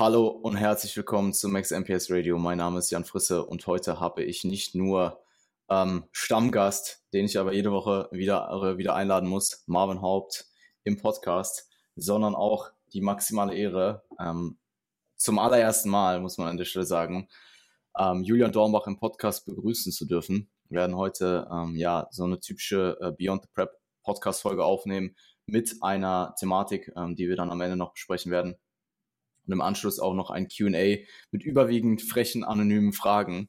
Hallo 0.00 0.28
und 0.28 0.56
herzlich 0.56 0.96
willkommen 0.96 1.34
zu 1.34 1.46
Max 1.50 1.72
MPS 1.72 2.10
Radio. 2.10 2.38
Mein 2.38 2.56
Name 2.56 2.78
ist 2.78 2.90
Jan 2.90 3.04
Frisse 3.04 3.44
und 3.44 3.66
heute 3.66 4.00
habe 4.00 4.24
ich 4.24 4.44
nicht 4.44 4.74
nur 4.74 5.22
ähm, 5.68 6.04
Stammgast, 6.10 7.04
den 7.12 7.26
ich 7.26 7.38
aber 7.38 7.52
jede 7.52 7.70
Woche 7.70 8.08
wieder, 8.10 8.48
äh, 8.50 8.78
wieder 8.78 8.94
einladen 8.94 9.28
muss, 9.28 9.62
Marvin 9.66 10.00
Haupt 10.00 10.46
im 10.84 10.96
Podcast, 10.96 11.68
sondern 11.96 12.34
auch 12.34 12.70
die 12.94 13.02
maximale 13.02 13.54
Ehre, 13.54 14.02
ähm, 14.18 14.56
zum 15.16 15.38
allerersten 15.38 15.90
Mal, 15.90 16.20
muss 16.20 16.38
man 16.38 16.48
an 16.48 16.56
der 16.56 16.64
Stelle 16.64 16.86
sagen, 16.86 17.28
ähm, 17.98 18.22
Julian 18.22 18.52
Dornbach 18.52 18.86
im 18.86 18.98
Podcast 18.98 19.44
begrüßen 19.44 19.92
zu 19.92 20.06
dürfen. 20.06 20.50
Wir 20.70 20.78
werden 20.78 20.96
heute 20.96 21.46
ähm, 21.52 21.76
ja 21.76 22.08
so 22.10 22.24
eine 22.24 22.40
typische 22.40 22.96
äh, 23.02 23.12
Beyond 23.12 23.42
the 23.42 23.48
Prep 23.52 23.72
Podcast-Folge 24.04 24.64
aufnehmen 24.64 25.14
mit 25.44 25.74
einer 25.82 26.34
Thematik, 26.40 26.90
ähm, 26.96 27.16
die 27.16 27.28
wir 27.28 27.36
dann 27.36 27.50
am 27.50 27.60
Ende 27.60 27.76
noch 27.76 27.92
besprechen 27.92 28.32
werden 28.32 28.56
und 29.46 29.52
im 29.52 29.60
Anschluss 29.60 29.98
auch 29.98 30.14
noch 30.14 30.30
ein 30.30 30.48
QA 30.48 30.96
mit 31.30 31.42
überwiegend 31.42 32.02
frechen, 32.02 32.44
anonymen 32.44 32.92
Fragen. 32.92 33.48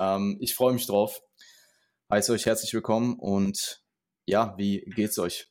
Ähm, 0.00 0.38
ich 0.40 0.54
freue 0.54 0.72
mich 0.72 0.86
drauf. 0.86 1.20
Heiße 2.10 2.32
euch 2.32 2.46
herzlich 2.46 2.72
willkommen 2.72 3.16
und 3.18 3.82
ja, 4.26 4.54
wie 4.56 4.80
geht's 4.94 5.18
euch? 5.18 5.48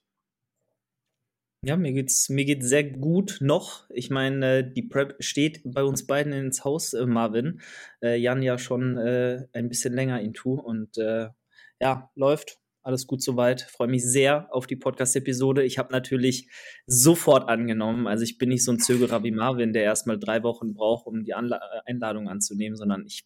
Ja, 1.67 1.77
mir 1.77 1.93
geht's, 1.93 2.29
mir 2.29 2.45
geht's 2.45 2.69
sehr 2.69 2.83
gut 2.83 3.37
noch. 3.41 3.89
Ich 3.89 4.11
meine, 4.11 4.63
die 4.63 4.83
Prep 4.83 5.15
steht 5.19 5.61
bei 5.65 5.83
uns 5.83 6.05
beiden 6.05 6.31
ins 6.31 6.63
Haus, 6.63 6.93
äh, 6.93 7.07
Marvin. 7.07 7.59
Äh, 8.03 8.17
Jan 8.17 8.43
ja 8.43 8.59
schon 8.59 8.97
äh, 8.97 9.47
ein 9.51 9.67
bisschen 9.67 9.93
länger 9.93 10.21
into 10.21 10.53
und 10.53 10.97
äh, 10.99 11.29
ja, 11.79 12.11
läuft. 12.13 12.59
Alles 12.85 13.07
gut 13.07 13.23
soweit. 13.23 13.61
Freue 13.61 13.87
mich 13.87 14.05
sehr 14.05 14.47
auf 14.53 14.67
die 14.67 14.75
Podcast-Episode. 14.75 15.63
Ich 15.63 15.79
habe 15.79 15.91
natürlich 15.91 16.51
sofort 16.85 17.49
angenommen. 17.49 18.05
Also 18.05 18.23
ich 18.23 18.37
bin 18.37 18.49
nicht 18.49 18.63
so 18.63 18.71
ein 18.71 18.77
Zögerer 18.77 19.23
wie 19.23 19.31
Marvin, 19.31 19.73
der 19.73 19.81
erstmal 19.81 20.19
drei 20.19 20.43
Wochen 20.43 20.75
braucht, 20.75 21.07
um 21.07 21.23
die 21.23 21.33
Anla 21.33 21.57
äh, 21.57 21.89
Einladung 21.89 22.29
anzunehmen, 22.29 22.75
sondern 22.75 23.03
ich 23.07 23.25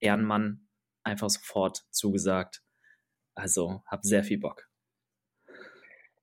Ehrenmann 0.00 0.66
einfach 1.04 1.30
sofort 1.30 1.84
zugesagt. 1.92 2.64
Also 3.36 3.80
habe 3.86 4.02
sehr 4.02 4.24
viel 4.24 4.40
Bock. 4.40 4.68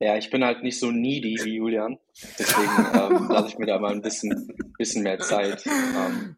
Ja, 0.01 0.17
ich 0.17 0.29
bin 0.29 0.43
halt 0.43 0.61
nicht 0.61 0.77
so 0.77 0.91
needy 0.91 1.39
wie 1.41 1.55
Julian. 1.55 1.99
Deswegen 2.37 2.67
ähm, 2.67 3.29
lasse 3.29 3.47
ich 3.47 3.57
mir 3.57 3.67
da 3.67 3.79
mal 3.79 3.93
ein 3.93 4.01
bisschen, 4.01 4.57
bisschen 4.77 5.03
mehr 5.03 5.19
Zeit. 5.19 5.65
Ähm, 5.65 6.35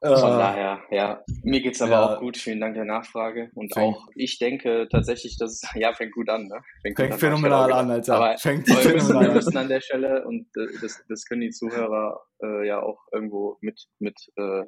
von 0.00 0.12
uh, 0.12 0.38
daher, 0.38 0.80
ja, 0.90 1.24
mir 1.42 1.60
geht's 1.60 1.82
aber 1.82 1.90
ja. 1.90 2.06
auch 2.06 2.20
gut. 2.20 2.36
Vielen 2.36 2.60
Dank 2.60 2.74
der 2.74 2.84
Nachfrage. 2.84 3.50
Und 3.54 3.74
fängt, 3.74 3.96
auch 3.96 4.06
ich 4.14 4.38
denke 4.38 4.86
tatsächlich, 4.90 5.36
dass 5.38 5.52
es, 5.52 5.62
ja, 5.74 5.92
fängt 5.92 6.12
gut 6.12 6.28
an, 6.28 6.46
ne? 6.46 6.60
Fängt, 6.82 6.96
fängt 6.96 7.12
an, 7.14 7.18
phänomenal 7.18 7.72
an, 7.72 7.90
Alter. 7.90 8.14
Aber, 8.14 8.38
fängt 8.38 8.70
aber 8.70 8.84
wir, 8.84 8.92
müssen, 8.94 9.20
wir 9.20 9.32
müssen 9.32 9.56
an 9.56 9.68
der 9.68 9.80
Stelle, 9.80 10.24
und 10.24 10.46
äh, 10.56 10.66
das, 10.80 11.04
das 11.08 11.24
können 11.24 11.40
die 11.40 11.50
Zuhörer 11.50 12.20
äh, 12.42 12.66
ja 12.66 12.80
auch 12.80 13.00
irgendwo 13.12 13.56
mit, 13.60 13.86
mit, 13.98 14.16
äh, 14.36 14.64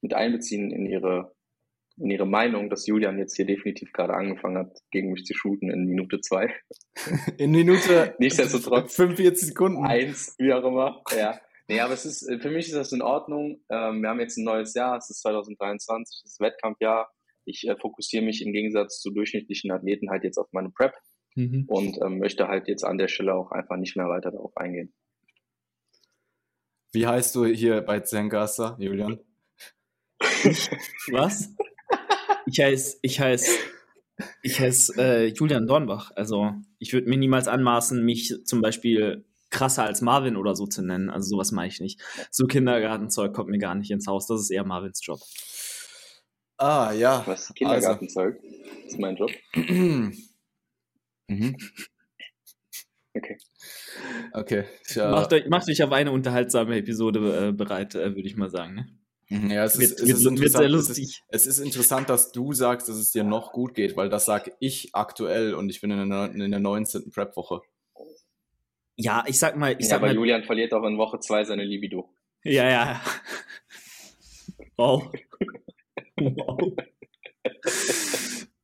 mit 0.00 0.14
einbeziehen 0.14 0.70
in 0.70 0.86
ihre, 0.86 1.34
in 1.96 2.10
ihre 2.10 2.26
Meinung, 2.26 2.70
dass 2.70 2.86
Julian 2.86 3.18
jetzt 3.18 3.34
hier 3.34 3.46
definitiv 3.46 3.92
gerade 3.92 4.14
angefangen 4.14 4.58
hat, 4.58 4.78
gegen 4.92 5.10
mich 5.10 5.24
zu 5.24 5.34
shooten 5.34 5.70
in 5.70 5.86
Minute 5.86 6.20
zwei. 6.20 6.54
in 7.36 7.50
Minute 7.50 8.14
Nichtsdestotrotz 8.20 8.94
45 8.94 9.48
Sekunden. 9.48 9.84
Eins, 9.84 10.36
wie 10.38 10.52
auch 10.52 10.64
immer, 10.64 11.02
ja. 11.16 11.40
Nee, 11.68 11.80
aber 11.80 11.92
es 11.92 12.06
ist, 12.06 12.26
äh, 12.26 12.38
für 12.38 12.50
mich 12.50 12.66
ist 12.66 12.74
das 12.74 12.92
in 12.92 13.02
Ordnung. 13.02 13.62
Ähm, 13.68 14.00
wir 14.00 14.08
haben 14.08 14.20
jetzt 14.20 14.38
ein 14.38 14.44
neues 14.44 14.72
Jahr, 14.74 14.96
es 14.96 15.10
ist 15.10 15.20
2023, 15.20 16.22
das 16.22 16.32
ist 16.32 16.40
Wettkampfjahr. 16.40 17.10
Ich 17.44 17.68
äh, 17.68 17.76
fokussiere 17.76 18.24
mich 18.24 18.44
im 18.44 18.52
Gegensatz 18.52 19.00
zu 19.00 19.10
durchschnittlichen 19.10 19.70
Athleten 19.70 20.10
halt 20.10 20.24
jetzt 20.24 20.38
auf 20.38 20.48
meine 20.52 20.70
Prep 20.70 20.94
mhm. 21.34 21.66
und 21.68 21.98
ähm, 22.02 22.18
möchte 22.18 22.48
halt 22.48 22.68
jetzt 22.68 22.84
an 22.84 22.96
der 22.96 23.08
Stelle 23.08 23.34
auch 23.34 23.52
einfach 23.52 23.76
nicht 23.76 23.96
mehr 23.96 24.08
weiter 24.08 24.30
darauf 24.30 24.56
eingehen. 24.56 24.94
Wie 26.92 27.06
heißt 27.06 27.34
du 27.34 27.44
hier 27.44 27.82
bei 27.82 28.00
Zengaster, 28.00 28.76
Julian? 28.80 29.20
Was? 31.12 31.54
Ich 32.46 32.60
heiße, 32.60 32.98
ich 33.02 33.20
heiße, 33.20 33.58
ich 34.42 34.58
heiße 34.58 34.94
äh, 34.96 35.26
Julian 35.26 35.66
Dornbach. 35.66 36.12
Also 36.16 36.54
ich 36.78 36.94
würde 36.94 37.10
mir 37.10 37.18
niemals 37.18 37.46
anmaßen, 37.46 38.02
mich 38.02 38.34
zum 38.44 38.62
Beispiel 38.62 39.27
krasser 39.50 39.84
als 39.84 40.00
Marvin 40.00 40.36
oder 40.36 40.54
so 40.54 40.66
zu 40.66 40.82
nennen. 40.82 41.10
Also 41.10 41.28
sowas 41.28 41.52
mache 41.52 41.66
ich 41.68 41.80
nicht. 41.80 42.00
So 42.30 42.46
Kindergartenzeug 42.46 43.34
kommt 43.34 43.50
mir 43.50 43.58
gar 43.58 43.74
nicht 43.74 43.90
ins 43.90 44.06
Haus. 44.06 44.26
Das 44.26 44.40
ist 44.40 44.50
eher 44.50 44.64
Marvins 44.64 45.04
Job. 45.04 45.20
Ah, 46.58 46.92
ja. 46.92 47.22
Was? 47.26 47.52
Kindergartenzeug? 47.54 48.36
Also. 48.36 48.58
Das 48.84 48.92
ist 48.92 48.98
mein 48.98 49.16
Job. 49.16 49.30
mhm. 51.28 51.56
Okay. 53.14 53.38
Okay. 54.32 54.64
Ja. 54.94 55.10
Macht, 55.10 55.32
euch, 55.32 55.48
macht 55.48 55.68
euch 55.68 55.82
auf 55.82 55.92
eine 55.92 56.12
unterhaltsame 56.12 56.76
Episode 56.76 57.48
äh, 57.48 57.52
bereit, 57.52 57.94
äh, 57.94 58.14
würde 58.14 58.28
ich 58.28 58.36
mal 58.36 58.50
sagen. 58.50 58.74
Ne? 58.74 58.98
Mhm, 59.30 59.50
ja, 59.50 59.64
es 59.64 59.74
ist, 59.74 59.80
wird, 59.80 60.10
es, 60.10 60.24
ist 60.24 60.40
wird 60.40 60.52
sehr 60.52 60.68
lustig. 60.68 61.22
Es 61.28 61.42
ist, 61.42 61.46
es 61.46 61.58
ist, 61.58 61.64
interessant, 61.64 62.08
dass 62.08 62.32
du 62.32 62.52
sagst, 62.52 62.88
dass 62.88 62.96
es 62.96 63.10
dir 63.10 63.24
noch 63.24 63.52
gut 63.52 63.74
geht, 63.74 63.96
weil 63.96 64.08
das 64.08 64.24
sage 64.24 64.52
ich 64.58 64.94
aktuell 64.94 65.54
und 65.54 65.68
ich 65.68 65.80
bin 65.80 65.90
in 65.90 66.10
der, 66.10 66.32
in 66.32 66.50
der 66.50 66.60
19. 66.60 67.10
Prep-Woche. 67.10 67.60
Ja, 69.00 69.22
ich 69.28 69.38
sag 69.38 69.56
mal, 69.56 69.72
ich 69.72 69.82
ja, 69.82 69.90
sag 69.90 69.96
aber 69.98 70.08
mal. 70.08 70.14
Julian 70.14 70.42
verliert 70.42 70.74
auch 70.74 70.84
in 70.84 70.98
Woche 70.98 71.20
zwei 71.20 71.44
seine 71.44 71.64
Libido. 71.64 72.12
Ja, 72.42 72.68
ja. 72.68 73.00
Wow. 74.76 75.12
wow. 76.16 76.72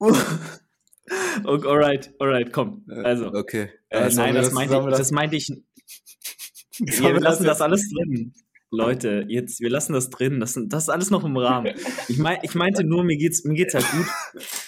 okay, 1.45 1.69
alright, 1.69 2.13
alright, 2.19 2.53
komm. 2.53 2.85
Äh, 2.91 2.95
also. 3.03 3.33
Okay. 3.33 3.71
Äh, 3.91 4.11
nein, 4.15 4.35
das, 4.35 4.47
das, 4.47 4.55
meinte 4.55 4.77
ich, 4.77 4.97
das 4.97 5.11
meinte 5.13 5.37
ich. 5.37 5.49
Wir 6.81 7.21
lassen 7.21 7.45
das 7.45 7.61
alles 7.61 7.89
drin. 7.89 8.35
Leute, 8.73 9.27
jetzt, 9.29 9.61
wir 9.61 9.71
lassen 9.71 9.93
das 9.93 10.11
drin. 10.11 10.41
Das, 10.41 10.59
das 10.67 10.83
ist 10.83 10.89
alles 10.89 11.11
noch 11.11 11.25
im 11.25 11.37
Rahmen. 11.37 11.73
Ich, 12.09 12.19
mein, 12.19 12.39
ich 12.43 12.57
meinte 12.57 12.83
nur, 12.83 13.05
mir 13.05 13.17
geht's, 13.17 13.45
mir 13.45 13.55
geht's 13.55 13.75
halt 13.75 13.89
gut. 13.93 14.07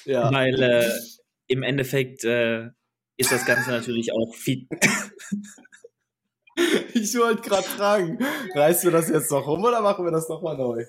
ja. 0.05 0.33
Weil 0.33 0.63
äh, 0.63 0.89
im 1.49 1.65
Endeffekt 1.65 2.23
äh, 2.23 2.69
ist 3.17 3.33
das 3.33 3.45
Ganze 3.47 3.71
natürlich 3.71 4.13
auch 4.13 4.35
viel. 4.35 4.67
ich 6.95 7.15
wollte 7.17 7.43
gerade 7.43 7.67
fragen, 7.67 8.19
reißt 8.55 8.85
du 8.85 8.91
das 8.91 9.09
jetzt 9.09 9.31
noch 9.31 9.47
rum 9.47 9.65
oder 9.65 9.81
machen 9.81 10.05
wir 10.05 10.13
das 10.13 10.29
nochmal 10.29 10.57
neu? 10.57 10.85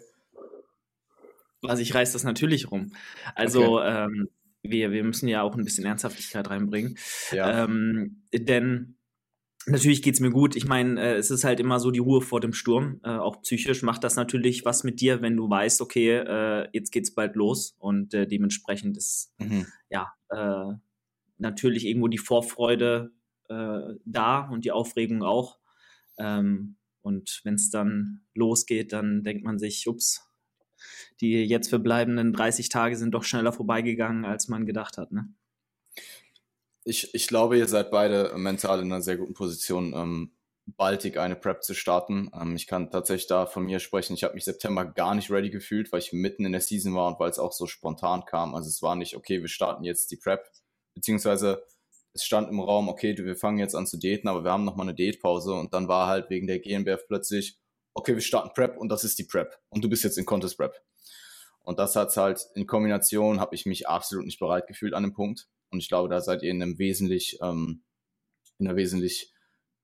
Also 1.64 1.82
ich 1.82 1.94
reiß 1.94 2.14
das 2.14 2.24
natürlich 2.24 2.72
rum. 2.72 2.92
Also 3.36 3.80
okay. 3.80 4.06
ähm, 4.06 4.30
wir, 4.62 4.92
wir 4.92 5.04
müssen 5.04 5.28
ja 5.28 5.42
auch 5.42 5.56
ein 5.56 5.64
bisschen 5.64 5.86
Ernsthaftigkeit 5.86 6.50
reinbringen. 6.50 6.98
Ja. 7.32 7.64
Ähm, 7.64 8.24
denn 8.34 8.98
natürlich 9.66 10.02
geht 10.02 10.16
es 10.16 10.20
mir 10.20 10.32
gut. 10.32 10.56
Ich 10.56 10.66
meine, 10.66 11.02
äh, 11.02 11.16
es 11.16 11.32
ist 11.32 11.44
halt 11.44 11.60
immer 11.60 11.80
so 11.80 11.92
die 11.92 12.00
Ruhe 12.00 12.22
vor 12.22 12.40
dem 12.40 12.54
Sturm. 12.54 13.00
Äh, 13.04 13.10
auch 13.10 13.42
psychisch 13.42 13.82
macht 13.82 14.04
das 14.04 14.16
natürlich 14.16 14.66
was 14.66 14.84
mit 14.84 15.02
dir, 15.02 15.22
wenn 15.22 15.36
du 15.36 15.50
weißt, 15.50 15.82
okay, 15.82 16.18
äh, 16.18 16.68
jetzt 16.74 16.92
geht's 16.92 17.14
bald 17.14 17.36
los 17.36 17.76
und 17.80 18.14
äh, 18.14 18.28
dementsprechend 18.28 18.98
ist 18.98 19.34
mhm. 19.38 19.66
ja 19.90 20.14
äh, 20.30 20.76
natürlich 21.38 21.86
irgendwo 21.86 22.08
die 22.08 22.18
Vorfreude 22.18 23.12
äh, 23.50 23.96
da 24.06 24.50
und 24.50 24.66
die 24.66 24.72
Aufregung 24.72 25.24
auch. 25.24 25.60
Ähm, 26.18 26.78
und 27.02 27.42
wenn 27.44 27.56
es 27.56 27.70
dann 27.70 28.22
losgeht, 28.34 28.92
dann 28.92 29.24
denkt 29.24 29.44
man 29.44 29.60
sich, 29.60 29.88
ups, 29.88 30.28
die 31.22 31.44
jetzt 31.46 31.70
verbleibenden 31.70 32.34
30 32.34 32.70
Tage 32.70 32.98
sind 32.98 33.12
doch 33.12 33.24
schneller 33.24 33.54
vorbeigegangen, 33.54 34.26
als 34.26 34.48
man 34.48 34.66
gedacht 34.66 34.98
hat. 34.98 35.12
Ne? 35.12 35.34
Ich, 36.84 37.14
ich 37.14 37.28
glaube, 37.28 37.58
ihr 37.58 37.68
seid 37.68 37.92
beide 37.92 38.34
mental 38.38 38.80
in 38.80 38.92
einer 38.92 39.02
sehr 39.02 39.18
guten 39.18 39.34
Position, 39.34 39.94
ähm, 39.96 40.32
baldig 40.66 41.18
eine 41.18 41.36
Prep 41.36 41.64
zu 41.64 41.74
starten. 41.74 42.30
Ähm, 42.34 42.56
ich 42.56 42.68
kann 42.68 42.92
tatsächlich 42.92 43.28
da 43.28 43.46
von 43.46 43.66
mir 43.66 43.80
sprechen. 43.80 44.14
Ich 44.14 44.24
habe 44.24 44.34
mich 44.34 44.44
September 44.44 44.86
gar 44.86 45.16
nicht 45.16 45.32
ready 45.32 45.50
gefühlt, 45.50 45.92
weil 45.92 46.00
ich 46.00 46.14
mitten 46.14 46.46
in 46.46 46.52
der 46.52 46.62
Season 46.62 46.94
war 46.94 47.08
und 47.08 47.20
weil 47.20 47.30
es 47.30 47.40
auch 47.40 47.54
so 47.54 47.68
spontan 47.68 48.26
kam. 48.26 48.54
Also 48.54 48.68
es 48.68 48.82
war 48.82 48.96
nicht, 48.96 49.16
okay, 49.16 49.42
wir 49.42 49.48
starten 49.48 49.84
jetzt 49.84 50.12
die 50.12 50.18
Prep, 50.18 50.46
beziehungsweise 50.98 51.64
es 52.14 52.26
stand 52.26 52.50
im 52.50 52.60
Raum, 52.60 52.90
okay, 52.90 53.16
wir 53.18 53.36
fangen 53.36 53.60
jetzt 53.60 53.76
an 53.76 53.86
zu 53.86 53.98
daten, 53.98 54.28
aber 54.28 54.44
wir 54.44 54.52
haben 54.52 54.66
nochmal 54.66 54.88
eine 54.88 54.96
Datepause 54.96 55.54
und 55.54 55.74
dann 55.74 55.88
war 55.88 56.08
halt 56.08 56.30
wegen 56.30 56.48
der 56.48 56.60
GmbF 56.60 57.08
plötzlich, 57.08 57.60
okay, 57.94 58.16
wir 58.16 58.22
starten 58.22 58.50
Prep 58.54 58.78
und 58.78 58.90
das 58.90 59.04
ist 59.04 59.20
die 59.20 59.24
Prep 59.24 59.60
und 59.70 59.84
du 59.84 59.90
bist 59.90 60.04
jetzt 60.04 60.18
in 60.18 60.26
Contest 60.26 60.58
Prep. 60.58 60.74
Und 61.62 61.80
das 61.80 61.96
hat 61.96 62.16
halt 62.16 62.48
in 62.56 62.66
Kombination, 62.66 63.40
habe 63.40 63.54
ich 63.54 63.66
mich 63.66 63.88
absolut 63.88 64.26
nicht 64.26 64.40
bereit 64.40 64.68
gefühlt 64.68 64.94
an 64.94 65.04
dem 65.04 65.14
Punkt. 65.14 65.48
Und 65.70 65.80
ich 65.80 65.90
glaube, 65.90 66.08
da 66.08 66.22
seid 66.22 66.42
ihr 66.42 66.50
in 66.50 66.62
einem 66.62 66.80
wesentlich, 66.80 67.38
ähm, 67.42 67.84
in 68.58 68.68
einer 68.68 68.78
wesentlich 68.78 69.34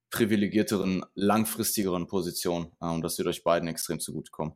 privilegierteren, 0.10 1.04
langfristigeren 1.14 2.08
Position. 2.08 2.72
Äh, 2.80 2.86
und 2.86 3.02
das 3.02 3.18
wird 3.18 3.28
euch 3.28 3.44
beiden 3.44 3.68
extrem 3.68 4.00
zugutekommen. 4.00 4.54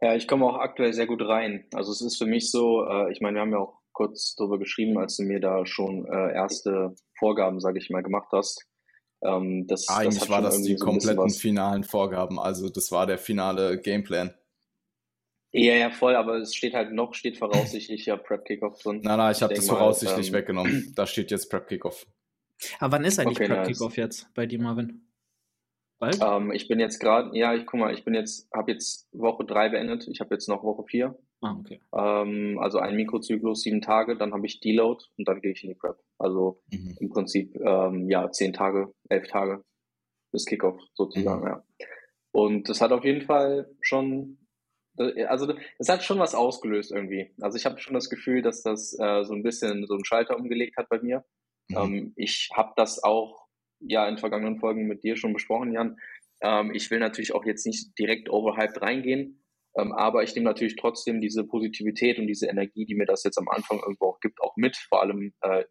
Ja, 0.00 0.14
ich 0.14 0.26
komme 0.26 0.46
auch 0.46 0.56
aktuell 0.56 0.94
sehr 0.94 1.06
gut 1.06 1.20
rein. 1.20 1.66
Also 1.74 1.92
es 1.92 2.00
ist 2.00 2.16
für 2.16 2.26
mich 2.26 2.50
so, 2.50 2.86
äh, 2.86 3.12
ich 3.12 3.20
meine, 3.20 3.34
wir 3.34 3.40
haben 3.42 3.52
ja 3.52 3.58
auch 3.58 3.77
kurz 3.98 4.36
darüber 4.36 4.60
geschrieben, 4.60 4.96
als 4.96 5.16
du 5.16 5.24
mir 5.24 5.40
da 5.40 5.66
schon 5.66 6.06
äh, 6.06 6.32
erste 6.32 6.94
Vorgaben, 7.18 7.58
sage 7.58 7.78
ich 7.78 7.90
mal, 7.90 8.04
gemacht 8.04 8.28
hast. 8.30 8.64
Ähm, 9.22 9.66
das, 9.66 9.88
Eigentlich 9.88 10.20
das 10.20 10.28
war 10.30 10.40
das 10.40 10.62
die 10.62 10.76
so 10.76 10.84
kompletten 10.84 11.30
finalen 11.30 11.82
Vorgaben, 11.82 12.38
also 12.38 12.68
das 12.68 12.92
war 12.92 13.08
der 13.08 13.18
finale 13.18 13.80
Gameplan. 13.80 14.32
Ja, 15.50 15.74
ja, 15.74 15.90
voll, 15.90 16.14
aber 16.14 16.36
es 16.36 16.54
steht 16.54 16.74
halt 16.74 16.92
noch, 16.92 17.14
steht 17.14 17.38
voraussichtlich 17.38 18.06
ja 18.06 18.16
Prep 18.16 18.44
Kickoff 18.44 18.80
drin. 18.80 19.00
Nein, 19.02 19.18
nein, 19.18 19.32
ich 19.32 19.42
habe 19.42 19.54
das 19.54 19.66
voraussichtlich 19.66 20.28
ähm, 20.28 20.34
weggenommen. 20.34 20.92
Da 20.94 21.06
steht 21.06 21.32
jetzt 21.32 21.50
Prep 21.50 21.66
Kickoff. 21.66 22.06
Aber 22.78 22.92
wann 22.92 23.04
ist 23.04 23.18
eigentlich 23.18 23.40
okay, 23.40 23.48
Prep 23.48 23.66
Kickoff 23.66 23.96
jetzt 23.96 24.32
bei 24.34 24.46
dir, 24.46 24.60
Marvin? 24.60 25.07
Bald? 25.98 26.18
Ähm, 26.22 26.52
ich 26.52 26.68
bin 26.68 26.80
jetzt 26.80 26.98
gerade, 27.00 27.36
ja, 27.36 27.54
ich 27.54 27.66
guck 27.66 27.80
mal, 27.80 27.92
ich 27.92 28.04
bin 28.04 28.14
jetzt, 28.14 28.48
habe 28.52 28.72
jetzt 28.72 29.08
Woche 29.12 29.44
drei 29.44 29.68
beendet. 29.68 30.06
Ich 30.08 30.20
habe 30.20 30.34
jetzt 30.34 30.48
noch 30.48 30.62
Woche 30.62 30.84
vier. 30.84 31.18
Ah, 31.40 31.56
okay. 31.58 31.80
Ähm, 31.92 32.58
also 32.60 32.78
ein 32.78 32.96
Mikrozyklus, 32.96 33.62
sieben 33.62 33.80
Tage, 33.80 34.16
dann 34.16 34.32
habe 34.32 34.46
ich 34.46 34.60
Deload 34.60 35.04
und 35.16 35.28
dann 35.28 35.40
gehe 35.40 35.52
ich 35.52 35.62
in 35.62 35.70
die 35.70 35.76
Prep. 35.76 35.96
Also 36.18 36.60
mhm. 36.70 36.96
im 37.00 37.08
Prinzip 37.10 37.54
ähm, 37.60 38.10
ja 38.10 38.30
zehn 38.30 38.52
Tage, 38.52 38.92
elf 39.08 39.28
Tage 39.28 39.64
bis 40.32 40.46
Kickoff 40.46 40.80
sozusagen, 40.94 41.42
mhm. 41.42 41.46
ja. 41.46 41.64
Und 42.32 42.68
das 42.68 42.80
hat 42.80 42.92
auf 42.92 43.04
jeden 43.04 43.22
Fall 43.22 43.70
schon, 43.80 44.38
äh, 44.98 45.24
also 45.24 45.52
es 45.78 45.88
hat 45.88 46.02
schon 46.02 46.18
was 46.18 46.34
ausgelöst 46.34 46.92
irgendwie. 46.92 47.32
Also 47.40 47.56
ich 47.56 47.66
habe 47.66 47.78
schon 47.78 47.94
das 47.94 48.10
Gefühl, 48.10 48.42
dass 48.42 48.62
das 48.62 48.98
äh, 48.98 49.24
so 49.24 49.34
ein 49.34 49.42
bisschen 49.42 49.86
so 49.86 49.94
einen 49.94 50.04
Schalter 50.04 50.36
umgelegt 50.36 50.76
hat 50.76 50.88
bei 50.88 51.00
mir. 51.00 51.24
Mhm. 51.68 51.76
Ähm, 51.76 52.12
ich 52.16 52.50
habe 52.54 52.72
das 52.76 53.02
auch 53.02 53.47
ja 53.80 54.08
in 54.08 54.18
vergangenen 54.18 54.58
Folgen 54.58 54.86
mit 54.86 55.02
dir 55.02 55.16
schon 55.16 55.32
besprochen, 55.32 55.72
Jan. 55.72 55.96
Ähm, 56.40 56.72
ich 56.74 56.90
will 56.90 56.98
natürlich 56.98 57.34
auch 57.34 57.44
jetzt 57.44 57.66
nicht 57.66 57.98
direkt 57.98 58.30
overhyped 58.30 58.80
reingehen, 58.80 59.42
ähm, 59.76 59.92
aber 59.92 60.22
ich 60.22 60.34
nehme 60.34 60.44
natürlich 60.44 60.76
trotzdem 60.76 61.20
diese 61.20 61.44
Positivität 61.44 62.18
und 62.18 62.26
diese 62.26 62.46
Energie, 62.46 62.84
die 62.84 62.94
mir 62.94 63.06
das 63.06 63.24
jetzt 63.24 63.38
am 63.38 63.48
Anfang 63.48 63.78
irgendwo 63.78 64.06
auch 64.06 64.20
gibt, 64.20 64.40
auch 64.40 64.56
mit, 64.56 64.76
vor 64.76 65.02
allem 65.02 65.32
äh, 65.42 65.64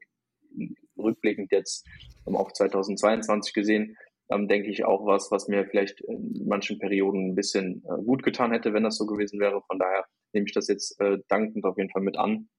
rückblickend 0.98 1.52
jetzt 1.52 1.88
ähm, 2.28 2.36
auf 2.36 2.54
2022 2.54 3.54
gesehen, 3.54 3.98
ähm, 4.30 4.48
denke 4.48 4.70
ich 4.70 4.84
auch 4.84 5.06
was, 5.06 5.32
was 5.32 5.48
mir 5.48 5.66
vielleicht 5.66 6.02
in 6.02 6.46
manchen 6.46 6.80
Perioden 6.80 7.32
ein 7.32 7.36
bisschen 7.36 7.84
äh, 7.86 8.04
gut 8.04 8.24
getan 8.24 8.52
hätte, 8.52 8.74
wenn 8.74 8.84
das 8.84 8.98
so 8.98 9.06
gewesen 9.06 9.40
wäre. 9.40 9.62
Von 9.68 9.80
daher 9.80 10.06
nehme 10.34 10.46
ich 10.46 10.54
das 10.54 10.68
jetzt 10.68 11.00
äh, 11.00 11.18
dankend 11.30 11.66
auf 11.66 11.78
jeden 11.78 11.90
Fall 11.90 12.02
mit 12.02 12.18
an. 12.18 12.50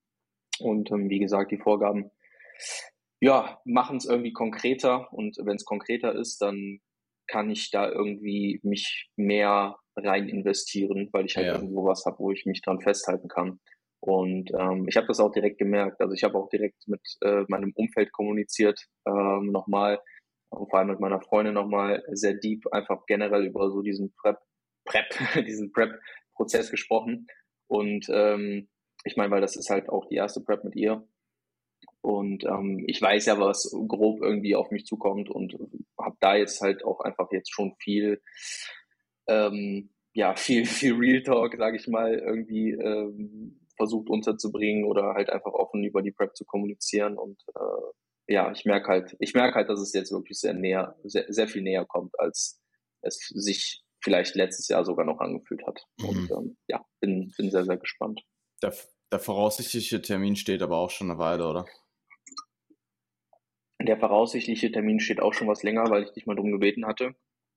Und 0.60 0.90
ähm, 0.90 1.10
wie 1.10 1.18
gesagt, 1.18 1.50
die 1.50 1.58
Vorgaben 1.58 2.10
ja, 3.20 3.60
machen 3.64 3.96
es 3.96 4.04
irgendwie 4.06 4.32
konkreter 4.32 5.12
und 5.12 5.36
wenn 5.38 5.56
es 5.56 5.64
konkreter 5.64 6.14
ist, 6.14 6.40
dann 6.40 6.80
kann 7.26 7.50
ich 7.50 7.70
da 7.70 7.90
irgendwie 7.90 8.60
mich 8.62 9.10
mehr 9.16 9.76
rein 9.96 10.28
investieren, 10.28 11.08
weil 11.12 11.26
ich 11.26 11.36
halt 11.36 11.46
ja. 11.46 11.54
irgendwo 11.54 11.84
was 11.84 12.04
habe, 12.06 12.18
wo 12.18 12.30
ich 12.30 12.46
mich 12.46 12.62
dran 12.62 12.80
festhalten 12.80 13.28
kann. 13.28 13.60
Und 14.00 14.50
ähm, 14.58 14.86
ich 14.88 14.96
habe 14.96 15.08
das 15.08 15.20
auch 15.20 15.32
direkt 15.32 15.58
gemerkt. 15.58 16.00
Also 16.00 16.14
ich 16.14 16.22
habe 16.22 16.38
auch 16.38 16.48
direkt 16.48 16.86
mit 16.86 17.02
äh, 17.22 17.44
meinem 17.48 17.72
Umfeld 17.74 18.12
kommuniziert, 18.12 18.80
ähm, 19.06 19.50
nochmal, 19.50 20.00
und 20.50 20.70
vor 20.70 20.78
allem 20.78 20.88
mit 20.88 21.00
meiner 21.00 21.20
Freundin 21.20 21.54
nochmal 21.54 22.02
sehr 22.12 22.34
deep, 22.34 22.66
einfach 22.72 23.04
generell 23.06 23.44
über 23.44 23.70
so 23.70 23.82
diesen 23.82 24.14
Prep, 24.14 24.38
Prep, 24.84 25.06
diesen 25.46 25.72
Prep-Prozess 25.72 26.70
gesprochen. 26.70 27.26
Und 27.66 28.06
ähm, 28.08 28.68
ich 29.04 29.16
meine, 29.16 29.30
weil 29.30 29.40
das 29.40 29.56
ist 29.56 29.68
halt 29.68 29.88
auch 29.88 30.06
die 30.06 30.16
erste 30.16 30.40
Prep 30.40 30.64
mit 30.64 30.74
ihr. 30.76 31.06
Und 32.00 32.44
ähm, 32.44 32.84
ich 32.86 33.02
weiß 33.02 33.26
ja, 33.26 33.38
was 33.40 33.74
grob 33.88 34.22
irgendwie 34.22 34.54
auf 34.54 34.70
mich 34.70 34.86
zukommt 34.86 35.30
und 35.30 35.56
habe 36.00 36.16
da 36.20 36.36
jetzt 36.36 36.60
halt 36.60 36.84
auch 36.84 37.00
einfach 37.00 37.30
jetzt 37.32 37.52
schon 37.52 37.74
viel, 37.78 38.22
ähm, 39.26 39.90
ja, 40.14 40.34
viel, 40.36 40.66
viel 40.66 40.94
Real 40.94 41.22
Talk, 41.22 41.56
sage 41.56 41.76
ich 41.76 41.88
mal, 41.88 42.14
irgendwie 42.14 42.70
ähm, 42.70 43.60
versucht 43.76 44.10
unterzubringen 44.10 44.84
oder 44.84 45.14
halt 45.14 45.30
einfach 45.30 45.52
offen 45.52 45.84
über 45.84 46.02
die 46.02 46.12
Prep 46.12 46.36
zu 46.36 46.44
kommunizieren. 46.44 47.16
Und 47.16 47.40
äh, 47.54 48.32
ja, 48.34 48.52
ich 48.52 48.64
merke 48.64 48.88
halt, 48.88 49.16
ich 49.20 49.34
merke 49.34 49.54
halt, 49.54 49.68
dass 49.68 49.80
es 49.80 49.92
jetzt 49.92 50.12
wirklich 50.12 50.38
sehr 50.38 50.54
näher, 50.54 50.96
sehr, 51.04 51.24
sehr 51.28 51.48
viel 51.48 51.62
näher 51.62 51.86
kommt, 51.86 52.18
als 52.18 52.60
es 53.02 53.16
sich 53.28 53.82
vielleicht 54.02 54.34
letztes 54.34 54.68
Jahr 54.68 54.84
sogar 54.84 55.04
noch 55.04 55.18
angefühlt 55.18 55.66
hat. 55.66 55.80
Mhm. 55.98 56.08
Und 56.08 56.30
ähm, 56.30 56.56
ja, 56.68 56.84
bin, 57.00 57.32
bin 57.36 57.50
sehr, 57.50 57.64
sehr 57.64 57.76
gespannt. 57.76 58.20
Der, 58.62 58.74
der 59.10 59.18
voraussichtliche 59.18 60.02
Termin 60.02 60.36
steht 60.36 60.62
aber 60.62 60.76
auch 60.78 60.90
schon 60.90 61.10
eine 61.10 61.18
Weile, 61.18 61.48
oder? 61.48 61.66
Der 63.80 63.98
voraussichtliche 63.98 64.72
Termin 64.72 65.00
steht 65.00 65.20
auch 65.20 65.34
schon 65.34 65.48
was 65.48 65.62
länger, 65.62 65.88
weil 65.90 66.02
ich 66.04 66.10
dich 66.10 66.26
mal 66.26 66.34
drum 66.34 66.50
gebeten 66.50 66.86
hatte. 66.86 67.14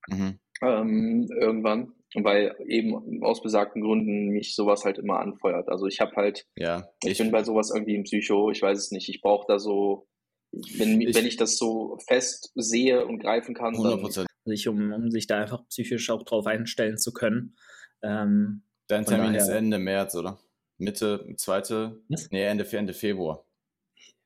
Mhm. 0.08 0.40
Ähm, 0.62 1.28
irgendwann, 1.36 1.94
weil 2.14 2.56
eben 2.68 3.24
aus 3.24 3.42
besagten 3.42 3.82
Gründen 3.82 4.30
mich 4.30 4.56
sowas 4.56 4.86
halt 4.86 5.00
immer 5.00 5.20
anfeuert. 5.20 5.70
Also 5.70 5.88
ich 5.88 6.00
habe 6.00 6.16
halt, 6.16 6.46
ja, 6.56 6.88
ich, 7.04 7.12
ich, 7.12 7.18
bin 7.18 7.32
bei 7.32 7.44
sowas 7.44 7.72
irgendwie 7.74 7.96
im 7.96 8.04
Psycho, 8.04 8.52
ich 8.52 8.62
weiß 8.62 8.78
es 8.78 8.92
nicht, 8.92 9.10
ich 9.10 9.22
brauche 9.22 9.46
da 9.48 9.58
so, 9.58 10.08
wenn 10.52 11.02
ich, 11.02 11.16
wenn 11.16 11.26
ich 11.26 11.38
das 11.38 11.58
so 11.58 11.98
fest 12.08 12.52
sehe 12.56 13.06
und 13.06 13.20
greifen 13.20 13.56
kann, 13.56 13.74
100%. 13.74 14.16
dann 14.16 14.28
sich, 14.46 14.68
um, 14.68 14.92
um 14.94 15.10
sich 15.10 15.26
da 15.26 15.42
einfach 15.42 15.68
psychisch 15.70 16.10
auch 16.12 16.24
drauf 16.24 16.46
einstellen 16.46 16.98
zu 16.98 17.12
können. 17.12 17.56
Ähm, 18.04 18.64
Dein 18.88 19.06
Termin 19.06 19.34
daher, 19.34 19.42
ist 19.42 19.50
Ende 19.50 19.80
März, 19.80 20.16
oder? 20.16 20.40
Mitte, 20.78 21.34
zweite, 21.38 22.02
Was? 22.10 22.30
nee, 22.32 22.44
Ende, 22.44 22.68
Ende 22.72 22.94
Februar. 22.94 23.46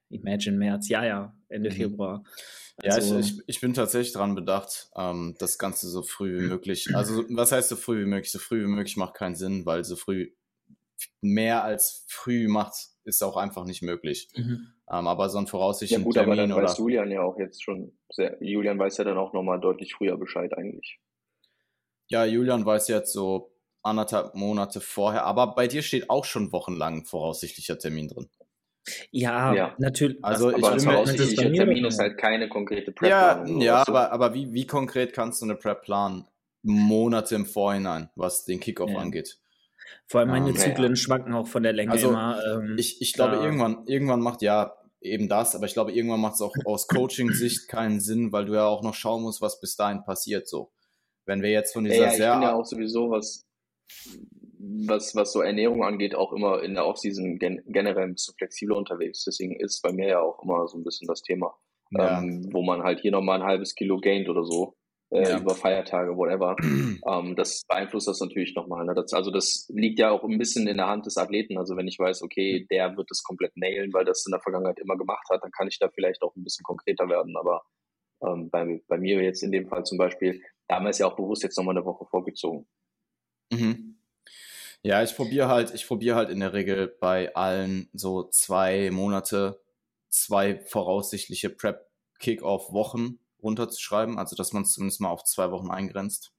Imagine 0.09 0.57
März, 0.57 0.89
ja, 0.89 1.06
ja, 1.06 1.36
Ende 1.56 1.69
mhm. 1.69 1.75
Februar. 1.75 2.24
Also, 2.78 3.16
ja, 3.16 3.19
ich, 3.19 3.38
ich, 3.38 3.44
ich, 3.48 3.62
bin 3.62 3.74
tatsächlich 3.74 4.13
daran 4.13 4.36
bedacht, 4.36 4.90
ähm, 4.96 5.36
das 5.40 5.57
Ganze 5.57 5.88
so 5.88 6.04
früh 6.04 6.40
wie 6.40 6.48
möglich. 6.48 6.94
Also, 6.94 7.24
was 7.30 7.52
heißt 7.52 7.69
so 7.69 7.75
früh 7.75 8.02
wie 8.02 8.07
möglich? 8.07 8.31
So 8.31 8.40
früh 8.40 8.63
wie 8.63 8.68
möglich 8.68 8.98
macht 8.98 9.13
keinen 9.13 9.36
Sinn, 9.36 9.66
weil 9.66 9.84
so 9.84 9.96
früh 9.96 10.31
mehr 11.22 11.63
als 11.63 12.06
früh 12.07 12.48
macht, 12.48 12.75
ist 13.06 13.24
auch 13.24 13.38
einfach 13.38 13.66
nicht 13.66 13.81
möglich. 13.81 14.30
Mhm. 14.36 14.68
Ähm, 14.92 15.07
aber 15.07 15.30
so 15.30 15.38
ein 15.38 15.48
voraussichtlichen 15.48 16.04
ja, 16.04 16.06
gut, 16.06 16.16
Termin 16.16 16.34
aber 16.34 16.42
dann 16.42 16.52
oder 16.52 16.68
weiß 16.68 16.78
Julian 16.78 17.12
ja 17.12 17.22
auch 17.22 17.40
jetzt 17.40 17.63
schon 17.63 17.98
sehr, 18.10 18.38
Julian 18.42 18.78
weiß 18.78 18.98
ja 18.98 19.04
dann 19.04 19.18
auch 19.18 19.34
nochmal 19.34 19.60
deutlich 19.60 19.96
früher 19.96 20.18
Bescheid 20.18 20.56
eigentlich. 20.58 21.00
Ja, 22.08 22.25
Julian 22.25 22.66
weiß 22.66 22.88
jetzt 22.90 23.13
so 23.13 23.51
anderthalb 23.81 24.36
Monate 24.36 24.81
vorher, 24.81 25.25
aber 25.25 25.56
bei 25.56 25.68
dir 25.68 25.81
steht 25.81 26.10
auch 26.10 26.25
schon 26.25 26.51
wochenlang 26.51 27.06
voraussichtlicher 27.06 27.78
Termin 27.80 28.08
drin. 28.08 28.30
Ja, 29.12 29.54
ja, 29.54 29.76
natürlich. 29.78 30.24
Also 30.24 30.50
aber 30.50 30.58
ich 30.58 30.70
bin 30.70 30.80
voraussichtlicher 30.80 31.54
Termin 31.54 31.86
ist 31.86 32.00
halt 32.00 32.18
keine 32.18 32.50
konkrete 32.50 32.92
Prep. 32.92 33.10
Ja, 33.10 33.46
ja 33.46 33.88
aber, 33.88 34.12
aber 34.12 34.34
wie, 34.34 34.54
wie 34.54 34.68
konkret 34.68 35.14
kannst 35.14 35.42
du 35.42 35.46
eine 35.46 35.56
Prep 35.56 35.82
planen? 35.84 36.28
Monate 36.62 37.36
im 37.36 37.46
Vorhinein, 37.46 38.10
was 38.16 38.46
den 38.46 38.60
Kickoff 38.60 38.90
ja. 38.90 38.98
angeht. 38.98 39.40
Vor 40.08 40.20
allem 40.20 40.30
meine 40.30 40.48
um, 40.48 40.56
Zyklen 40.56 40.92
ja. 40.92 40.96
schwanken 40.96 41.34
auch 41.34 41.48
von 41.48 41.64
der 41.64 41.74
Länge 41.74 41.92
also, 41.92 42.10
immer. 42.10 42.40
Ähm, 42.44 42.76
ich, 42.78 43.02
ich 43.02 43.14
glaube, 43.14 43.36
irgendwann, 43.36 43.86
irgendwann 43.86 44.20
macht 44.20 44.42
ja 44.42 44.76
eben 45.02 45.30
das, 45.30 45.56
aber 45.56 45.66
ich 45.66 45.74
glaube, 45.74 45.92
irgendwann 45.92 46.22
macht 46.22 46.36
es 46.36 46.42
auch 46.42 46.54
aus 46.66 46.88
Coaching-Sicht 46.88 47.68
keinen 47.70 48.00
Sinn, 48.00 48.32
weil 48.32 48.46
du 48.46 48.54
ja 48.54 48.65
auch 48.65 48.82
noch 48.82 48.96
schauen 48.96 49.24
musst, 49.24 49.42
was 49.42 49.60
bis 49.60 49.75
dahin 49.75 50.04
passiert. 50.04 50.48
So, 50.48 50.72
wenn 51.25 51.42
wir 51.42 51.51
jetzt 51.51 51.74
von 51.74 51.84
dieser 51.84 51.98
ja, 51.98 52.08
ich 52.10 52.18
sehr. 52.18 52.34
Ich 52.34 52.39
bin 52.39 52.44
ja 52.44 52.56
auch 52.56 52.65
sowieso 52.65 53.12
was 53.12 53.46
was, 54.88 55.15
was 55.15 55.31
so 55.31 55.41
Ernährung 55.41 55.84
angeht, 55.84 56.15
auch 56.15 56.34
immer 56.34 56.62
in 56.63 56.74
der 56.74 56.86
Offseason 56.86 57.38
gen 57.38 57.62
generell 57.67 58.05
ein 58.05 58.13
bisschen 58.13 58.36
flexibler 58.38 58.77
unterwegs. 58.77 59.24
Deswegen 59.24 59.60
ist 59.60 59.81
bei 59.81 59.91
mir 59.91 60.07
ja 60.07 60.22
auch 60.22 60.41
immer 60.43 60.67
so 60.67 60.77
ein 60.77 60.84
bisschen 60.84 61.07
das 61.07 61.22
Thema, 61.22 61.55
ja. 61.91 62.19
ähm, 62.19 62.50
wo 62.51 62.62
man 62.62 62.84
halt 62.84 63.01
hier 63.01 63.12
nochmal 63.12 63.41
ein 63.41 63.48
halbes 63.48 63.75
Kilo 63.75 64.00
gaint 64.00 64.29
oder 64.29 64.43
so. 64.43 64.75
Äh, 65.12 65.29
ja. 65.29 65.39
über 65.39 65.53
Feiertage, 65.53 66.17
whatever. 66.17 66.55
ähm, 66.62 67.36
das 67.36 67.63
beeinflusst 67.67 68.07
das 68.07 68.19
natürlich 68.19 68.55
nochmal. 68.55 68.86
Ne? 68.86 68.95
Das, 68.95 69.13
also 69.13 69.29
das 69.29 69.69
liegt 69.69 70.00
ja 70.00 70.10
auch 70.10 70.24
ein 70.24 70.39
bisschen 70.39 70.67
in 70.67 70.77
der 70.77 70.88
Hand 70.88 71.05
des 71.05 71.17
Athleten. 71.17 71.57
Also 71.57 71.77
wenn 71.77 71.88
ich 71.88 72.00
weiß, 72.00 72.24
okay, 72.24 72.65
der 72.72 72.98
wird 72.98 73.10
das 73.12 73.22
komplett 73.22 73.55
nailen, 73.55 73.93
weil 73.93 74.03
das 74.03 74.25
in 74.25 74.31
der 74.31 74.41
Vergangenheit 74.41 74.79
immer 74.79 74.98
gemacht 74.98 75.27
hat, 75.29 75.43
dann 75.43 75.51
kann 75.51 75.67
ich 75.67 75.77
da 75.77 75.89
vielleicht 75.89 76.24
auch 76.24 76.36
ein 76.36 76.43
bisschen 76.43 76.63
konkreter 76.63 77.07
werden. 77.07 77.38
Aber 77.38 77.62
ähm, 78.25 78.50
bei, 78.50 78.81
bei 78.88 78.98
mir 78.98 79.22
jetzt 79.22 79.43
in 79.43 79.51
dem 79.51 79.67
Fall 79.67 79.84
zum 79.84 80.00
Beispiel, 80.00 80.41
da 80.67 80.77
haben 80.77 80.86
wir 80.86 80.89
es 80.89 80.98
ja 80.98 81.05
auch 81.05 81.15
bewusst 81.15 81.43
jetzt 81.43 81.57
nochmal 81.57 81.77
eine 81.77 81.86
Woche 81.86 82.05
vorgezogen. 82.05 82.67
Mhm. 83.53 83.95
Ja, 84.84 85.01
ich 85.01 85.15
probiere 85.15 85.48
halt, 85.48 85.74
ich 85.74 85.88
probiere 85.88 86.15
halt 86.15 86.29
in 86.29 86.39
der 86.39 86.53
Regel 86.53 86.88
bei 86.88 87.34
allen 87.36 87.89
so 87.94 88.24
zwei 88.29 88.91
Monate, 88.91 89.62
zwei 90.10 90.60
voraussichtliche 90.60 91.50
Prep-Kick-Off-Wochen 91.50 93.20
runterzuschreiben, 93.41 94.17
also 94.17 94.36
dass 94.36 94.53
man 94.53 94.63
es 94.63 94.74
zumindest 94.74 95.01
mal 95.01 95.10
auf 95.10 95.24
zwei 95.24 95.51
Wochen 95.51 95.72
eingrenzt. 95.72 96.34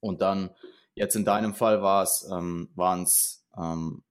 Und 0.00 0.20
dann, 0.20 0.50
jetzt 0.94 1.16
in 1.16 1.24
deinem 1.24 1.54
Fall 1.54 1.82
war 1.82 2.02
es, 2.02 2.28
ähm, 2.30 2.70
waren 2.74 3.02
es 3.02 3.46
ähm, 3.56 4.04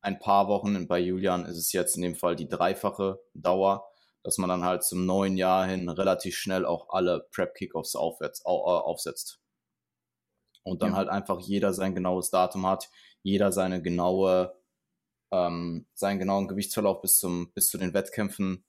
ein 0.00 0.18
paar 0.18 0.48
Wochen, 0.48 0.86
bei 0.86 0.98
Julian 0.98 1.44
ist 1.46 1.58
es 1.58 1.72
jetzt 1.72 1.96
in 1.96 2.02
dem 2.02 2.14
Fall 2.14 2.36
die 2.36 2.48
dreifache 2.48 3.20
Dauer, 3.34 3.86
dass 4.22 4.38
man 4.38 4.48
dann 4.48 4.64
halt 4.64 4.84
zum 4.84 5.06
neuen 5.06 5.36
Jahr 5.36 5.66
hin 5.66 5.88
relativ 5.88 6.36
schnell 6.36 6.66
auch 6.66 6.90
alle 6.90 7.26
Prep-Kickoffs 7.32 7.94
äh, 7.94 7.98
aufsetzt 8.48 9.39
und 10.62 10.82
dann 10.82 10.92
ja. 10.92 10.96
halt 10.96 11.08
einfach 11.08 11.40
jeder 11.40 11.72
sein 11.72 11.94
genaues 11.94 12.30
Datum 12.30 12.66
hat, 12.66 12.88
jeder 13.22 13.52
seine 13.52 13.82
genaue, 13.82 14.54
ähm, 15.30 15.86
seinen 15.94 16.18
genauen 16.18 16.48
Gewichtsverlauf 16.48 17.00
bis 17.00 17.18
zum, 17.18 17.52
bis 17.52 17.68
zu 17.68 17.78
den 17.78 17.94
Wettkämpfen 17.94 18.64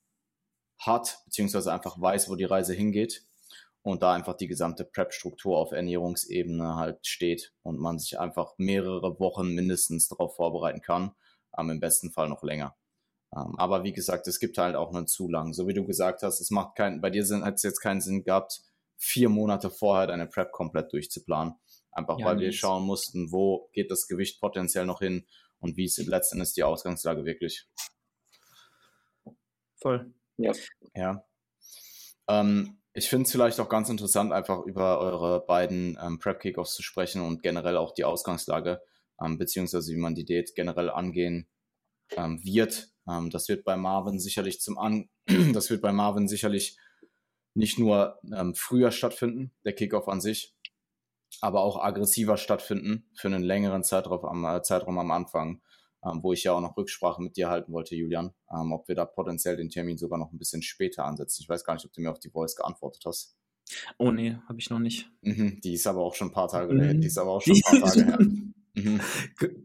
hat, 0.79 1.21
beziehungsweise 1.25 1.71
einfach 1.71 1.99
weiß, 1.99 2.29
wo 2.29 2.35
die 2.35 2.45
Reise 2.45 2.73
hingeht 2.73 3.25
und 3.83 4.03
da 4.03 4.13
einfach 4.13 4.35
die 4.35 4.47
gesamte 4.47 4.85
Prep-Struktur 4.85 5.57
auf 5.57 5.71
Ernährungsebene 5.71 6.75
halt 6.75 7.05
steht 7.05 7.53
und 7.63 7.79
man 7.79 7.99
sich 7.99 8.19
einfach 8.19 8.53
mehrere 8.57 9.19
Wochen 9.19 9.53
mindestens 9.53 10.07
darauf 10.07 10.35
vorbereiten 10.35 10.81
kann, 10.81 11.11
ähm, 11.57 11.69
im 11.69 11.79
besten 11.79 12.11
Fall 12.11 12.29
noch 12.29 12.43
länger. 12.43 12.75
Ähm, 13.35 13.55
aber 13.57 13.83
wie 13.83 13.93
gesagt, 13.93 14.27
es 14.27 14.39
gibt 14.39 14.57
halt 14.57 14.75
auch 14.75 14.93
einen 14.93 15.07
zu 15.07 15.29
lang. 15.29 15.53
So 15.53 15.67
wie 15.67 15.73
du 15.73 15.85
gesagt 15.85 16.21
hast, 16.23 16.41
es 16.41 16.51
macht 16.51 16.75
keinen, 16.75 17.01
bei 17.01 17.09
dir 17.09 17.23
hat 17.43 17.55
es 17.55 17.63
jetzt 17.63 17.79
keinen 17.79 18.01
Sinn 18.01 18.23
gehabt, 18.23 18.61
vier 18.97 19.29
Monate 19.29 19.69
vorher 19.69 20.07
deine 20.07 20.27
Prep 20.27 20.51
komplett 20.51 20.93
durchzuplanen. 20.93 21.55
Einfach 21.91 22.19
ja, 22.19 22.25
weil 22.25 22.39
wir 22.39 22.51
schauen 22.53 22.83
mussten, 22.83 23.31
wo 23.31 23.69
geht 23.73 23.91
das 23.91 24.07
Gewicht 24.07 24.39
potenziell 24.39 24.85
noch 24.85 24.99
hin 24.99 25.25
und 25.59 25.77
wie 25.77 25.85
ist 25.85 25.97
letztendlich 25.97 26.53
die 26.53 26.63
Ausgangslage 26.63 27.25
wirklich. 27.25 27.67
Voll. 29.75 30.13
Ja. 30.37 30.51
Ja. 30.95 31.25
Ähm, 32.27 32.77
Ich 32.93 33.09
finde 33.09 33.25
es 33.25 33.31
vielleicht 33.31 33.59
auch 33.59 33.69
ganz 33.69 33.89
interessant, 33.89 34.33
einfach 34.33 34.65
über 34.65 34.99
eure 34.99 35.45
beiden 35.45 35.97
ähm, 36.01 36.19
Prep-Kickoffs 36.19 36.75
zu 36.75 36.83
sprechen 36.83 37.21
und 37.21 37.41
generell 37.41 37.77
auch 37.77 37.93
die 37.93 38.03
Ausgangslage, 38.03 38.81
ähm, 39.21 39.37
beziehungsweise 39.37 39.93
wie 39.93 39.99
man 39.99 40.13
die 40.13 40.25
Date 40.25 40.55
generell 40.55 40.89
angehen 40.89 41.47
ähm, 42.17 42.43
wird. 42.43 42.89
Ähm, 43.07 43.29
das 43.29 43.47
wird 43.47 43.63
bei 43.63 43.77
Marvin 43.77 44.19
sicherlich 44.19 44.59
zum 44.59 44.77
An, 44.77 45.09
das 45.53 45.69
wird 45.69 45.81
bei 45.81 45.91
Marvin 45.91 46.27
sicherlich 46.27 46.77
nicht 47.53 47.79
nur 47.79 48.19
ähm, 48.33 48.55
früher 48.55 48.91
stattfinden, 48.91 49.53
der 49.65 49.73
Kickoff 49.73 50.07
an 50.07 50.21
sich, 50.21 50.55
aber 51.39 51.61
auch 51.61 51.81
aggressiver 51.81 52.37
stattfinden 52.37 53.09
für 53.15 53.27
einen 53.27 53.43
längeren 53.43 53.83
Zeitraum 53.83 54.25
am, 54.25 54.45
äh, 54.45 54.61
Zeitraum 54.61 54.97
am 54.99 55.11
Anfang, 55.11 55.61
ähm, 56.03 56.23
wo 56.23 56.33
ich 56.33 56.43
ja 56.43 56.53
auch 56.53 56.61
noch 56.61 56.75
Rücksprache 56.75 57.21
mit 57.21 57.37
dir 57.37 57.49
halten 57.49 57.71
wollte, 57.71 57.95
Julian, 57.95 58.33
ähm, 58.51 58.73
ob 58.73 58.87
wir 58.87 58.95
da 58.95 59.05
potenziell 59.05 59.55
den 59.55 59.69
Termin 59.69 59.97
sogar 59.97 60.19
noch 60.19 60.31
ein 60.31 60.37
bisschen 60.37 60.61
später 60.61 61.05
ansetzen. 61.05 61.41
Ich 61.43 61.49
weiß 61.49 61.63
gar 61.63 61.75
nicht, 61.75 61.85
ob 61.85 61.93
du 61.93 62.01
mir 62.01 62.11
auf 62.11 62.19
die 62.19 62.29
Voice 62.29 62.55
geantwortet 62.55 63.03
hast. 63.05 63.35
Oh 63.97 64.11
nee, 64.11 64.37
habe 64.49 64.59
ich 64.59 64.69
noch 64.69 64.79
nicht. 64.79 65.09
Mhm, 65.21 65.61
die 65.63 65.73
ist 65.73 65.87
aber 65.87 66.01
auch 66.01 66.15
schon 66.15 66.29
ein 66.29 66.33
paar 66.33 66.49
Tage, 66.49 66.73
mhm. 66.73 66.99
die 66.99 67.07
ist 67.07 67.17
aber 67.17 67.31
auch 67.31 67.41
schon 67.41 67.55
ein 67.55 67.79
paar 67.79 67.81
Tage 67.93 68.05
her. 68.05 68.19
Mhm. 68.73 69.01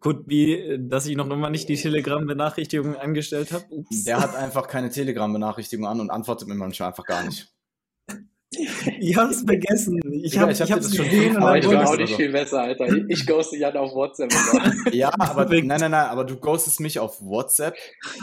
Gut, 0.00 0.24
wie, 0.26 0.78
dass 0.80 1.06
ich 1.06 1.16
noch 1.16 1.30
immer 1.30 1.50
nicht 1.50 1.68
die 1.68 1.76
Telegram-Benachrichtigung 1.76 2.96
angestellt 2.96 3.52
habe. 3.52 3.64
Der 3.90 4.18
hat 4.18 4.34
einfach 4.34 4.66
keine 4.66 4.90
Telegram-Benachrichtigung 4.90 5.86
an 5.86 6.00
und 6.00 6.10
antwortet 6.10 6.48
mir 6.48 6.54
manchmal 6.54 6.88
einfach 6.88 7.04
gar 7.04 7.24
nicht. 7.24 7.55
Ich 8.98 9.16
hab's 9.16 9.42
vergessen. 9.42 10.00
Ich, 10.22 10.38
hab, 10.38 10.50
ich, 10.50 10.60
hab 10.60 10.68
ich 10.68 10.72
hab's 10.72 10.94
schon 10.94 11.04
gesehen. 11.04 11.36
Aber 11.36 11.58
ich 11.58 11.68
bin 11.68 11.78
auch 11.78 11.96
nicht 11.96 12.14
viel 12.14 12.32
besser, 12.32 12.62
Alter. 12.62 12.86
Ich 13.08 13.26
ghoste 13.26 13.56
Jan 13.56 13.76
auf 13.76 13.94
WhatsApp. 13.94 14.32
ja, 14.92 15.12
aber 15.18 15.44
nein, 15.46 15.66
nein, 15.66 15.80
nein, 15.80 15.94
aber 15.94 16.24
du 16.24 16.36
ghostest 16.36 16.80
mich 16.80 16.98
auf 16.98 17.20
WhatsApp 17.20 17.76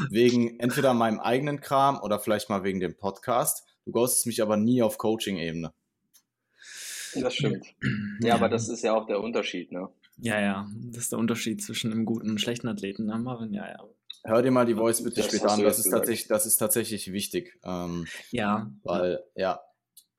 wegen 0.10 0.60
entweder 0.60 0.94
meinem 0.94 1.20
eigenen 1.20 1.62
Kram 1.62 2.00
oder 2.02 2.20
vielleicht 2.20 2.50
mal 2.50 2.64
wegen 2.64 2.80
dem 2.80 2.96
Podcast. 2.96 3.66
Du 3.86 3.92
ghostest 3.92 4.28
mich 4.28 4.42
aber 4.42 4.58
nie 4.58 4.82
auf 4.82 4.98
Coaching-Ebene. 4.98 5.74
Das 7.16 7.36
stimmt. 7.36 7.66
Ja, 8.22 8.36
aber 8.36 8.50
das 8.50 8.70
ist 8.70 8.84
ja 8.84 8.94
auch 8.94 9.06
der 9.06 9.20
Unterschied, 9.20 9.72
ne? 9.72 9.90
Ja, 10.18 10.40
ja. 10.40 10.68
Das 10.92 11.04
ist 11.04 11.12
der 11.12 11.20
Unterschied 11.20 11.64
zwischen 11.64 11.92
einem 11.92 12.06
guten 12.06 12.30
und 12.32 12.42
schlechten 12.42 12.68
Athleten, 12.68 13.06
ne, 13.06 13.18
Marvin? 13.18 13.54
Ja, 13.54 13.68
ja. 13.68 13.84
Hör 14.26 14.42
dir 14.42 14.52
mal 14.52 14.66
die 14.66 14.76
Voice 14.76 15.04
bitte 15.04 15.18
das 15.18 15.26
später 15.26 15.52
an. 15.52 15.62
Das 15.62 15.80
ist, 15.80 15.90
tatsächlich, 15.90 16.28
das 16.28 16.46
ist 16.46 16.58
tatsächlich 16.58 17.12
wichtig. 17.12 17.60
Ähm, 17.64 18.06
ja. 18.32 18.72
Weil, 18.84 19.22
ja, 19.36 19.60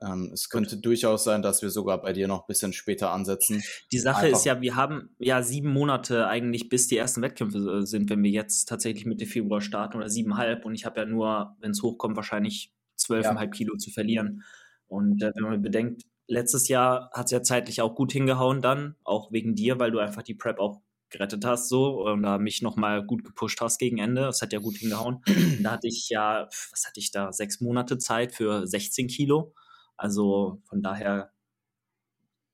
ähm, 0.05 0.31
es 0.33 0.49
könnte 0.49 0.77
Gut. 0.77 0.87
durchaus 0.87 1.25
sein, 1.25 1.43
dass 1.43 1.63
wir 1.63 1.71
sogar 1.71 2.01
bei 2.01 2.13
dir 2.13 2.29
noch 2.29 2.43
ein 2.43 2.47
bisschen 2.47 2.73
später 2.73 3.13
ansetzen. 3.13 3.63
Die 3.93 3.99
Sache 3.99 4.27
Einfach. 4.27 4.39
ist 4.39 4.45
ja, 4.45 4.61
wir 4.61 4.77
haben 4.77 5.15
ja 5.19 5.43
sieben 5.43 5.73
Monate 5.73 6.27
eigentlich, 6.27 6.69
bis 6.69 6.89
die 6.89 6.97
ersten 6.97 7.23
Wettkämpfe 7.23 7.59
äh, 7.59 7.87
sind, 7.87 8.11
wenn 8.11 8.23
wir 8.23 8.31
jetzt 8.31 8.69
tatsächlich 8.69 9.07
Mitte 9.07 9.27
Februar 9.27 9.61
starten 9.61 9.97
oder 9.97 10.09
siebeneinhalb. 10.09 10.65
Und 10.65 10.75
ich 10.75 10.85
habe 10.85 11.01
ja 11.01 11.07
nur, 11.07 11.57
wenn 11.61 11.71
es 11.71 11.83
hochkommt, 11.83 12.17
wahrscheinlich 12.17 12.73
zwölfeinhalb 12.97 13.53
ja. 13.55 13.57
Kilo 13.57 13.77
zu 13.77 13.91
verlieren. 13.91 14.43
Und 14.87 15.23
äh, 15.23 15.33
wenn 15.35 15.45
man 15.45 15.63
bedenkt, 15.63 16.03
letztes 16.27 16.69
Jahr 16.69 17.11
hat 17.13 17.27
es 17.27 17.33
ja 17.33 17.43
zeitlich 17.43 17.81
auch 17.81 17.95
gut 17.95 18.13
hingehauen 18.13 18.63
dann, 18.63 18.97
auch 19.05 19.33
wegen 19.33 19.55
dir, 19.55 19.79
weil 19.79 19.91
du 19.91 19.99
einfach 19.99 20.23
die 20.23 20.35
Prep 20.35 20.59
auch 20.59 20.81
gerettet 21.11 21.45
hast 21.45 21.69
so 21.69 22.03
und 22.03 22.23
da 22.23 22.39
mich 22.39 22.61
nochmal 22.61 23.05
gut 23.05 23.25
gepusht 23.25 23.61
hast 23.61 23.79
gegen 23.79 23.99
Ende. 23.99 24.23
Das 24.23 24.43
hat 24.43 24.53
ja 24.53 24.59
gut 24.59 24.77
hingehauen. 24.77 25.21
da 25.63 25.73
hatte 25.73 25.87
ich 25.87 26.09
ja, 26.09 26.49
was 26.71 26.85
hatte 26.87 27.01
ich 27.01 27.11
da, 27.11 27.33
sechs 27.33 27.61
Monate 27.61 27.99
Zeit 27.99 28.33
für 28.33 28.67
16 28.67 29.09
Kilo. 29.09 29.55
Also 29.97 30.61
von 30.65 30.83
daher 30.83 31.33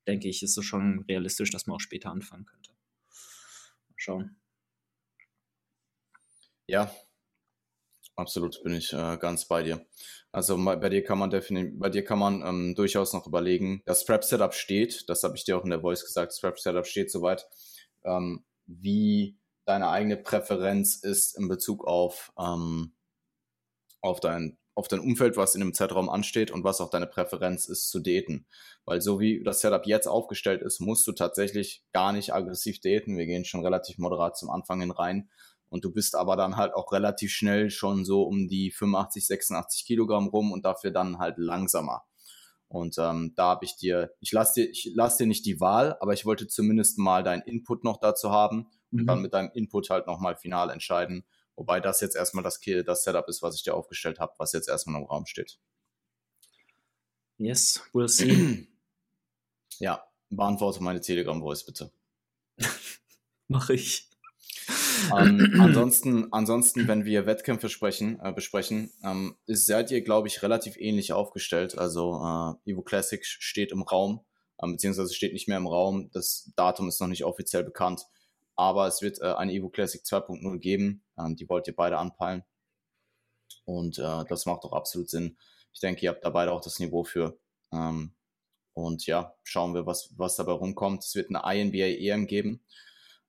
denke 0.06 0.28
ich, 0.28 0.42
ist 0.42 0.56
es 0.56 0.64
schon 0.64 1.04
realistisch, 1.09 1.50
dass 1.50 1.66
man 1.66 1.76
auch 1.76 1.80
später 1.80 2.11
anfangen 2.11 2.44
könnte. 2.47 2.73
Mal 3.88 3.94
schauen. 3.97 4.37
Ja, 6.66 6.94
absolut 8.16 8.62
bin 8.62 8.75
ich 8.75 8.92
äh, 8.92 9.16
ganz 9.18 9.47
bei 9.47 9.62
dir. 9.62 9.85
Also 10.32 10.56
bei 10.56 10.88
dir 10.88 11.02
kann 11.02 11.18
man 11.18 11.30
definitiv, 11.30 11.78
bei 11.78 11.88
dir 11.88 12.04
kann 12.04 12.18
man 12.18 12.42
ähm, 12.42 12.75
durchaus 12.76 13.12
noch 13.12 13.26
überlegen. 13.26 13.82
Das 13.87 14.02
Strap 14.02 14.25
Setup 14.25 14.54
steht, 14.54 15.09
das 15.09 15.25
habe 15.25 15.37
ich 15.37 15.44
dir 15.44 15.59
auch 15.59 15.64
in 15.64 15.70
der 15.70 15.80
Voice 15.80 16.04
gesagt. 16.04 16.32
Strap 16.32 16.59
Setup 16.59 16.87
steht 16.87 17.11
soweit, 17.11 17.49
ähm, 18.04 18.44
wie 18.66 19.37
deine 19.64 19.88
eigene 19.88 20.16
Präferenz 20.16 20.97
ist 20.97 21.37
in 21.37 21.49
Bezug 21.49 21.85
auf 21.87 22.32
ähm, 22.38 22.92
auf 24.00 24.20
dein 24.20 24.56
auf 24.80 24.88
dein 24.88 25.00
Umfeld, 25.00 25.37
was 25.37 25.54
in 25.54 25.60
dem 25.60 25.75
Zeitraum 25.75 26.08
ansteht 26.08 26.50
und 26.50 26.64
was 26.64 26.80
auch 26.80 26.88
deine 26.88 27.06
Präferenz 27.06 27.66
ist 27.66 27.90
zu 27.90 28.00
daten. 28.00 28.46
Weil 28.87 29.02
so 29.02 29.20
wie 29.20 29.42
das 29.44 29.60
Setup 29.60 29.87
jetzt 29.87 30.06
aufgestellt 30.06 30.62
ist, 30.62 30.80
musst 30.80 31.06
du 31.06 31.12
tatsächlich 31.12 31.84
gar 31.92 32.14
nicht 32.14 32.32
aggressiv 32.32 32.80
daten. 32.80 33.18
Wir 33.18 33.26
gehen 33.26 33.44
schon 33.44 33.62
relativ 33.62 33.99
moderat 33.99 34.38
zum 34.38 34.49
Anfang 34.49 34.80
hin 34.80 34.90
rein. 34.90 35.28
Und 35.68 35.84
du 35.84 35.92
bist 35.92 36.14
aber 36.16 36.34
dann 36.34 36.56
halt 36.56 36.72
auch 36.72 36.92
relativ 36.92 37.30
schnell 37.30 37.68
schon 37.68 38.06
so 38.06 38.22
um 38.22 38.49
die 38.49 38.70
85, 38.70 39.26
86 39.26 39.84
Kilogramm 39.84 40.28
rum 40.28 40.50
und 40.50 40.64
dafür 40.64 40.92
dann 40.92 41.18
halt 41.18 41.37
langsamer. 41.37 42.02
Und 42.68 42.96
ähm, 42.99 43.34
da 43.37 43.50
habe 43.50 43.66
ich 43.66 43.76
dir, 43.76 44.14
ich 44.20 44.32
lasse 44.32 44.62
dir, 44.62 44.70
ich 44.70 44.92
lass 44.94 45.18
dir 45.18 45.26
nicht 45.26 45.44
die 45.44 45.60
Wahl, 45.60 45.99
aber 46.00 46.14
ich 46.14 46.25
wollte 46.25 46.49
zumindest 46.49 46.96
mal 46.96 47.22
deinen 47.22 47.42
Input 47.42 47.84
noch 47.84 47.99
dazu 47.99 48.30
haben 48.30 48.70
und 48.90 49.02
mhm. 49.02 49.06
dann 49.06 49.20
mit 49.20 49.34
deinem 49.34 49.50
Input 49.52 49.90
halt 49.90 50.06
nochmal 50.06 50.37
final 50.37 50.70
entscheiden, 50.70 51.26
Wobei 51.57 51.80
das 51.80 52.00
jetzt 52.00 52.16
erstmal 52.16 52.45
das, 52.45 52.61
das 52.85 53.04
Setup 53.04 53.28
ist, 53.28 53.42
was 53.42 53.57
ich 53.57 53.62
dir 53.62 53.75
aufgestellt 53.75 54.19
habe, 54.19 54.33
was 54.38 54.52
jetzt 54.52 54.69
erstmal 54.69 55.00
im 55.00 55.07
Raum 55.07 55.26
steht. 55.26 55.59
Yes, 57.38 57.83
we'll 57.92 58.09
see. 58.09 58.66
Ja, 59.78 60.04
beantworte 60.28 60.83
meine 60.83 61.00
Telegram-Voice 61.00 61.64
bitte. 61.64 61.90
Mache 63.49 63.73
ich. 63.73 64.11
Ähm, 65.16 65.54
ansonsten, 65.61 66.33
ansonsten, 66.33 66.87
wenn 66.88 67.04
wir 67.04 67.26
Wettkämpfe 67.26 67.69
sprechen, 67.69 68.21
äh, 68.23 68.33
besprechen, 68.33 68.92
ähm, 69.02 69.37
seid 69.47 69.90
ihr, 69.90 70.02
glaube 70.02 70.28
ich, 70.28 70.42
relativ 70.42 70.76
ähnlich 70.76 71.12
aufgestellt. 71.12 71.78
Also 71.78 72.57
äh, 72.64 72.71
Evo 72.71 72.83
Classic 72.83 73.25
steht 73.25 73.73
im 73.73 73.83
Raum, 73.83 74.21
äh, 74.59 74.66
beziehungsweise 74.71 75.14
steht 75.14 75.33
nicht 75.33 75.49
mehr 75.49 75.59
im 75.59 75.66
Raum. 75.66 76.11
Das 76.12 76.52
Datum 76.57 76.88
ist 76.88 77.00
noch 77.00 77.09
nicht 77.09 77.25
offiziell 77.25 77.64
bekannt. 77.64 78.02
Aber 78.61 78.87
es 78.87 79.00
wird 79.00 79.23
äh, 79.23 79.33
eine 79.33 79.55
Evo 79.55 79.71
Classic 79.71 80.02
2.0 80.02 80.59
geben. 80.59 81.02
Ähm, 81.19 81.35
die 81.35 81.49
wollt 81.49 81.67
ihr 81.67 81.75
beide 81.75 81.97
anpeilen. 81.97 82.45
Und 83.64 83.99
äh, 83.99 84.25
das 84.29 84.45
macht 84.45 84.64
doch 84.64 84.75
absolut 84.75 85.09
Sinn. 85.09 85.38
Ich 85.73 85.81
denke, 85.81 86.02
ihr 86.02 86.11
habt 86.11 86.23
da 86.23 86.29
beide 86.29 86.52
auch 86.52 86.61
das 86.61 86.79
Niveau 86.79 87.02
für. 87.02 87.38
Ähm, 87.73 88.12
und 88.75 89.07
ja, 89.07 89.35
schauen 89.45 89.73
wir, 89.73 89.87
was, 89.87 90.12
was 90.19 90.37
dabei 90.37 90.52
rumkommt. 90.52 91.02
Es 91.02 91.14
wird 91.14 91.35
eine 91.35 91.59
INBA 91.59 91.87
EM 91.87 92.26
geben. 92.26 92.62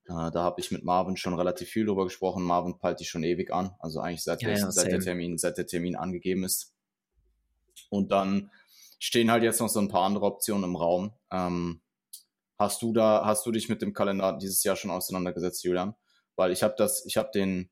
Äh, 0.03 0.31
da 0.31 0.43
habe 0.43 0.59
ich 0.59 0.69
mit 0.69 0.83
Marvin 0.83 1.15
schon 1.15 1.33
relativ 1.33 1.69
viel 1.69 1.85
drüber 1.85 2.03
gesprochen. 2.03 2.43
Marvin 2.43 2.77
peilt 2.77 2.99
die 2.99 3.05
schon 3.05 3.23
ewig 3.23 3.53
an. 3.53 3.73
Also 3.79 4.01
eigentlich 4.01 4.23
seit, 4.23 4.41
ja, 4.41 4.49
der, 4.49 4.57
ja, 4.57 4.69
seit, 4.69 4.91
der, 4.91 4.99
Termin, 4.99 5.37
seit 5.37 5.57
der 5.57 5.65
Termin 5.65 5.95
angegeben 5.95 6.43
ist. 6.43 6.73
Und 7.89 8.11
dann 8.11 8.51
stehen 8.99 9.31
halt 9.31 9.43
jetzt 9.43 9.61
noch 9.61 9.69
so 9.69 9.79
ein 9.79 9.87
paar 9.87 10.03
andere 10.03 10.25
Optionen 10.25 10.65
im 10.65 10.75
Raum. 10.75 11.13
Ähm, 11.31 11.80
Hast 12.61 12.83
du 12.83 12.93
da, 12.93 13.25
hast 13.25 13.43
du 13.47 13.51
dich 13.51 13.69
mit 13.69 13.81
dem 13.81 13.91
Kalender 13.91 14.37
dieses 14.39 14.63
Jahr 14.63 14.75
schon 14.75 14.91
auseinandergesetzt, 14.91 15.63
Julian? 15.63 15.95
Weil 16.35 16.51
ich 16.51 16.61
habe 16.61 16.75
das, 16.77 17.03
ich 17.07 17.17
habe 17.17 17.31
den, 17.33 17.71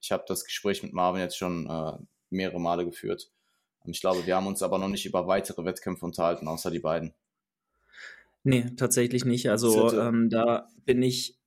ich 0.00 0.10
habe 0.10 0.24
das 0.26 0.46
Gespräch 0.46 0.82
mit 0.82 0.94
Marvin 0.94 1.20
jetzt 1.20 1.36
schon 1.36 1.68
äh, 1.68 1.98
mehrere 2.30 2.58
Male 2.58 2.86
geführt. 2.86 3.30
Ich 3.84 4.00
glaube, 4.00 4.24
wir 4.24 4.34
haben 4.34 4.46
uns 4.46 4.62
aber 4.62 4.78
noch 4.78 4.88
nicht 4.88 5.04
über 5.04 5.26
weitere 5.26 5.66
Wettkämpfe 5.66 6.06
unterhalten, 6.06 6.48
außer 6.48 6.70
die 6.70 6.78
beiden. 6.78 7.12
Nee, 8.42 8.70
tatsächlich 8.74 9.26
nicht. 9.26 9.50
Also 9.50 9.92
ähm, 10.00 10.30
da 10.30 10.66
bin 10.86 11.02
ich 11.02 11.38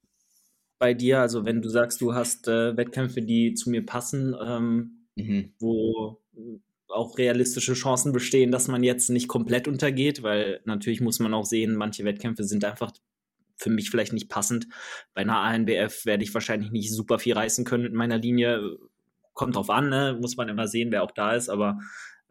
bei 0.78 0.94
dir. 0.94 1.22
Also 1.22 1.44
wenn 1.44 1.64
du 1.64 1.70
sagst, 1.70 2.02
du 2.02 2.14
hast 2.14 2.48
äh, 2.48 2.78
Wettkämpfe, 2.78 3.24
die 3.24 3.56
zu 3.56 3.72
mir 3.72 3.84
passen, 3.84 4.36
ähm, 4.40 5.08
mhm. 5.16 5.56
wo 5.58 6.22
auch 6.96 7.18
realistische 7.18 7.74
Chancen 7.74 8.12
bestehen, 8.12 8.52
dass 8.52 8.68
man 8.68 8.84
jetzt 8.84 9.10
nicht 9.10 9.28
komplett 9.28 9.68
untergeht, 9.68 10.24
weil 10.24 10.62
natürlich 10.66 11.02
muss 11.02 11.20
man 11.20 11.34
auch 11.34 11.46
sehen, 11.46 11.76
manche 11.76 12.06
Wettkämpfe 12.06 12.44
sind 12.44 12.64
einfach 12.64 12.92
für 13.58 13.70
mich 13.70 13.90
vielleicht 13.90 14.14
nicht 14.14 14.30
passend. 14.30 14.68
Bei 15.14 15.22
einer 15.22 15.40
ANBF 15.40 16.06
werde 16.06 16.24
ich 16.24 16.34
wahrscheinlich 16.34 16.72
nicht 16.72 16.92
super 16.92 17.20
viel 17.20 17.34
reißen 17.34 17.66
können 17.66 17.84
mit 17.84 17.94
meiner 17.94 18.18
Linie. 18.18 18.78
Kommt 19.34 19.56
drauf 19.56 19.70
an, 19.70 19.90
ne? 19.90 20.18
muss 20.20 20.38
man 20.38 20.50
immer 20.50 20.68
sehen, 20.68 20.92
wer 20.92 21.04
auch 21.04 21.12
da 21.12 21.34
ist, 21.34 21.50
aber 21.50 21.80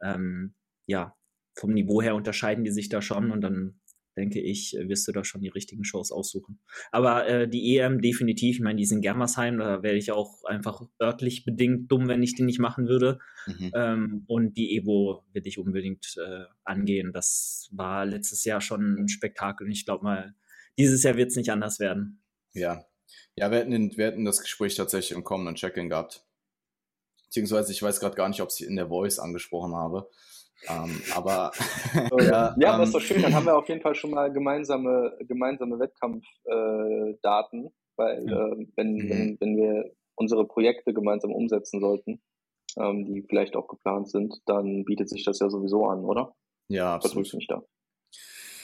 ähm, 0.03 0.55
ja, 0.87 1.15
vom 1.55 1.73
Niveau 1.73 2.03
her 2.03 2.15
unterscheiden 2.15 2.65
die 2.65 2.73
sich 2.73 2.89
da 2.89 3.01
schon 3.01 3.31
und 3.31 3.41
dann 3.41 3.81
denke 4.17 4.41
ich, 4.41 4.77
äh, 4.77 4.89
wirst 4.89 5.07
du 5.09 5.13
da 5.13 5.25
schon 5.25 5.41
die 5.41 5.49
richtigen 5.49 5.85
Shows 5.85 6.13
aussuchen. 6.13 6.61
Aber 6.93 7.27
äh, 7.27 7.49
die 7.49 7.77
EM 7.77 8.01
definitiv, 8.01 8.57
ich 8.57 8.63
meine, 8.63 8.79
die 8.79 8.87
sind 8.87 9.03
Germersheim, 9.03 9.59
da 9.59 9.83
wäre 9.83 9.97
ich 9.97 10.13
auch 10.13 10.45
einfach 10.45 10.83
örtlich 11.01 11.45
bedingt 11.45 11.91
dumm, 11.91 12.09
wenn 12.09 12.23
ich 12.23 12.35
die 12.35 12.43
nicht 12.43 12.61
machen 12.61 12.89
würde. 12.89 13.19
Mhm. 13.47 13.73
Ähm, 13.75 14.25
und 14.27 14.57
die 14.57 14.77
Evo 14.77 15.25
will 15.33 15.47
ich 15.47 15.59
unbedingt 15.59 16.17
äh, 16.17 16.45
angehen. 16.65 17.13
Das 17.13 17.69
war 17.73 18.07
letztes 18.07 18.45
Jahr 18.45 18.61
schon 18.61 19.05
ein 19.05 19.09
Spektakel 19.09 19.67
und 19.67 19.73
ich 19.73 19.85
glaube 19.85 20.05
mal, 20.05 20.35
dieses 20.79 21.03
Jahr 21.03 21.17
wird 21.17 21.31
es 21.31 21.37
nicht 21.37 21.51
anders 21.51 21.79
werden. 21.79 22.23
Ja. 22.53 22.85
Ja, 23.37 23.51
wir 23.51 23.59
hätten, 23.59 23.97
wir 23.97 24.07
hätten 24.07 24.25
das 24.25 24.41
Gespräch 24.41 24.77
tatsächlich 24.77 25.17
im 25.17 25.25
kommenden 25.25 25.57
Check-in 25.57 25.89
gehabt. 25.89 26.25
Beziehungsweise, 27.27 27.73
ich 27.73 27.83
weiß 27.83 27.99
gerade 27.99 28.15
gar 28.15 28.29
nicht, 28.29 28.41
ob 28.41 28.51
ich 28.53 28.65
in 28.65 28.77
der 28.77 28.89
Voice 28.89 29.19
angesprochen 29.19 29.75
habe. 29.75 30.09
Ähm, 30.69 31.01
aber 31.15 31.53
ja, 32.21 32.55
ja, 32.59 32.73
aber 32.73 32.83
ist 32.85 32.89
ähm, 32.89 32.93
doch 32.93 33.01
schön. 33.01 33.23
Dann 33.23 33.35
haben 33.35 33.47
wir 33.47 33.57
auf 33.57 33.69
jeden 33.69 33.81
Fall 33.81 33.95
schon 33.95 34.11
mal 34.11 34.33
gemeinsame, 34.33 35.17
gemeinsame 35.21 35.79
Wettkampfdaten, 35.79 37.67
äh, 37.67 37.71
weil 37.97 38.19
äh, 38.29 38.67
wenn, 38.77 38.95
mhm. 38.95 39.11
wenn, 39.11 39.37
wenn 39.41 39.57
wir 39.57 39.91
unsere 40.17 40.47
Projekte 40.47 40.95
gemeinsam 40.95 41.33
umsetzen 41.33 41.81
sollten, 41.81 42.23
ähm, 42.79 43.05
die 43.05 43.23
vielleicht 43.29 43.57
auch 43.57 43.69
geplant 43.69 44.09
sind, 44.09 44.35
dann 44.47 44.85
bietet 44.85 45.09
sich 45.09 45.25
das 45.25 45.39
ja 45.39 45.49
sowieso 45.49 45.87
an, 45.87 46.05
oder? 46.05 46.35
Ja, 46.69 46.95
absolut. 46.95 47.33
mich 47.35 47.47
da. 47.47 47.63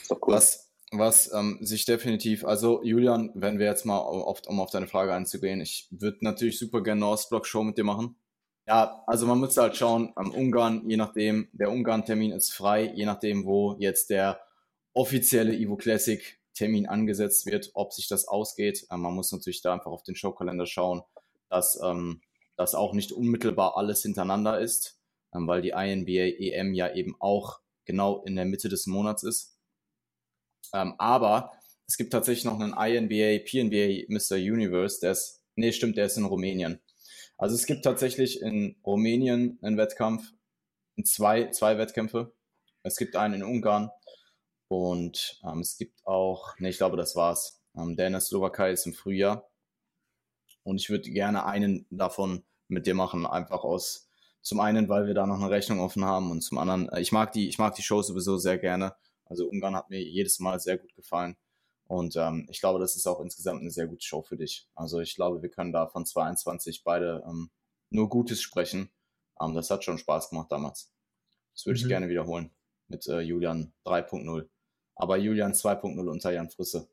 Ist 0.01 0.11
doch 0.11 0.19
cool. 0.21 0.33
Was, 0.33 0.71
was 0.91 1.31
ähm, 1.33 1.59
sich 1.61 1.85
definitiv, 1.85 2.45
also 2.45 2.83
Julian, 2.83 3.31
wenn 3.33 3.59
wir 3.59 3.67
jetzt 3.67 3.85
mal, 3.85 3.97
auf, 3.99 4.41
um 4.47 4.59
auf 4.59 4.71
deine 4.71 4.87
Frage 4.87 5.13
einzugehen, 5.13 5.61
ich 5.61 5.87
würde 5.91 6.17
natürlich 6.21 6.57
super 6.57 6.81
gerne 6.81 7.05
eine 7.05 7.13
Ostblock-Show 7.13 7.63
mit 7.63 7.77
dir 7.77 7.83
machen. 7.83 8.15
Ja, 8.71 9.03
also 9.05 9.27
man 9.27 9.37
muss 9.37 9.57
halt 9.57 9.75
schauen, 9.75 10.13
am 10.15 10.31
Ungarn, 10.31 10.89
je 10.89 10.95
nachdem, 10.95 11.49
der 11.51 11.69
Ungarn-Termin 11.69 12.31
ist 12.31 12.53
frei, 12.53 12.89
je 12.95 13.05
nachdem, 13.05 13.45
wo 13.45 13.75
jetzt 13.79 14.09
der 14.09 14.39
offizielle 14.93 15.53
Evo 15.53 15.75
Classic 15.75 16.39
Termin 16.53 16.87
angesetzt 16.87 17.45
wird, 17.47 17.71
ob 17.73 17.91
sich 17.91 18.07
das 18.07 18.29
ausgeht. 18.29 18.87
Ähm, 18.89 19.01
man 19.01 19.13
muss 19.13 19.33
natürlich 19.33 19.61
da 19.61 19.73
einfach 19.73 19.91
auf 19.91 20.03
den 20.03 20.15
Showkalender 20.15 20.65
schauen, 20.65 21.01
dass 21.49 21.81
ähm, 21.83 22.21
das 22.55 22.73
auch 22.73 22.93
nicht 22.93 23.11
unmittelbar 23.11 23.75
alles 23.75 24.03
hintereinander 24.03 24.57
ist, 24.61 24.97
ähm, 25.35 25.49
weil 25.49 25.61
die 25.61 25.71
INBA 25.71 26.37
EM 26.39 26.73
ja 26.73 26.93
eben 26.93 27.17
auch 27.19 27.59
genau 27.83 28.23
in 28.23 28.37
der 28.37 28.45
Mitte 28.45 28.69
des 28.69 28.87
Monats 28.87 29.23
ist. 29.23 29.57
Ähm, 30.73 30.93
aber 30.97 31.51
es 31.87 31.97
gibt 31.97 32.13
tatsächlich 32.13 32.45
noch 32.45 32.57
einen 32.57 32.71
INBA, 32.71 33.43
PNBA 33.43 34.05
Mr. 34.07 34.37
Universe, 34.37 35.01
der 35.01 35.11
ist, 35.11 35.43
nee, 35.57 35.73
stimmt, 35.73 35.97
der 35.97 36.05
ist 36.05 36.15
in 36.15 36.23
Rumänien. 36.23 36.79
Also 37.41 37.55
es 37.55 37.65
gibt 37.65 37.83
tatsächlich 37.83 38.39
in 38.39 38.75
Rumänien 38.85 39.57
einen 39.63 39.75
Wettkampf, 39.75 40.31
zwei, 41.03 41.49
zwei 41.49 41.79
Wettkämpfe. 41.79 42.35
Es 42.83 42.97
gibt 42.97 43.15
einen 43.15 43.33
in 43.33 43.43
Ungarn 43.43 43.89
und 44.67 45.41
ähm, 45.43 45.61
es 45.61 45.75
gibt 45.75 46.05
auch, 46.05 46.53
nee, 46.59 46.69
ich 46.69 46.77
glaube, 46.77 46.97
das 46.97 47.15
war's. 47.15 47.63
Ähm, 47.75 47.95
der 47.95 48.05
in 48.05 48.13
der 48.13 48.21
Slowakei 48.21 48.73
ist 48.73 48.85
im 48.85 48.93
Frühjahr. 48.93 49.49
Und 50.61 50.79
ich 50.79 50.91
würde 50.91 51.09
gerne 51.09 51.43
einen 51.47 51.87
davon 51.89 52.43
mit 52.67 52.85
dir 52.85 52.93
machen, 52.93 53.25
einfach 53.25 53.63
aus, 53.63 54.07
zum 54.43 54.59
einen, 54.59 54.87
weil 54.87 55.07
wir 55.07 55.15
da 55.15 55.25
noch 55.25 55.39
eine 55.39 55.49
Rechnung 55.49 55.79
offen 55.79 56.05
haben 56.05 56.29
und 56.29 56.41
zum 56.41 56.59
anderen, 56.59 56.89
äh, 56.89 57.01
ich 57.01 57.11
mag 57.11 57.31
die, 57.31 57.49
ich 57.49 57.57
mag 57.57 57.73
die 57.73 57.81
Show 57.81 58.03
sowieso 58.03 58.37
sehr 58.37 58.59
gerne. 58.59 58.93
Also 59.25 59.47
Ungarn 59.47 59.75
hat 59.75 59.89
mir 59.89 59.99
jedes 59.99 60.39
Mal 60.39 60.59
sehr 60.59 60.77
gut 60.77 60.93
gefallen. 60.93 61.35
Und 61.91 62.15
ähm, 62.15 62.47
ich 62.49 62.61
glaube, 62.61 62.79
das 62.79 62.95
ist 62.95 63.05
auch 63.05 63.19
insgesamt 63.19 63.59
eine 63.59 63.69
sehr 63.69 63.85
gute 63.85 64.05
Show 64.05 64.21
für 64.21 64.37
dich. 64.37 64.65
Also 64.75 65.01
ich 65.01 65.13
glaube, 65.13 65.41
wir 65.41 65.49
können 65.49 65.73
da 65.73 65.87
von 65.87 66.05
22 66.05 66.85
beide 66.85 67.21
ähm, 67.27 67.51
nur 67.89 68.07
Gutes 68.07 68.41
sprechen. 68.41 68.89
Ähm, 69.41 69.55
das 69.55 69.69
hat 69.69 69.83
schon 69.83 69.97
Spaß 69.97 70.29
gemacht 70.29 70.49
damals. 70.49 70.93
Das 71.53 71.65
würde 71.65 71.77
mhm. 71.77 71.83
ich 71.83 71.89
gerne 71.89 72.07
wiederholen 72.07 72.51
mit 72.87 73.07
äh, 73.07 73.19
Julian 73.19 73.73
3.0. 73.85 74.47
Aber 74.95 75.17
Julian 75.17 75.51
2.0 75.51 76.07
unter 76.07 76.31
Jan 76.31 76.49
Frisse. 76.49 76.87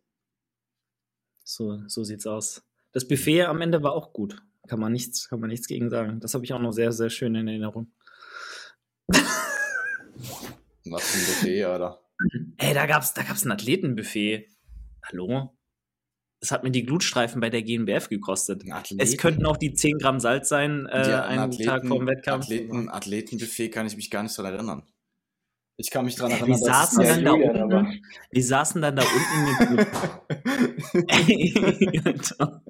So, 1.44 1.78
so 1.86 2.02
sieht's 2.02 2.26
aus. 2.26 2.64
Das 2.90 3.06
Buffet 3.06 3.44
am 3.44 3.60
Ende 3.60 3.84
war 3.84 3.92
auch 3.92 4.12
gut. 4.12 4.42
Kann 4.66 4.80
man 4.80 4.90
nichts, 4.90 5.28
kann 5.28 5.38
man 5.38 5.50
nichts 5.50 5.68
gegen 5.68 5.90
sagen. 5.90 6.18
Das 6.18 6.34
habe 6.34 6.44
ich 6.44 6.52
auch 6.52 6.60
noch 6.60 6.72
sehr, 6.72 6.90
sehr 6.90 7.10
schön 7.10 7.36
in 7.36 7.46
Erinnerung. 7.46 7.92
Was 9.06 9.22
für 11.04 11.18
ein 11.18 11.26
Buffet, 11.26 11.66
oder? 11.66 12.02
Ey, 12.56 12.74
da 12.74 12.86
gab's, 12.86 13.14
da 13.14 13.22
gab's 13.22 13.44
ein 13.44 13.52
Athletenbuffet. 13.52 14.57
Hallo? 15.10 15.54
Das 16.40 16.52
hat 16.52 16.62
mir 16.62 16.70
die 16.70 16.84
Glutstreifen 16.84 17.40
bei 17.40 17.50
der 17.50 17.62
GNBF 17.62 18.08
gekostet. 18.08 18.62
Es 18.98 19.16
könnten 19.16 19.44
auch 19.46 19.56
die 19.56 19.72
10 19.72 19.98
Gramm 19.98 20.20
Salz 20.20 20.48
sein, 20.48 20.86
äh, 20.86 21.10
ja, 21.10 21.24
einen 21.24 21.40
Athleten, 21.40 21.64
Tag 21.64 21.86
vorm 21.86 22.06
Wettkampf. 22.06 22.44
Athleten, 22.44 22.88
Athletenbuffet 22.88 23.70
kann 23.70 23.86
ich 23.86 23.96
mich 23.96 24.10
gar 24.10 24.22
nicht 24.22 24.38
daran 24.38 24.54
erinnern. 24.54 24.82
Ich 25.80 25.90
kann 25.90 26.04
mich 26.04 26.14
daran 26.16 26.32
erinnern, 26.32 26.48
wir 26.48 26.58
saßen 26.58 27.04
dann 27.04 27.24
da 27.24 27.30
Julian, 27.32 27.62
unten. 27.62 27.74
Aber. 27.74 27.92
Wir 28.30 28.44
saßen 28.44 28.82
dann 28.82 28.96
da 28.96 29.02
unten 29.02 29.86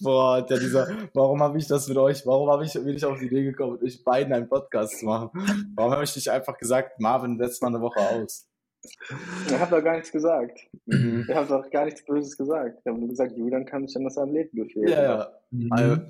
Boah, 0.00 0.44
der 0.44 0.58
dieser, 0.58 0.88
warum 1.14 1.42
habe 1.42 1.58
ich 1.58 1.66
das 1.66 1.88
mit 1.88 1.96
euch, 1.96 2.26
warum 2.26 2.50
habe 2.50 2.64
ich, 2.64 2.72
bin 2.72 2.96
ich 2.96 3.04
auf 3.04 3.18
die 3.18 3.26
Idee 3.26 3.44
gekommen, 3.44 3.74
mit 3.74 3.82
euch 3.82 4.02
beiden 4.02 4.32
einen 4.32 4.48
Podcast 4.48 4.98
zu 4.98 5.06
machen? 5.06 5.30
Warum 5.74 5.92
habe 5.92 6.04
ich 6.04 6.14
nicht 6.16 6.30
einfach 6.30 6.58
gesagt, 6.58 7.00
Marvin, 7.00 7.38
setz 7.38 7.60
mal 7.60 7.68
eine 7.68 7.80
Woche 7.80 8.00
aus? 8.00 8.48
Ich 9.46 9.58
habe 9.58 9.76
doch 9.76 9.84
gar 9.84 9.96
nichts 9.96 10.12
gesagt. 10.12 10.58
Mhm. 10.86 11.26
Ich 11.28 11.34
habe 11.34 11.48
doch 11.48 11.70
gar 11.70 11.84
nichts 11.84 12.04
Böses 12.04 12.36
gesagt. 12.36 12.78
Ich 12.80 12.86
habe 12.86 12.98
nur 12.98 13.08
gesagt, 13.08 13.36
Julian 13.36 13.64
kann 13.64 13.86
sich 13.86 13.96
an 13.96 14.04
das 14.04 14.18
Athletenbuffet. 14.18 14.88
Ja, 14.88 15.02
ja. 15.02 15.28
Mhm. 15.50 15.72
Also, 15.72 16.02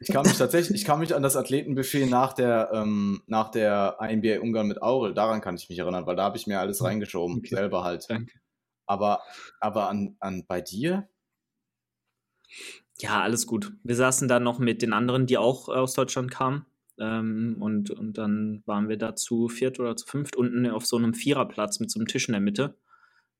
ich 0.00 0.08
kann 0.08 0.26
mich 0.26 0.38
tatsächlich, 0.38 0.80
ich 0.80 0.86
kann 0.86 1.00
mich 1.00 1.14
an 1.14 1.22
das 1.22 1.36
Athletenbuffet 1.36 2.06
nach 2.06 2.32
der, 2.32 2.70
ähm, 2.72 3.22
nach 3.26 3.50
der 3.50 3.98
INBA 4.00 4.40
Ungarn 4.40 4.68
mit 4.68 4.80
Aurel, 4.80 5.12
daran 5.12 5.40
kann 5.40 5.56
ich 5.56 5.68
mich 5.68 5.78
erinnern, 5.78 6.06
weil 6.06 6.16
da 6.16 6.24
habe 6.24 6.36
ich 6.36 6.46
mir 6.46 6.60
alles 6.60 6.82
reingeschoben, 6.84 7.38
okay. 7.38 7.54
selber 7.54 7.82
halt. 7.82 8.06
Danke. 8.08 8.38
Aber, 8.86 9.20
aber 9.60 9.88
an, 9.88 10.16
an 10.20 10.44
bei 10.46 10.60
dir? 10.60 11.08
Ja, 13.00 13.22
alles 13.22 13.46
gut. 13.46 13.72
Wir 13.82 13.96
saßen 13.96 14.28
da 14.28 14.40
noch 14.40 14.58
mit 14.58 14.82
den 14.82 14.92
anderen, 14.92 15.26
die 15.26 15.38
auch 15.38 15.68
aus 15.68 15.94
Deutschland 15.94 16.30
kamen. 16.30 16.64
Ähm, 17.00 17.56
und, 17.60 17.90
und 17.90 18.18
dann 18.18 18.62
waren 18.66 18.88
wir 18.88 18.96
da 18.96 19.14
zu 19.14 19.48
viert 19.48 19.78
oder 19.78 19.96
zu 19.96 20.06
fünft 20.06 20.36
unten 20.36 20.68
auf 20.70 20.86
so 20.86 20.96
einem 20.96 21.14
Viererplatz 21.14 21.80
mit 21.80 21.90
so 21.90 21.98
einem 21.98 22.08
Tisch 22.08 22.28
in 22.28 22.32
der 22.32 22.40
Mitte. 22.40 22.76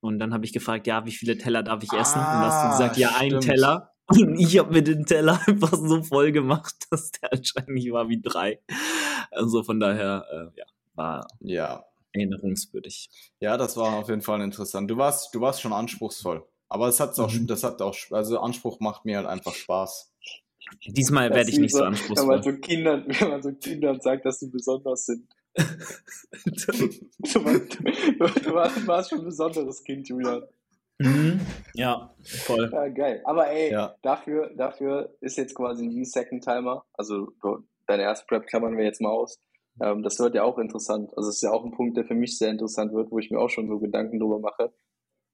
Und 0.01 0.19
dann 0.19 0.33
habe 0.33 0.45
ich 0.45 0.53
gefragt, 0.53 0.87
ja, 0.87 1.05
wie 1.07 1.13
viele 1.13 1.39
Teller 1.39 1.63
darf 1.63 1.83
ich 1.83 1.93
essen? 1.93 2.21
Ah, 2.21 2.39
und 2.39 2.47
hast 2.47 2.65
du 2.65 2.71
gesagt, 2.71 2.97
ja, 2.97 3.17
ein 3.19 3.41
Teller. 3.41 3.93
Und 4.11 4.39
ich 4.39 4.59
habe 4.59 4.73
mir 4.73 4.83
den 4.83 5.05
Teller 5.05 5.39
einfach 5.47 5.75
so 5.75 6.03
voll 6.03 6.33
gemacht, 6.33 6.75
dass 6.91 7.11
der 7.13 7.31
anscheinend 7.31 7.93
war 7.93 8.09
wie 8.09 8.23
drei. 8.23 8.59
Also 9.31 9.63
von 9.63 9.79
daher, 9.81 10.25
äh, 10.31 10.59
ja, 10.59 10.65
war 10.95 11.29
ja. 11.41 11.85
erinnerungswürdig. 12.13 13.11
Ja, 13.39 13.59
das 13.59 13.77
war 13.77 13.99
auf 13.99 14.09
jeden 14.09 14.23
Fall 14.23 14.41
interessant. 14.41 14.91
Du 14.91 14.97
warst, 14.97 15.35
du 15.35 15.43
warst 15.43 15.61
schon 15.61 15.75
anspruchsvoll. 15.75 16.43
Aber 16.71 16.89
es 16.89 17.01
hat 17.01 17.19
auch, 17.19 17.33
mhm. 17.33 17.47
das 17.47 17.65
hat 17.65 17.81
auch, 17.81 17.97
also 18.11 18.41
Anspruch 18.41 18.81
macht 18.81 19.05
mir 19.05 19.17
halt 19.19 19.27
einfach 19.27 19.55
Spaß. 19.55 20.13
Diesmal 20.87 21.31
werde 21.31 21.51
ich 21.51 21.59
nicht 21.59 21.73
so, 21.73 21.79
so 21.79 21.85
anspruchsvoll. 21.85 22.29
Wenn 22.29 22.35
man 22.37 22.43
so, 22.43 22.53
Kindern, 22.59 23.05
wenn 23.21 23.29
man 23.29 23.43
so 23.43 23.53
Kindern 23.53 24.01
sagt, 24.01 24.25
dass 24.25 24.41
sie 24.41 24.51
besonders 24.51 25.07
sind. 25.07 25.29
du, 25.57 25.65
du, 26.73 27.29
du, 27.29 28.55
warst 28.55 29.11
schon 29.11 29.21
ein 29.21 29.25
besonderes 29.25 29.83
Kind, 29.83 30.09
Julian. 30.09 30.43
Mhm. 30.99 31.41
Ja, 31.75 32.15
voll. 32.23 32.71
Ja, 32.73 32.89
geil. 32.89 33.23
Aber 33.25 33.49
ey, 33.49 33.73
ja. 33.73 33.95
dafür, 34.03 34.53
dafür 34.57 35.17
ist 35.21 35.37
jetzt 35.37 35.55
quasi 35.55 35.89
wie 35.89 36.05
Second 36.05 36.45
Timer. 36.45 36.85
Also 36.93 37.33
deine 37.87 38.03
erste 38.03 38.27
Prep 38.27 38.47
klammern 38.47 38.77
wir 38.77 38.85
jetzt 38.85 39.01
mal 39.01 39.11
aus. 39.11 39.41
Ähm, 39.81 40.03
das 40.03 40.19
wird 40.19 40.35
ja 40.35 40.43
auch 40.43 40.59
interessant. 40.59 41.13
Also 41.17 41.31
es 41.31 41.37
ist 41.37 41.43
ja 41.43 41.53
auch 41.53 41.65
ein 41.65 41.73
Punkt, 41.73 41.97
der 41.97 42.05
für 42.05 42.15
mich 42.15 42.39
sehr 42.39 42.51
interessant 42.51 42.93
wird, 42.93 43.11
wo 43.11 43.19
ich 43.19 43.31
mir 43.31 43.39
auch 43.39 43.51
schon 43.51 43.69
so 43.69 43.79
Gedanken 43.79 44.19
drüber 44.19 44.41
mache. 44.41 44.73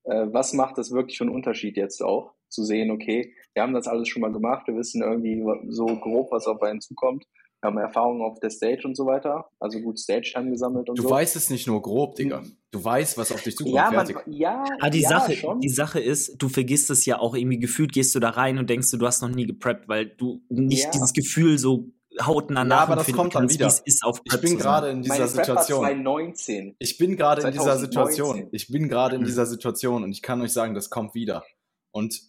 Äh, 0.05 0.27
was 0.33 0.53
macht 0.53 0.79
das 0.79 0.93
wirklich 0.93 1.19
für 1.19 1.25
einen 1.25 1.35
Unterschied 1.35 1.77
jetzt 1.77 2.03
auch? 2.03 2.35
Zu 2.49 2.63
sehen, 2.63 2.91
okay, 2.91 3.35
wir 3.55 3.63
haben 3.63 3.75
das 3.75 3.87
alles 3.87 4.09
schon 4.09 4.23
mal 4.23 4.33
gemacht, 4.33 4.67
wir 4.67 4.77
wissen 4.77 5.03
irgendwie 5.03 5.43
so 5.69 5.87
grob, 5.87 6.31
was 6.33 6.47
auf 6.47 6.63
einen 6.63 6.81
zukommt 6.81 7.25
haben 7.65 7.79
Erfahrungen 7.79 8.23
auf 8.23 8.39
der 8.41 8.51
Stage 8.51 8.83
und 8.85 8.97
so 8.97 9.07
weiter, 9.07 9.49
also 9.59 9.81
gut 9.81 9.99
Stage-Time 9.99 10.51
gesammelt 10.51 10.89
und 10.89 10.99
du 10.99 11.03
so. 11.03 11.09
Du 11.09 11.15
weißt 11.15 11.35
es 11.35 11.51
nicht 11.51 11.67
nur 11.67 11.83
grob, 11.83 12.15
Digga. 12.15 12.45
Du 12.71 12.85
weißt, 12.85 13.19
was 13.19 13.33
auf 13.33 13.43
dich 13.43 13.57
zukommt. 13.57 13.75
Ja, 13.75 13.91
man, 13.91 14.09
ja, 14.27 14.61
Aber 14.61 14.69
ah, 14.81 14.91
die, 14.91 15.01
ja, 15.01 15.09
Sache, 15.09 15.33
schon. 15.35 15.61
die 15.61 15.69
Sache 15.69 16.01
ist, 16.01 16.37
du 16.39 16.49
vergisst 16.49 16.91
es 16.91 17.07
ja 17.07 17.19
auch 17.19 17.35
irgendwie 17.35 17.59
gefühlt, 17.59 17.93
gehst 17.93 18.15
du 18.15 18.21
da 18.21 18.31
rein 18.31 18.59
und 18.59 18.69
denkst 18.71 18.91
du, 18.91 18.99
du 18.99 19.07
hast 19.07 19.23
noch 19.23 19.29
nie 19.31 19.47
gepreppt, 19.47 19.89
weil 19.89 20.07
du 20.07 20.43
nicht 20.49 20.85
ja. 20.85 20.91
dieses 20.91 21.13
Gefühl 21.13 21.59
so 21.59 21.89
hautnah 22.21 22.65
ja, 22.65 22.79
aber 22.79 22.97
das 22.97 23.11
kommt 23.13 23.35
dann 23.35 23.51
wieder. 23.51 23.67
Ist 23.67 24.05
auf 24.05 24.21
ich 24.23 24.41
bin 24.41 24.57
gerade 24.59 24.91
in 24.91 25.03
dieser 25.03 25.15
Meine 25.17 25.29
Situation. 25.29 25.79
2019. 25.81 26.77
Ich 26.79 26.99
bin 26.99 27.17
gerade 27.17 27.43
in 27.43 27.53
dieser 27.53 27.77
Situation. 27.77 28.49
Ich 28.53 28.69
bin 28.69 28.89
gerade 28.89 29.17
in 29.17 29.23
mhm. 29.23 29.27
dieser 29.27 29.47
Situation 29.47 30.05
und 30.05 30.13
ich 30.13 30.23
kann 30.23 30.41
euch 30.41 30.53
sagen, 30.53 30.75
das 30.75 30.91
kommt 30.91 31.15
wieder. 31.15 31.45
Und 31.91 32.21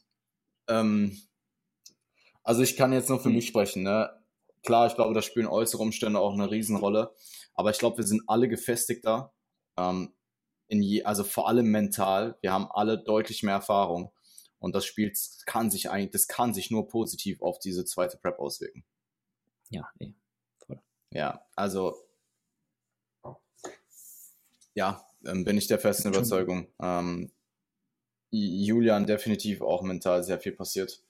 ähm, 0.68 1.18
also 2.44 2.62
ich 2.62 2.78
kann 2.78 2.94
jetzt 2.94 3.10
nur 3.10 3.20
für 3.20 3.30
mhm. 3.30 3.36
mich 3.36 3.48
sprechen. 3.48 3.84
Ne? 3.84 4.10
Klar, 4.64 4.88
ich 4.88 4.96
glaube, 4.96 5.14
da 5.14 5.22
spielen 5.22 5.48
äußere 5.48 5.82
Umstände 5.82 6.20
auch 6.20 6.34
eine 6.34 6.50
Riesenrolle. 6.50 7.14
Aber 7.54 7.72
ich 7.72 7.80
glaube, 7.80 7.98
wir 7.98 8.06
sind 8.06 8.24
alle 8.28 8.48
gefestigter. 8.48 9.34
Ähm, 9.78 10.14
je, 10.68 11.04
also 11.04 11.24
vor 11.24 11.48
allem 11.48 11.72
mental. 11.72 12.38
Wir 12.42 12.52
haben 12.52 12.70
alle 12.72 12.98
deutlich 12.98 13.44
mehr 13.44 13.56
Erfahrung. 13.56 14.12
Und 14.60 14.76
das 14.76 14.86
Spiel 14.86 15.12
kann 15.46 15.70
sich 15.70 15.90
eigentlich, 15.90 16.12
das 16.12 16.28
kann 16.28 16.54
sich 16.54 16.72
nur 16.72 16.88
positiv 16.88 17.42
auf 17.42 17.60
diese 17.60 17.86
zweite 17.86 18.18
Prep 18.18 18.40
auswirken. 18.40 18.84
Ja, 19.70 19.88
nee, 20.00 20.16
voll. 20.58 20.80
Ja, 21.12 21.46
also 21.56 21.96
ja, 24.76 25.06
ähm, 25.26 25.44
bin 25.46 25.58
ich 25.58 25.68
der 25.68 25.80
festen 25.80 26.10
Überzeugung. 26.10 26.68
Ähm, 26.80 27.32
Julian 28.32 29.06
definitiv 29.06 29.62
auch 29.62 29.82
mental 29.82 30.24
sehr 30.24 30.40
viel 30.40 30.52
passiert. 30.52 31.02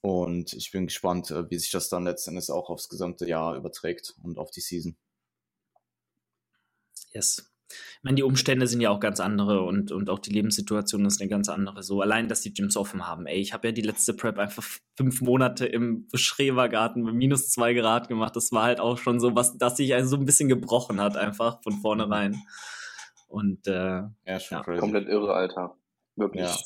Und 0.00 0.52
ich 0.52 0.70
bin 0.70 0.86
gespannt, 0.86 1.30
äh, 1.30 1.50
wie 1.50 1.58
sich 1.58 1.70
das 1.70 1.88
dann 1.88 2.04
letztendlich 2.04 2.50
auch 2.50 2.70
aufs 2.70 2.88
gesamte 2.88 3.26
Jahr 3.26 3.56
überträgt 3.56 4.14
und 4.22 4.38
auf 4.38 4.50
die 4.50 4.60
Season. 4.60 4.96
Yes. 7.12 7.50
Ich 7.68 8.04
meine, 8.04 8.14
die 8.14 8.22
Umstände 8.22 8.68
sind 8.68 8.80
ja 8.80 8.90
auch 8.90 9.00
ganz 9.00 9.18
andere 9.18 9.62
und, 9.62 9.90
und 9.90 10.08
auch 10.08 10.20
die 10.20 10.30
Lebenssituation 10.30 11.04
ist 11.04 11.20
eine 11.20 11.28
ganz 11.28 11.48
andere. 11.48 11.82
So 11.82 12.00
allein, 12.00 12.28
dass 12.28 12.40
die 12.40 12.54
Gyms 12.54 12.76
offen 12.76 13.08
haben. 13.08 13.26
Ey, 13.26 13.40
ich 13.40 13.52
habe 13.52 13.68
ja 13.68 13.72
die 13.72 13.82
letzte 13.82 14.14
Prep 14.14 14.38
einfach 14.38 14.64
fünf 14.96 15.20
Monate 15.22 15.66
im 15.66 16.06
Schrebergarten 16.14 17.02
mit 17.02 17.14
minus 17.14 17.50
zwei 17.50 17.74
Grad 17.74 18.06
gemacht. 18.06 18.36
Das 18.36 18.52
war 18.52 18.62
halt 18.62 18.78
auch 18.78 18.98
schon 18.98 19.18
so 19.18 19.34
was, 19.34 19.58
dass 19.58 19.76
sich 19.78 19.92
also 19.94 20.10
so 20.10 20.16
ein 20.16 20.26
bisschen 20.26 20.48
gebrochen 20.48 21.00
hat, 21.00 21.16
einfach 21.16 21.60
von 21.62 21.72
vornherein. 21.80 22.40
Und 23.26 23.66
äh, 23.66 24.02
ja, 24.24 24.40
schon 24.40 24.58
ja. 24.58 24.78
komplett 24.78 25.08
irre, 25.08 25.34
Alter. 25.34 25.76
Wirklich. 26.16 26.44
Ja. 26.44 26.56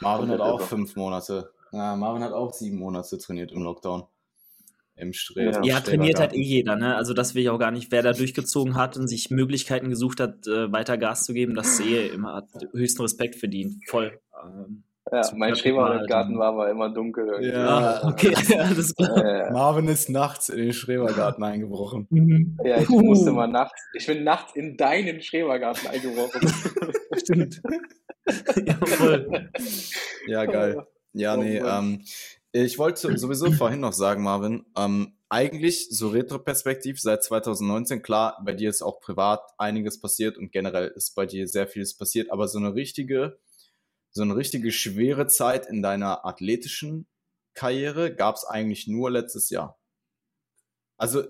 Marvin 0.00 0.30
hat 0.30 0.40
auch 0.40 0.58
irre. 0.58 0.68
fünf 0.68 0.96
Monate 0.96 1.52
ja, 1.72 1.96
Marvin 1.96 2.22
hat 2.22 2.32
auch 2.32 2.52
sieben 2.52 2.78
Monate 2.78 3.16
trainiert 3.18 3.50
im 3.50 3.62
Lockdown. 3.62 4.04
im 4.94 5.14
Streben. 5.14 5.64
Ja, 5.64 5.76
ja 5.76 5.80
trainiert 5.80 6.20
halt 6.20 6.34
eh 6.34 6.42
jeder, 6.42 6.76
ne? 6.76 6.96
Also 6.96 7.14
das 7.14 7.34
will 7.34 7.42
ich 7.42 7.48
auch 7.48 7.58
gar 7.58 7.70
nicht. 7.70 7.90
Wer 7.90 8.02
da 8.02 8.12
durchgezogen 8.12 8.76
hat 8.76 8.98
und 8.98 9.08
sich 9.08 9.30
Möglichkeiten 9.30 9.88
gesucht 9.88 10.20
hat, 10.20 10.46
äh, 10.46 10.70
weiter 10.70 10.98
Gas 10.98 11.24
zu 11.24 11.32
geben, 11.32 11.54
das 11.54 11.78
sehe 11.78 12.08
immer 12.08 12.34
hat 12.34 12.48
höchsten 12.72 13.00
Respekt 13.00 13.36
verdient. 13.36 13.76
Voll. 13.88 14.20
Ähm, 14.44 14.84
ja, 15.12 15.22
mein 15.36 15.54
Schrebergarten 15.54 16.38
war 16.38 16.48
aber 16.48 16.70
immer 16.70 16.88
dunkel. 16.88 17.26
Irgendwie. 17.26 17.50
Ja, 17.50 18.02
okay, 18.04 18.34
alles 18.58 18.94
klar. 18.94 19.52
Marvin 19.52 19.88
ist 19.88 20.08
nachts 20.08 20.48
in 20.48 20.58
den 20.58 20.72
Schrebergarten 20.72 21.44
eingebrochen. 21.44 22.06
Mhm. 22.10 22.58
Ja, 22.64 22.78
ich 22.78 22.88
musste 22.88 23.32
mal 23.32 23.46
nachts, 23.46 23.80
ich 23.94 24.06
bin 24.06 24.24
nachts 24.24 24.56
in 24.56 24.76
deinen 24.76 25.20
Schrebergarten 25.20 25.88
eingebrochen. 25.88 26.40
Stimmt. 27.18 27.60
ja. 28.66 28.78
Ja, 30.26 30.44
geil. 30.46 30.86
Ja, 31.12 31.36
nee, 31.36 31.58
ähm, 31.58 32.02
ich 32.52 32.78
wollte 32.78 33.16
sowieso 33.18 33.50
vorhin 33.52 33.80
noch 33.80 33.92
sagen, 33.92 34.22
Marvin, 34.22 34.64
ähm, 34.76 35.14
eigentlich 35.28 35.88
so 35.90 36.08
retroperspektiv 36.08 37.00
seit 37.00 37.24
2019, 37.24 38.02
klar, 38.02 38.40
bei 38.44 38.52
dir 38.52 38.68
ist 38.68 38.82
auch 38.82 39.00
privat 39.00 39.40
einiges 39.56 40.00
passiert 40.00 40.36
und 40.36 40.52
generell 40.52 40.88
ist 40.88 41.14
bei 41.14 41.24
dir 41.24 41.48
sehr 41.48 41.66
vieles 41.66 41.96
passiert, 41.96 42.30
aber 42.30 42.48
so 42.48 42.58
eine 42.58 42.74
richtige, 42.74 43.38
so 44.12 44.22
eine 44.22 44.36
richtige 44.36 44.70
schwere 44.72 45.26
Zeit 45.26 45.66
in 45.66 45.82
deiner 45.82 46.24
athletischen 46.24 47.06
Karriere 47.54 48.14
gab 48.14 48.36
es 48.36 48.44
eigentlich 48.44 48.86
nur 48.86 49.10
letztes 49.10 49.50
Jahr. 49.50 49.78
Also 50.98 51.24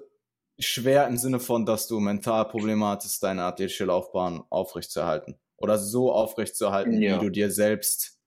schwer 0.59 1.07
im 1.07 1.17
Sinne 1.17 1.41
von, 1.41 1.65
dass 1.65 1.89
du 1.89 2.01
mental 2.01 2.47
Probleme 2.49 2.87
hattest, 2.87 3.23
deine 3.23 3.45
athletische 3.45 3.85
Laufbahn 3.85 4.45
aufrechtzuerhalten 4.51 5.41
oder 5.57 5.79
so 5.79 6.13
aufrechtzuerhalten, 6.13 7.01
ja. 7.01 7.17
wie 7.17 7.25
du 7.25 7.31
dir 7.31 7.51
selbst 7.51 8.21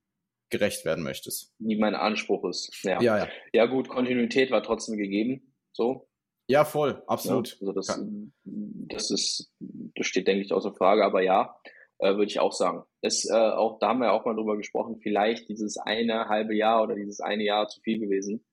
gerecht 0.49 0.85
werden 0.85 1.03
möchtest. 1.03 1.53
Wie 1.59 1.77
mein 1.77 1.95
Anspruch 1.95 2.45
ist. 2.45 2.83
Ja. 2.83 3.01
ja, 3.01 3.17
ja. 3.19 3.27
Ja, 3.53 3.65
gut, 3.65 3.89
Kontinuität 3.89 4.51
war 4.51 4.63
trotzdem 4.63 4.97
gegeben. 4.97 5.53
So. 5.73 6.07
Ja, 6.47 6.63
voll, 6.63 7.03
absolut. 7.07 7.57
Ja, 7.59 7.67
also 7.67 7.73
das, 7.73 8.01
das 8.43 9.11
ist, 9.11 9.53
das 9.95 10.05
steht, 10.05 10.27
denke 10.27 10.45
ich, 10.45 10.53
außer 10.53 10.73
Frage, 10.73 11.03
aber 11.03 11.21
ja, 11.23 11.59
äh, 11.99 12.09
würde 12.09 12.25
ich 12.25 12.39
auch 12.39 12.51
sagen. 12.51 12.83
Es, 13.01 13.29
äh, 13.29 13.33
auch, 13.33 13.79
da 13.79 13.89
haben 13.89 13.99
wir 13.99 14.13
auch 14.13 14.25
mal 14.25 14.35
drüber 14.35 14.57
gesprochen, 14.57 14.99
vielleicht 15.01 15.49
dieses 15.49 15.77
eine 15.77 16.27
halbe 16.27 16.55
Jahr 16.55 16.83
oder 16.83 16.95
dieses 16.95 17.19
eine 17.19 17.43
Jahr 17.43 17.67
zu 17.67 17.81
viel 17.81 17.99
gewesen. 17.99 18.45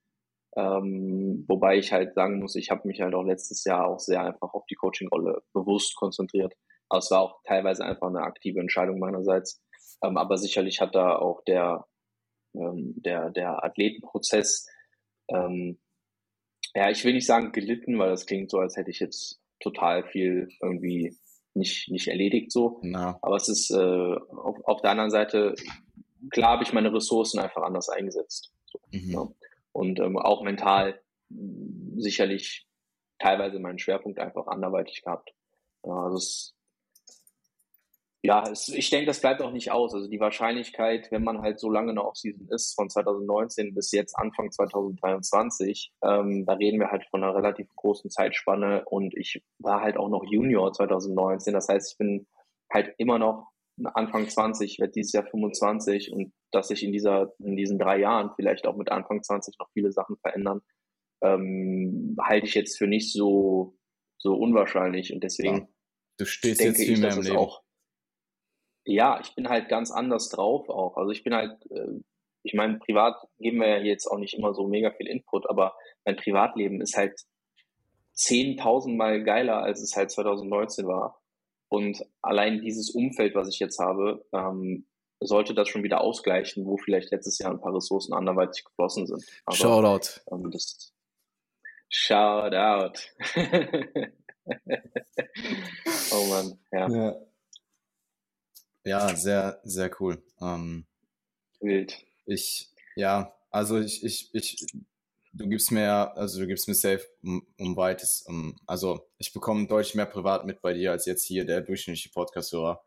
Ähm, 0.55 1.45
wobei 1.49 1.79
ich 1.79 1.93
halt 1.93 2.15
sagen 2.15 2.39
muss, 2.41 2.57
ich 2.57 2.71
habe 2.71 2.87
mich 2.87 3.01
halt 3.01 3.15
auch 3.15 3.25
letztes 3.25 3.65
Jahr 3.65 3.89
auch 3.89 3.99
sehr 3.99 4.23
einfach 4.23 4.53
auf 4.53 4.67
die 4.67 4.75
Coaching-Rolle 4.75 5.43
bewusst 5.55 5.97
konzentriert. 5.97 6.55
Aber 6.89 6.99
es 6.99 7.11
war 7.11 7.23
auch 7.23 7.41
teilweise 7.45 7.85
einfach 7.85 8.09
eine 8.09 8.21
aktive 8.21 8.61
Entscheidung 8.61 8.99
meinerseits. 8.99 9.63
Ähm, 10.05 10.17
aber 10.19 10.37
sicherlich 10.37 10.81
hat 10.81 10.95
da 10.95 11.17
auch 11.17 11.43
der, 11.45 11.87
ähm, 12.55 12.95
der, 12.97 13.31
der 13.31 13.65
Athletenprozess, 13.65 14.69
ähm, 15.29 15.79
ja, 16.75 16.91
ich 16.91 17.05
will 17.05 17.15
nicht 17.15 17.27
sagen 17.27 17.53
gelitten, 17.53 17.99
weil 17.99 18.11
das 18.11 18.27
klingt 18.27 18.51
so, 18.51 18.59
als 18.59 18.77
hätte 18.77 18.91
ich 18.91 19.01
jetzt 19.01 19.41
total 19.61 20.05
viel 20.05 20.49
irgendwie 20.61 21.17
nicht, 21.55 21.91
nicht 21.91 22.09
erledigt 22.09 22.53
so. 22.53 22.79
Na. 22.83 23.19
Aber 23.23 23.37
es 23.37 23.49
ist 23.49 23.71
äh, 23.71 23.77
auf, 23.77 24.65
auf 24.65 24.81
der 24.83 24.91
anderen 24.91 25.11
Seite, 25.11 25.55
klar 26.31 26.53
habe 26.53 26.65
ich 26.65 26.73
meine 26.73 26.93
Ressourcen 26.93 27.41
einfach 27.41 27.63
anders 27.63 27.89
eingesetzt. 27.89 28.53
So, 28.67 28.81
mhm. 28.91 29.11
ja. 29.11 29.29
Und 29.73 30.01
ähm, 30.01 30.19
auch 30.19 30.43
mental 30.43 31.01
sicherlich 31.97 32.67
teilweise 33.19 33.59
meinen 33.59 33.79
Schwerpunkt 33.79 34.19
einfach 34.19 34.47
anderweitig 34.47 35.03
gehabt. 35.03 35.33
Ja, 35.85 35.93
also 35.93 36.17
es 36.17 36.55
ja, 38.25 38.49
es, 38.49 38.69
ich 38.69 38.89
denke, 38.89 39.07
das 39.07 39.21
bleibt 39.21 39.43
auch 39.43 39.51
nicht 39.51 39.73
aus. 39.73 39.95
Also 39.95 40.09
die 40.09 40.21
Wahrscheinlichkeit, 40.21 41.11
wenn 41.11 41.25
man 41.25 41.43
halt 41.43 41.59
so 41.59 41.69
lange 41.69 41.91
in 41.91 41.97
der 41.97 42.07
Offseason 42.07 42.49
ist, 42.51 42.75
von 42.75 42.89
2019 42.89 43.75
bis 43.75 43.91
jetzt 43.91 44.17
Anfang 44.17 44.53
2023, 44.53 45.93
ähm, 46.05 46.47
da 46.47 46.53
reden 46.55 46.79
wir 46.79 46.93
halt 46.93 47.05
von 47.11 47.25
einer 47.25 47.35
relativ 47.35 47.69
großen 47.75 48.11
Zeitspanne 48.11 48.85
und 48.85 49.17
ich 49.17 49.43
war 49.59 49.81
halt 49.81 49.97
auch 49.97 50.09
noch 50.09 50.25
Junior 50.25 50.73
2019. 50.73 51.53
Das 51.53 51.69
heißt, 51.69 51.93
ich 51.93 51.99
bin 51.99 52.29
halt 52.73 52.95
immer 52.99 53.19
noch 53.19 53.49
Anfang 53.95 54.29
20, 54.29 54.79
werde 54.79 54.93
dieses 54.93 55.13
Jahr 55.13 55.27
25 55.27 56.13
und 56.13 56.33
dass 56.53 56.69
sich 56.69 56.85
in 56.85 56.93
dieser, 56.93 57.33
in 57.41 57.57
diesen 57.57 57.79
drei 57.79 57.99
Jahren 57.99 58.31
vielleicht 58.37 58.69
auch 58.69 58.77
mit 58.77 58.93
Anfang 58.93 59.23
20 59.23 59.59
noch 59.59 59.69
viele 59.73 59.91
Sachen 59.91 60.17
verändern, 60.19 60.61
ähm, 61.23 62.17
halte 62.21 62.47
ich 62.47 62.55
jetzt 62.55 62.79
für 62.79 62.87
nicht 62.87 63.13
so, 63.13 63.77
so 64.19 64.35
unwahrscheinlich 64.35 65.13
und 65.13 65.25
deswegen. 65.25 65.57
Ja. 65.57 65.69
Du 66.19 66.25
stehst 66.27 66.61
jetzt 66.61 66.77
viel 66.77 66.93
ich, 66.93 67.01
mehr 67.01 67.15
im 67.15 67.23
Leben. 67.23 67.37
Auch, 67.37 67.63
ja, 68.85 69.21
ich 69.21 69.35
bin 69.35 69.49
halt 69.49 69.69
ganz 69.69 69.91
anders 69.91 70.29
drauf 70.29 70.69
auch. 70.69 70.97
Also 70.97 71.11
ich 71.11 71.23
bin 71.25 71.35
halt, 71.35 71.65
äh, 71.71 72.01
ich 72.43 72.55
meine, 72.55 72.79
privat 72.79 73.17
geben 73.39 73.61
wir 73.61 73.69
ja 73.69 73.79
jetzt 73.79 74.07
auch 74.07 74.19
nicht 74.19 74.35
immer 74.35 74.55
so 74.55 74.67
mega 74.67 74.91
viel 74.91 75.07
Input, 75.07 75.49
aber 75.49 75.77
mein 76.05 76.17
Privatleben 76.17 76.81
ist 76.81 76.97
halt 76.97 77.21
10.000 78.17 78.97
Mal 78.97 79.23
geiler, 79.25 79.63
als 79.63 79.81
es 79.81 79.97
halt 79.97 80.11
2019 80.11 80.87
war. 80.87 81.21
Und 81.69 82.05
allein 82.21 82.61
dieses 82.61 82.91
Umfeld, 82.91 83.35
was 83.35 83.49
ich 83.49 83.59
jetzt 83.59 83.79
habe, 83.79 84.27
ähm, 84.33 84.87
sollte 85.21 85.55
das 85.55 85.69
schon 85.69 85.85
wieder 85.85 86.01
ausgleichen, 86.01 86.67
wo 86.67 86.77
vielleicht 86.77 87.11
letztes 87.13 87.39
Jahr 87.39 87.53
ein 87.53 87.61
paar 87.61 87.75
Ressourcen 87.75 88.13
anderweitig 88.13 88.65
geflossen 88.65 89.07
sind. 89.07 89.25
Aber, 89.47 89.57
Shoutout. 89.57 90.21
Ähm, 90.31 90.51
das, 90.51 90.93
Shoutout. 91.89 92.99
oh 96.13 96.27
Mann, 96.27 96.59
ja. 96.73 96.89
ja. 96.89 97.17
Ja, 98.85 99.15
sehr, 99.15 99.61
sehr 99.63 99.91
cool. 100.01 100.23
Ähm, 100.41 100.87
Wild. 101.61 102.05
Ich, 102.27 102.71
ja, 102.97 103.35
also 103.51 103.79
ich, 103.79 104.05
ich, 104.05 104.35
ich, 104.35 104.67
du 105.33 105.49
gibst 105.49 105.71
mir, 105.71 106.17
also 106.17 106.41
du 106.41 106.47
gibst 106.47 106.69
mir 106.69 106.75
safe 106.75 107.07
um, 107.23 107.47
um 107.59 107.77
weites, 107.77 108.23
um, 108.23 108.57
also 108.67 109.09
ich 109.19 109.33
bekomme 109.33 109.67
deutlich 109.67 109.95
mehr 109.95 110.07
privat 110.07 110.45
mit 110.45 110.61
bei 110.61 110.73
dir 110.73 110.91
als 110.91 111.07
jetzt 111.07 111.25
hier 111.25 111.45
der 111.45 111.61
durchschnittliche 111.61 112.11
Podcast-Hörer. 112.11 112.83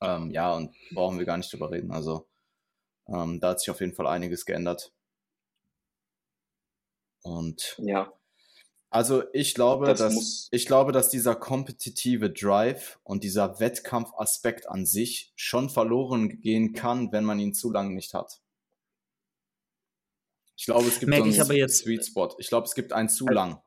Ähm, 0.00 0.30
ja, 0.30 0.54
und 0.54 0.74
brauchen 0.92 1.18
wir 1.18 1.26
gar 1.26 1.36
nicht 1.36 1.52
drüber 1.52 1.70
reden. 1.70 1.92
Also 1.92 2.26
ähm, 3.06 3.40
da 3.40 3.50
hat 3.50 3.60
sich 3.60 3.70
auf 3.70 3.80
jeden 3.80 3.94
Fall 3.94 4.06
einiges 4.06 4.44
geändert. 4.44 4.92
Und 7.22 7.76
ja. 7.78 8.12
Also 8.94 9.24
ich 9.32 9.54
glaube, 9.54 9.86
das 9.86 9.98
dass 9.98 10.48
ich 10.52 10.66
glaube, 10.66 10.92
dass 10.92 11.08
dieser 11.08 11.34
kompetitive 11.34 12.30
Drive 12.30 13.00
und 13.02 13.24
dieser 13.24 13.58
Wettkampfaspekt 13.58 14.68
an 14.68 14.86
sich 14.86 15.32
schon 15.34 15.68
verloren 15.68 16.40
gehen 16.40 16.74
kann, 16.74 17.10
wenn 17.10 17.24
man 17.24 17.40
ihn 17.40 17.54
zu 17.54 17.72
lange 17.72 17.92
nicht 17.92 18.14
hat. 18.14 18.40
Ich 20.56 20.66
glaube, 20.66 20.86
es 20.86 21.00
gibt 21.00 21.10
Merke 21.10 21.32
so 21.32 21.42
einen 21.42 21.50
ich 21.50 21.58
jetzt, 21.58 21.78
Sweet 21.78 22.06
Spot. 22.06 22.36
Ich 22.38 22.46
glaube, 22.46 22.68
es 22.68 22.76
gibt 22.76 22.92
einen 22.92 23.08
zu 23.08 23.26
lang. 23.26 23.60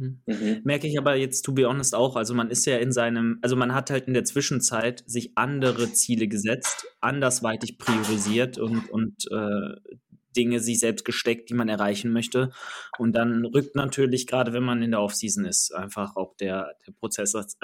Hm. 0.00 0.20
Mhm. 0.26 0.62
Merke 0.64 0.88
ich 0.88 0.98
aber 0.98 1.14
jetzt, 1.14 1.42
to 1.42 1.52
be 1.52 1.68
honest, 1.68 1.94
auch. 1.94 2.16
Also 2.16 2.34
man 2.34 2.50
ist 2.50 2.66
ja 2.66 2.78
in 2.78 2.90
seinem, 2.90 3.38
also 3.40 3.54
man 3.54 3.72
hat 3.72 3.90
halt 3.90 4.08
in 4.08 4.14
der 4.14 4.24
Zwischenzeit 4.24 5.04
sich 5.06 5.38
andere 5.38 5.92
Ziele 5.92 6.26
gesetzt, 6.26 6.86
andersweitig 7.00 7.78
priorisiert 7.78 8.58
und, 8.58 8.90
und 8.90 9.30
äh, 9.30 9.76
Dinge 10.36 10.60
sich 10.60 10.80
selbst 10.80 11.04
gesteckt, 11.04 11.50
die 11.50 11.54
man 11.54 11.68
erreichen 11.68 12.12
möchte. 12.12 12.50
Und 12.98 13.12
dann 13.12 13.44
rückt 13.44 13.74
natürlich, 13.74 14.26
gerade 14.26 14.52
wenn 14.52 14.62
man 14.62 14.82
in 14.82 14.92
der 14.92 15.00
Offseason 15.00 15.44
ist, 15.44 15.74
einfach 15.74 16.16
auch 16.16 16.34
der, 16.36 16.74
der 16.86 16.92
Prozess 16.92 17.34
als, 17.34 17.56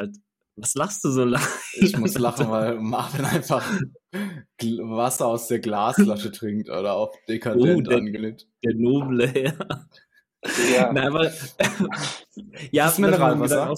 was 0.57 0.75
lachst 0.75 1.05
du 1.05 1.11
so 1.11 1.25
lange? 1.25 1.45
Ich 1.75 1.97
muss 1.97 2.19
lachen, 2.19 2.51
weil 2.51 2.81
Marvin 2.81 3.25
einfach 3.25 3.65
Wasser 4.61 5.27
aus 5.27 5.49
der 5.49 5.61
Glasflasche 5.61 6.33
trinkt 6.33 6.69
oder 6.69 6.95
auf 6.95 7.15
dekadent 7.29 7.79
oh, 7.79 7.81
der, 7.81 7.99
angelehnt. 7.99 8.49
Der 8.65 8.75
noble 8.75 9.29
Herr. 9.29 9.89
Ja. 10.73 10.93
Nein, 10.93 11.09
aber 11.09 11.25
ja, 12.71 12.85
das 12.85 12.95
ist 12.95 12.99
Mineralwasser. 12.99 13.75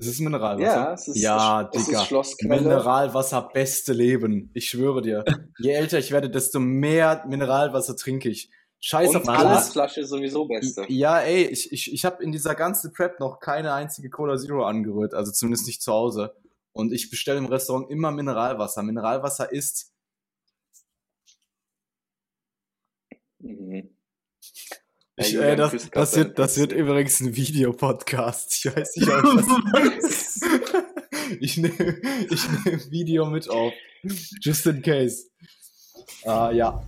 Es 0.00 0.06
ist 0.06 0.20
Mineralwasser. 0.20 0.62
Ja, 0.64 0.92
es 0.92 1.08
ist, 1.08 1.16
ja 1.16 1.70
es 1.72 1.86
Digga. 1.86 2.20
Ist 2.20 2.42
Mineralwasser, 2.44 3.50
beste 3.52 3.92
Leben. 3.92 4.48
Ich 4.54 4.70
schwöre 4.70 5.02
dir. 5.02 5.24
Je 5.58 5.72
älter 5.72 5.98
ich 5.98 6.12
werde, 6.12 6.30
desto 6.30 6.60
mehr 6.60 7.24
Mineralwasser 7.26 7.96
trinke 7.96 8.28
ich. 8.28 8.48
Scheiß 8.78 9.16
auf 9.16 9.28
alles. 9.28 9.40
Glasflasche 9.40 10.06
sowieso 10.06 10.46
beste. 10.46 10.84
Ja, 10.88 11.18
ey, 11.18 11.46
ich, 11.46 11.72
ich, 11.72 11.92
ich 11.92 12.04
habe 12.04 12.22
in 12.22 12.30
dieser 12.30 12.54
ganzen 12.54 12.92
Prep 12.92 13.18
noch 13.18 13.40
keine 13.40 13.72
einzige 13.72 14.08
Cola 14.08 14.36
Zero 14.36 14.64
angerührt, 14.64 15.14
also 15.14 15.32
zumindest 15.32 15.66
nicht 15.66 15.82
zu 15.82 15.92
Hause. 15.92 16.36
Und 16.70 16.92
ich 16.92 17.10
bestelle 17.10 17.38
im 17.38 17.46
Restaurant 17.46 17.90
immer 17.90 18.12
Mineralwasser. 18.12 18.84
Mineralwasser 18.84 19.50
ist. 19.50 19.92
Mhm. 23.40 23.97
Ich, 25.18 25.34
äh, 25.34 25.56
das, 25.56 25.90
das, 25.90 26.16
wird, 26.16 26.38
das 26.38 26.58
wird 26.58 26.72
übrigens 26.72 27.20
ein 27.20 27.34
Videopodcast. 27.34 28.52
Ich 28.54 28.76
weiß 28.76 28.96
nicht, 28.96 29.08
ob 29.08 29.22
das. 30.00 30.40
ich 31.40 31.56
nehme 31.56 32.00
ich 32.30 32.48
nehm 32.64 32.90
Video 32.90 33.26
mit 33.26 33.48
auf. 33.50 33.72
Just 34.40 34.66
in 34.66 34.80
case. 34.82 35.26
Uh, 36.24 36.50
ja. 36.52 36.86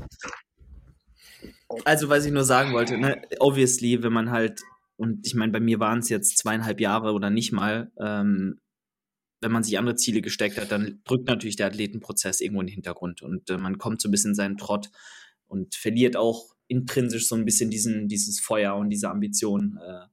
Also, 1.85 2.09
was 2.09 2.25
ich 2.25 2.33
nur 2.33 2.45
sagen 2.45 2.73
wollte, 2.73 2.99
ne, 2.99 3.23
obviously, 3.39 4.03
wenn 4.03 4.13
man 4.13 4.31
halt, 4.31 4.61
und 4.97 5.27
ich 5.27 5.35
meine, 5.35 5.53
bei 5.53 5.61
mir 5.61 5.81
waren 5.81 6.01
es 6.01 6.09
jetzt 6.09 6.39
zweieinhalb 6.39 6.81
Jahre 6.81 7.13
oder 7.13 7.31
nicht 7.31 7.53
mal, 7.53 7.91
ähm, 7.99 8.61
wenn 9.41 9.53
man 9.53 9.63
sich 9.63 9.79
andere 9.79 9.97
Ziele 9.97 10.21
gesteckt 10.21 10.59
hat, 10.59 10.71
dann 10.71 11.01
drückt 11.05 11.27
natürlich 11.27 11.57
der 11.57 11.67
Athletenprozess 11.67 12.41
irgendwo 12.41 12.61
in 12.61 12.67
den 12.67 12.75
Hintergrund 12.75 13.23
und 13.23 13.49
äh, 13.51 13.57
man 13.57 13.79
kommt 13.79 14.03
so 14.03 14.09
ein 14.09 14.11
bisschen 14.11 14.33
in 14.33 14.35
seinen 14.35 14.59
Trott 14.59 14.91
und 15.47 15.75
verliert 15.75 16.17
auch 16.17 16.55
intrinsisch 16.71 17.27
so 17.29 17.35
ein 17.35 17.45
bisschen 17.45 17.71
diesen, 17.71 18.09
dieses 18.09 18.41
Feuer 18.41 18.77
und 18.77 18.91
diese 18.91 19.11
Ambition, 19.11 19.79
äh, 19.85 20.07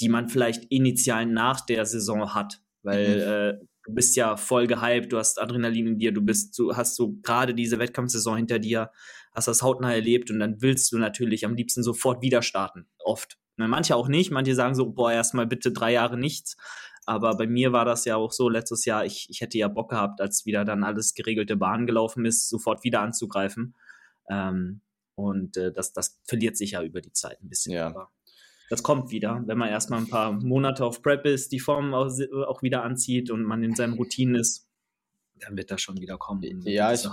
die 0.00 0.08
man 0.08 0.28
vielleicht 0.28 0.64
initial 0.70 1.26
nach 1.26 1.60
der 1.64 1.86
Saison 1.86 2.34
hat. 2.34 2.60
Weil 2.82 3.16
mhm. 3.16 3.22
äh, 3.22 3.66
du 3.84 3.94
bist 3.94 4.16
ja 4.16 4.36
voll 4.36 4.66
gehypt, 4.66 5.12
du 5.12 5.18
hast 5.18 5.40
Adrenalin 5.40 5.86
in 5.86 5.98
dir, 5.98 6.12
du 6.12 6.20
bist, 6.20 6.58
du 6.58 6.76
hast 6.76 6.96
so 6.96 7.14
gerade 7.22 7.54
diese 7.54 7.78
Wettkampfsaison 7.78 8.36
hinter 8.36 8.58
dir, 8.58 8.90
hast 9.32 9.48
das 9.48 9.62
hautnah 9.62 9.94
erlebt 9.94 10.30
und 10.30 10.40
dann 10.40 10.60
willst 10.60 10.90
du 10.92 10.98
natürlich 10.98 11.44
am 11.46 11.54
liebsten 11.54 11.82
sofort 11.82 12.22
wieder 12.22 12.42
starten. 12.42 12.86
Oft. 12.98 13.38
Ne, 13.56 13.68
manche 13.68 13.96
auch 13.96 14.08
nicht, 14.08 14.30
manche 14.30 14.54
sagen 14.54 14.74
so, 14.74 14.90
boah, 14.90 15.12
erstmal 15.12 15.46
bitte 15.46 15.72
drei 15.72 15.92
Jahre 15.92 16.18
nichts. 16.18 16.56
Aber 17.06 17.36
bei 17.36 17.46
mir 17.46 17.72
war 17.72 17.84
das 17.84 18.04
ja 18.04 18.16
auch 18.16 18.32
so 18.32 18.48
letztes 18.48 18.84
Jahr, 18.84 19.06
ich, 19.06 19.28
ich 19.30 19.40
hätte 19.40 19.56
ja 19.56 19.68
Bock 19.68 19.90
gehabt, 19.90 20.20
als 20.20 20.44
wieder 20.44 20.64
dann 20.64 20.82
alles 20.82 21.14
geregelte 21.14 21.56
Bahn 21.56 21.86
gelaufen 21.86 22.24
ist, 22.24 22.48
sofort 22.48 22.82
wieder 22.82 23.00
anzugreifen. 23.00 23.76
Ähm, 24.28 24.80
und 25.16 25.56
äh, 25.56 25.72
das, 25.72 25.92
das 25.92 26.20
verliert 26.24 26.56
sich 26.56 26.72
ja 26.72 26.82
über 26.82 27.00
die 27.00 27.12
Zeit 27.12 27.42
ein 27.42 27.48
bisschen. 27.48 27.72
Ja. 27.72 27.88
Aber 27.88 28.12
das 28.70 28.82
kommt 28.82 29.10
wieder, 29.10 29.42
wenn 29.46 29.58
man 29.58 29.68
erstmal 29.68 30.00
ein 30.00 30.08
paar 30.08 30.32
Monate 30.32 30.84
auf 30.84 31.02
Prep 31.02 31.24
ist, 31.24 31.52
die 31.52 31.60
Form 31.60 31.94
auch, 31.94 32.10
auch 32.46 32.62
wieder 32.62 32.82
anzieht 32.82 33.30
und 33.30 33.44
man 33.44 33.62
in 33.62 33.74
seinen 33.74 33.94
Routinen 33.94 34.36
ist, 34.36 34.68
dann 35.36 35.56
wird 35.56 35.70
das 35.70 35.80
schon 35.80 36.00
wieder 36.00 36.18
kommen. 36.18 36.42
Ja, 36.64 36.92
ich, 36.92 37.06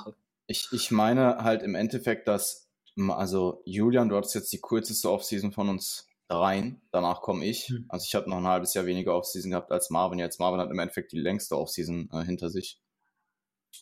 ich, 0.47 0.67
ich 0.71 0.91
meine 0.91 1.37
halt 1.43 1.61
im 1.63 1.75
Endeffekt, 1.75 2.27
dass, 2.27 2.69
also 2.97 3.61
Julian, 3.65 4.09
du 4.09 4.15
hattest 4.15 4.35
jetzt 4.35 4.53
die 4.53 4.61
kürzeste 4.61 5.11
Offseason 5.11 5.51
von 5.51 5.69
uns 5.69 6.07
rein. 6.29 6.81
Danach 6.91 7.21
komme 7.21 7.45
ich. 7.45 7.69
Mhm. 7.69 7.85
Also 7.89 8.05
ich 8.07 8.15
habe 8.15 8.29
noch 8.29 8.37
ein 8.37 8.47
halbes 8.47 8.73
Jahr 8.73 8.85
weniger 8.85 9.15
Offseason 9.15 9.51
gehabt 9.51 9.71
als 9.71 9.89
Marvin. 9.89 10.19
Jetzt 10.19 10.39
Marvin 10.39 10.59
hat 10.59 10.71
im 10.71 10.79
Endeffekt 10.79 11.11
die 11.11 11.19
längste 11.19 11.57
Offseason 11.57 12.09
äh, 12.11 12.23
hinter 12.23 12.49
sich. 12.49 12.79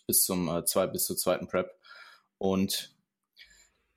Bis 0.08 0.24
zum 0.24 0.50
äh, 0.50 0.66
zwei, 0.66 0.88
bis 0.88 1.06
zur 1.06 1.18
zweiten 1.18 1.48
Prep. 1.48 1.72
Und 2.38 2.96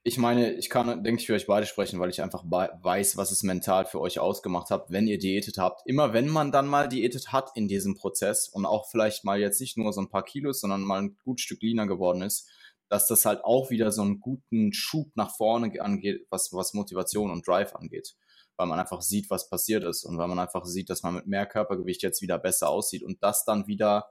ich 0.07 0.19
meine, 0.19 0.53
ich 0.53 0.69
kann, 0.69 1.03
denke 1.03 1.23
ich, 1.23 1.27
für 1.27 1.33
euch 1.33 1.47
beide 1.47 1.67
sprechen, 1.67 1.99
weil 1.99 2.11
ich 2.11 2.21
einfach 2.21 2.45
weiß, 2.45 3.17
was 3.17 3.31
es 3.31 3.43
mental 3.43 3.87
für 3.87 4.03
euch 4.03 4.19
ausgemacht 4.19 4.69
hat, 4.69 4.91
wenn 4.91 5.07
ihr 5.07 5.19
diätet 5.19 5.57
habt. 5.57 5.81
Immer 5.87 6.13
wenn 6.13 6.29
man 6.29 6.53
dann 6.53 6.67
mal 6.67 6.89
diätet 6.89 7.33
hat 7.33 7.53
in 7.55 7.69
diesem 7.69 7.95
Prozess 7.95 8.47
und 8.47 8.67
auch 8.67 8.87
vielleicht 8.91 9.25
mal 9.25 9.41
jetzt 9.41 9.61
nicht 9.63 9.79
nur 9.79 9.95
so 9.95 10.03
ein 10.03 10.11
paar 10.11 10.25
Kilos, 10.25 10.61
sondern 10.61 10.83
mal 10.83 11.01
ein 11.01 11.17
gut 11.25 11.41
Stück 11.41 11.63
leaner 11.63 11.87
geworden 11.87 12.21
ist, 12.21 12.51
dass 12.91 13.07
das 13.09 13.25
halt 13.25 13.43
auch 13.45 13.71
wieder 13.71 13.91
so 13.93 14.03
einen 14.03 14.21
guten 14.21 14.75
Schub 14.75 15.09
nach 15.15 15.35
vorne 15.35 15.81
angeht, 15.81 16.27
was, 16.29 16.53
was 16.53 16.75
Motivation 16.75 17.31
und 17.31 17.49
Drive 17.49 17.75
angeht 17.75 18.15
weil 18.57 18.67
man 18.69 18.79
einfach 18.79 19.03
sieht, 19.03 19.31
was 19.31 19.49
passiert 19.49 19.85
ist 19.85 20.05
und 20.05 20.17
weil 20.19 20.29
man 20.29 20.39
einfach 20.39 20.65
sieht, 20.65 20.89
dass 20.89 21.03
man 21.03 21.15
mit 21.15 21.27
mehr 21.27 21.47
Körpergewicht 21.47 22.03
jetzt 22.03 22.23
wieder 22.23 22.39
besser 22.39 22.69
aussieht 22.69 23.03
und 23.03 23.23
das 23.23 23.45
dann 23.45 23.67
wieder 23.67 24.09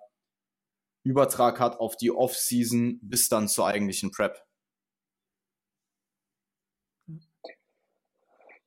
Übertrag 1.06 1.60
hat 1.60 1.80
auf 1.80 1.96
die 1.96 2.12
Off-Season 2.12 3.00
bis 3.02 3.30
dann 3.30 3.48
zur 3.48 3.68
eigentlichen 3.68 4.12
Prep. 4.12 4.44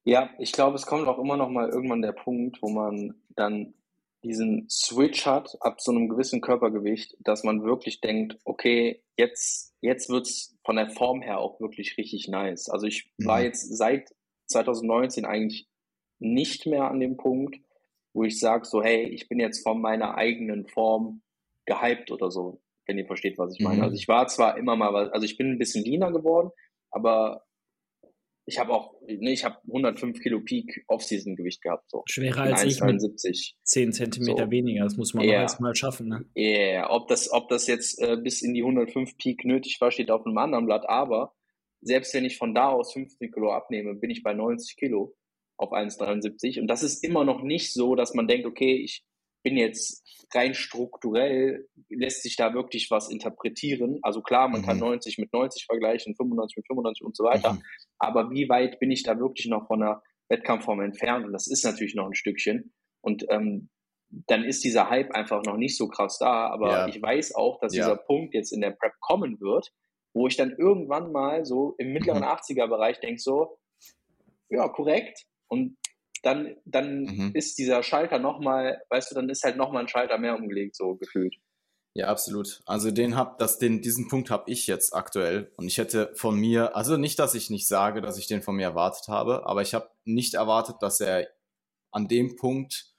Ja, 0.06 0.30
ich 0.38 0.52
glaube, 0.52 0.76
es 0.76 0.86
kommt 0.86 1.08
auch 1.08 1.18
immer 1.18 1.36
noch 1.36 1.50
mal 1.50 1.68
irgendwann 1.68 2.00
der 2.00 2.12
Punkt, 2.12 2.62
wo 2.62 2.68
man 2.68 3.16
dann 3.30 3.74
diesen 4.22 4.68
Switch 4.70 5.26
hat 5.26 5.56
ab 5.60 5.80
so 5.80 5.90
einem 5.90 6.08
gewissen 6.08 6.40
Körpergewicht, 6.40 7.16
dass 7.18 7.42
man 7.42 7.64
wirklich 7.64 8.00
denkt, 8.00 8.38
okay, 8.44 9.02
jetzt, 9.16 9.74
jetzt 9.80 10.08
wird's 10.08 10.56
von 10.64 10.76
der 10.76 10.90
Form 10.90 11.22
her 11.22 11.40
auch 11.40 11.60
wirklich 11.60 11.98
richtig 11.98 12.28
nice. 12.28 12.68
Also 12.68 12.86
ich 12.86 13.10
war 13.18 13.38
mhm. 13.38 13.46
jetzt 13.46 13.76
seit 13.76 14.14
2019 14.46 15.24
eigentlich 15.24 15.66
nicht 16.20 16.66
mehr 16.66 16.84
an 16.84 17.00
dem 17.00 17.16
Punkt, 17.16 17.56
wo 18.12 18.22
ich 18.22 18.38
sage 18.38 18.64
so, 18.64 18.84
hey, 18.84 19.08
ich 19.08 19.28
bin 19.28 19.40
jetzt 19.40 19.64
von 19.64 19.80
meiner 19.80 20.14
eigenen 20.14 20.68
Form 20.68 21.20
gehypt 21.64 22.12
oder 22.12 22.30
so, 22.30 22.60
wenn 22.86 22.96
ihr 22.96 23.06
versteht, 23.06 23.38
was 23.38 23.54
ich 23.54 23.60
meine. 23.60 23.78
Mhm. 23.78 23.82
Also 23.82 23.96
ich 23.96 24.06
war 24.06 24.28
zwar 24.28 24.56
immer 24.56 24.76
mal, 24.76 25.10
also 25.10 25.24
ich 25.24 25.36
bin 25.36 25.50
ein 25.50 25.58
bisschen 25.58 25.84
leaner 25.84 26.12
geworden, 26.12 26.52
aber 26.92 27.45
ich 28.48 28.60
habe 28.60 28.72
auch, 28.72 28.94
ne, 29.02 29.32
ich 29.32 29.44
habe 29.44 29.56
105 29.66 30.20
Kilo 30.20 30.40
Peak 30.40 30.84
Off-Season-Gewicht 30.86 31.62
gehabt. 31.62 31.90
So. 31.90 32.04
Schwerer 32.06 32.42
als 32.42 32.62
1, 32.62 32.72
ich 32.72 32.78
73. 32.78 33.56
10 33.64 33.92
Zentimeter 33.92 34.44
so. 34.44 34.50
weniger, 34.52 34.84
das 34.84 34.96
muss 34.96 35.14
man 35.14 35.24
yeah. 35.24 35.42
erstmal 35.42 35.74
schaffen. 35.74 36.08
Ne? 36.08 36.24
Ja, 36.34 36.44
yeah. 36.44 36.90
ob, 36.90 37.08
das, 37.08 37.32
ob 37.32 37.48
das 37.48 37.66
jetzt 37.66 38.00
äh, 38.00 38.16
bis 38.16 38.42
in 38.42 38.54
die 38.54 38.62
105 38.62 39.18
Peak 39.18 39.44
nötig 39.44 39.80
war, 39.80 39.90
steht 39.90 40.12
auf 40.12 40.24
einem 40.24 40.38
anderen 40.38 40.66
Blatt, 40.66 40.88
aber 40.88 41.34
selbst 41.80 42.14
wenn 42.14 42.24
ich 42.24 42.38
von 42.38 42.54
da 42.54 42.68
aus 42.68 42.92
15 42.92 43.32
Kilo 43.32 43.52
abnehme, 43.52 43.94
bin 43.94 44.10
ich 44.10 44.22
bei 44.22 44.32
90 44.32 44.76
Kilo 44.76 45.16
auf 45.56 45.72
1,73. 45.72 46.60
Und 46.60 46.68
das 46.68 46.84
ist 46.84 47.02
immer 47.02 47.24
noch 47.24 47.42
nicht 47.42 47.72
so, 47.72 47.96
dass 47.96 48.14
man 48.14 48.28
denkt, 48.28 48.46
okay, 48.46 48.76
ich 48.76 49.04
bin 49.46 49.56
jetzt 49.56 50.02
rein 50.34 50.54
strukturell, 50.54 51.68
lässt 51.88 52.24
sich 52.24 52.34
da 52.34 52.52
wirklich 52.52 52.90
was 52.90 53.08
interpretieren. 53.08 54.00
Also 54.02 54.20
klar, 54.20 54.48
man 54.48 54.62
mhm. 54.62 54.66
kann 54.66 54.78
90 54.80 55.18
mit 55.18 55.32
90 55.32 55.66
vergleichen, 55.66 56.16
95 56.16 56.56
mit 56.56 56.66
95 56.66 57.06
und 57.06 57.16
so 57.16 57.22
weiter. 57.22 57.52
Mhm. 57.52 57.62
Aber 58.00 58.30
wie 58.32 58.48
weit 58.48 58.80
bin 58.80 58.90
ich 58.90 59.04
da 59.04 59.20
wirklich 59.20 59.46
noch 59.46 59.68
von 59.68 59.84
einer 59.84 60.02
Wettkampfform 60.28 60.80
entfernt? 60.80 61.26
Und 61.26 61.32
das 61.32 61.46
ist 61.46 61.64
natürlich 61.64 61.94
noch 61.94 62.06
ein 62.06 62.16
Stückchen. 62.16 62.74
Und 63.02 63.24
ähm, 63.30 63.68
dann 64.26 64.42
ist 64.42 64.64
dieser 64.64 64.90
Hype 64.90 65.12
einfach 65.12 65.44
noch 65.44 65.56
nicht 65.56 65.76
so 65.76 65.86
krass 65.86 66.18
da. 66.18 66.48
Aber 66.48 66.72
ja. 66.72 66.88
ich 66.88 67.00
weiß 67.00 67.36
auch, 67.36 67.60
dass 67.60 67.72
ja. 67.72 67.84
dieser 67.84 67.96
Punkt 67.96 68.34
jetzt 68.34 68.52
in 68.52 68.60
der 68.60 68.72
Prep 68.72 68.94
kommen 68.98 69.40
wird, 69.40 69.70
wo 70.12 70.26
ich 70.26 70.36
dann 70.36 70.56
irgendwann 70.58 71.12
mal 71.12 71.44
so 71.44 71.76
im 71.78 71.92
mittleren 71.92 72.22
mhm. 72.22 72.30
80er-Bereich 72.30 72.98
denke, 72.98 73.20
so, 73.20 73.60
ja, 74.48 74.68
korrekt. 74.68 75.24
Und 75.46 75.76
dann, 76.26 76.56
dann 76.64 77.04
mhm. 77.04 77.30
ist 77.34 77.58
dieser 77.58 77.82
Schalter 77.82 78.18
nochmal, 78.18 78.82
weißt 78.90 79.10
du, 79.10 79.14
dann 79.14 79.28
ist 79.28 79.44
halt 79.44 79.56
nochmal 79.56 79.82
ein 79.82 79.88
Schalter 79.88 80.18
mehr 80.18 80.36
umgelegt, 80.36 80.76
so 80.76 80.96
gefühlt. 80.96 81.36
Ja, 81.94 82.08
absolut. 82.08 82.62
Also 82.66 82.90
den 82.90 83.16
hab, 83.16 83.38
das, 83.38 83.58
den, 83.58 83.80
diesen 83.80 84.08
Punkt 84.08 84.30
habe 84.30 84.50
ich 84.50 84.66
jetzt 84.66 84.94
aktuell. 84.94 85.50
Und 85.56 85.66
ich 85.66 85.78
hätte 85.78 86.12
von 86.14 86.38
mir, 86.38 86.76
also 86.76 86.96
nicht, 86.96 87.18
dass 87.18 87.34
ich 87.34 87.48
nicht 87.48 87.66
sage, 87.66 88.02
dass 88.02 88.18
ich 88.18 88.26
den 88.26 88.42
von 88.42 88.56
mir 88.56 88.64
erwartet 88.64 89.08
habe, 89.08 89.46
aber 89.46 89.62
ich 89.62 89.72
habe 89.72 89.88
nicht 90.04 90.34
erwartet, 90.34 90.76
dass 90.80 91.00
er 91.00 91.28
an 91.90 92.08
dem 92.08 92.36
Punkt 92.36 92.92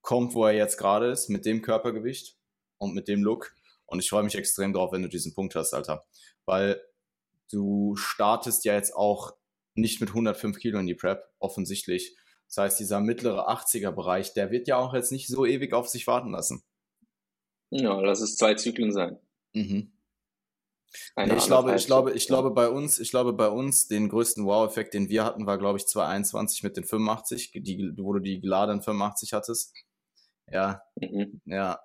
kommt, 0.00 0.34
wo 0.34 0.44
er 0.46 0.54
jetzt 0.54 0.76
gerade 0.76 1.10
ist, 1.10 1.28
mit 1.28 1.46
dem 1.46 1.62
Körpergewicht 1.62 2.36
und 2.78 2.94
mit 2.94 3.06
dem 3.06 3.22
Look. 3.22 3.54
Und 3.84 4.00
ich 4.00 4.08
freue 4.08 4.24
mich 4.24 4.34
extrem 4.34 4.72
drauf, 4.72 4.90
wenn 4.92 5.02
du 5.02 5.08
diesen 5.08 5.34
Punkt 5.34 5.54
hast, 5.54 5.72
Alter 5.72 6.04
weil 6.46 6.80
du 7.50 7.96
startest 7.96 8.64
ja 8.64 8.74
jetzt 8.74 8.94
auch 8.96 9.36
nicht 9.74 10.00
mit 10.00 10.10
105 10.10 10.58
Kilo 10.58 10.78
in 10.78 10.86
die 10.86 10.94
Prep, 10.94 11.28
offensichtlich. 11.38 12.16
Das 12.48 12.58
heißt, 12.58 12.80
dieser 12.80 13.00
mittlere 13.00 13.48
80er-Bereich, 13.50 14.34
der 14.34 14.50
wird 14.50 14.68
ja 14.68 14.76
auch 14.76 14.94
jetzt 14.94 15.12
nicht 15.12 15.28
so 15.28 15.44
ewig 15.44 15.72
auf 15.72 15.88
sich 15.88 16.06
warten 16.06 16.30
lassen. 16.30 16.62
Ja, 17.70 18.00
lass 18.00 18.20
es 18.20 18.36
zwei 18.36 18.54
Zyklen 18.54 18.92
sein. 18.92 19.18
Mhm. 19.52 19.92
Nee, 21.16 21.36
ich 21.36 21.46
glaube, 21.46 21.74
ich 21.74 21.86
glaube, 21.86 22.12
ich 22.12 22.26
glaube 22.26 22.52
bei 22.52 22.68
uns, 22.68 22.98
ich 22.98 23.10
glaube 23.10 23.32
bei 23.32 23.48
uns, 23.48 23.88
den 23.88 24.08
größten 24.08 24.46
Wow-Effekt, 24.46 24.94
den 24.94 25.08
wir 25.08 25.24
hatten, 25.24 25.46
war 25.46 25.58
glaube 25.58 25.78
ich 25.78 25.86
2021 25.86 26.62
mit 26.62 26.76
den 26.76 26.84
85, 26.84 27.50
die, 27.52 27.92
wo 27.98 28.12
du 28.12 28.20
die 28.20 28.40
geladenen 28.40 28.82
85 28.82 29.32
hattest. 29.32 29.74
Ja, 30.50 30.82
mhm. 31.00 31.40
ja. 31.44 31.80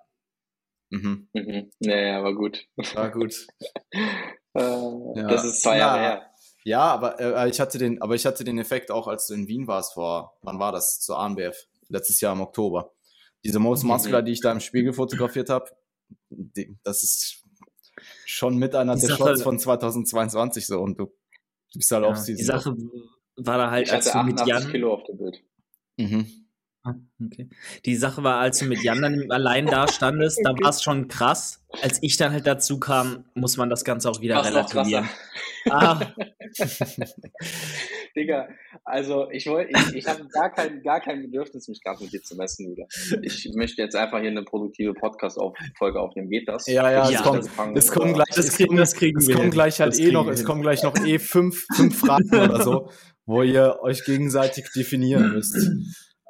Mhm. 0.90 1.28
Mhm. 1.32 1.70
Ja, 1.80 2.18
aber 2.18 2.34
gut. 2.34 2.66
War 2.94 3.10
gut. 3.10 3.46
Äh, 4.54 4.60
ja. 4.60 5.28
Das 5.28 5.46
ist 5.46 5.62
zwei 5.62 5.78
Jahre 5.78 5.98
her. 5.98 6.31
Ja, 6.64 6.82
aber 6.82 7.20
äh, 7.20 7.48
ich 7.48 7.60
hatte 7.60 7.78
den, 7.78 8.00
aber 8.00 8.14
ich 8.14 8.26
hatte 8.26 8.44
den 8.44 8.58
Effekt 8.58 8.90
auch, 8.90 9.08
als 9.08 9.26
du 9.26 9.34
in 9.34 9.48
Wien 9.48 9.66
warst 9.66 9.94
vor, 9.94 10.36
wann 10.42 10.58
war 10.58 10.72
das? 10.72 11.00
Zur 11.00 11.18
ANBF, 11.18 11.56
letztes 11.88 12.20
Jahr 12.20 12.32
im 12.34 12.40
Oktober. 12.40 12.92
Diese 13.44 13.58
Most 13.58 13.84
Muscular, 13.84 14.22
die 14.22 14.32
ich 14.32 14.40
da 14.40 14.52
im 14.52 14.60
Spiegel 14.60 14.92
fotografiert 14.92 15.50
habe, 15.50 15.70
das 16.84 17.02
ist 17.02 17.44
schon 18.26 18.56
mit 18.56 18.74
einer 18.74 18.96
der 18.96 19.08
Shots 19.08 19.42
von 19.42 19.58
2022 19.58 20.66
so 20.66 20.80
und 20.80 20.98
du, 20.98 21.06
du 21.06 21.78
bist 21.78 21.90
halt 21.90 22.04
ja, 22.04 22.10
auch 22.10 22.24
Die 22.24 22.42
Sache 22.42 22.76
war 23.36 23.58
da 23.58 23.70
halt, 23.70 23.86
ich 23.86 23.92
als 23.92 24.14
hatte 24.14 24.26
du 24.26 24.34
mit 24.34 24.46
Jan 24.46 24.70
Kilo 24.70 24.94
auf 24.94 25.04
dem 25.04 25.18
Bild. 25.18 25.42
Mhm. 25.96 26.41
Ah, 26.84 26.94
okay. 27.24 27.48
Die 27.84 27.94
Sache 27.94 28.24
war, 28.24 28.40
als 28.40 28.58
du 28.58 28.64
mit 28.64 28.82
Jan 28.82 29.00
dann 29.00 29.30
allein 29.30 29.66
da 29.66 29.86
standest, 29.86 30.40
da 30.42 30.50
war 30.50 30.70
es 30.70 30.82
schon 30.82 31.06
krass. 31.06 31.64
Als 31.80 32.02
ich 32.02 32.16
dann 32.16 32.32
halt 32.32 32.44
dazu 32.46 32.80
kam, 32.80 33.24
muss 33.34 33.56
man 33.56 33.70
das 33.70 33.84
Ganze 33.84 34.10
auch 34.10 34.20
wieder 34.20 34.36
War's 34.36 34.48
relativieren. 34.48 35.08
Ah. 35.70 36.00
Digga, 38.16 38.48
also 38.84 39.30
ich 39.30 39.46
wollte, 39.46 39.70
ich, 39.70 39.94
ich 39.94 40.06
habe 40.06 40.26
gar 40.28 40.52
kein, 40.52 40.82
gar 40.82 41.00
kein 41.00 41.22
Bedürfnis, 41.22 41.68
mich 41.68 41.80
gerade 41.82 42.02
mit 42.02 42.12
dir 42.12 42.20
zu 42.20 42.34
messen, 42.34 42.66
Bruder. 42.66 42.86
Ich 43.22 43.48
möchte 43.54 43.80
jetzt 43.80 43.94
einfach 43.94 44.18
hier 44.20 44.30
eine 44.30 44.42
produktive 44.42 44.92
Podcast-Folge 44.92 46.00
aufnehmen. 46.00 46.28
Geht 46.28 46.48
das? 46.48 46.66
Ja, 46.66 46.90
ja, 46.90 47.08
es, 47.08 47.22
kommt, 47.22 47.78
es 47.78 47.92
kommen 47.92 48.12
gleich, 48.12 48.28
das 48.34 48.56
kriegen, 48.56 48.76
das 48.76 48.94
kriegen 48.94 49.18
es 49.18 49.28
wir. 49.28 49.36
kommen 49.36 49.52
gleich 49.52 49.80
halt 49.80 49.98
eh 50.00 50.10
noch, 50.10 50.26
es 50.26 50.44
kommen 50.44 50.62
gleich 50.62 50.82
noch 50.82 50.96
eh 51.06 51.20
fünf, 51.20 51.64
fünf 51.74 51.96
Fragen 52.00 52.28
oder 52.34 52.60
so, 52.62 52.90
wo 53.24 53.42
ihr 53.44 53.78
euch 53.82 54.04
gegenseitig 54.04 54.66
definieren 54.74 55.32
müsst 55.32 55.56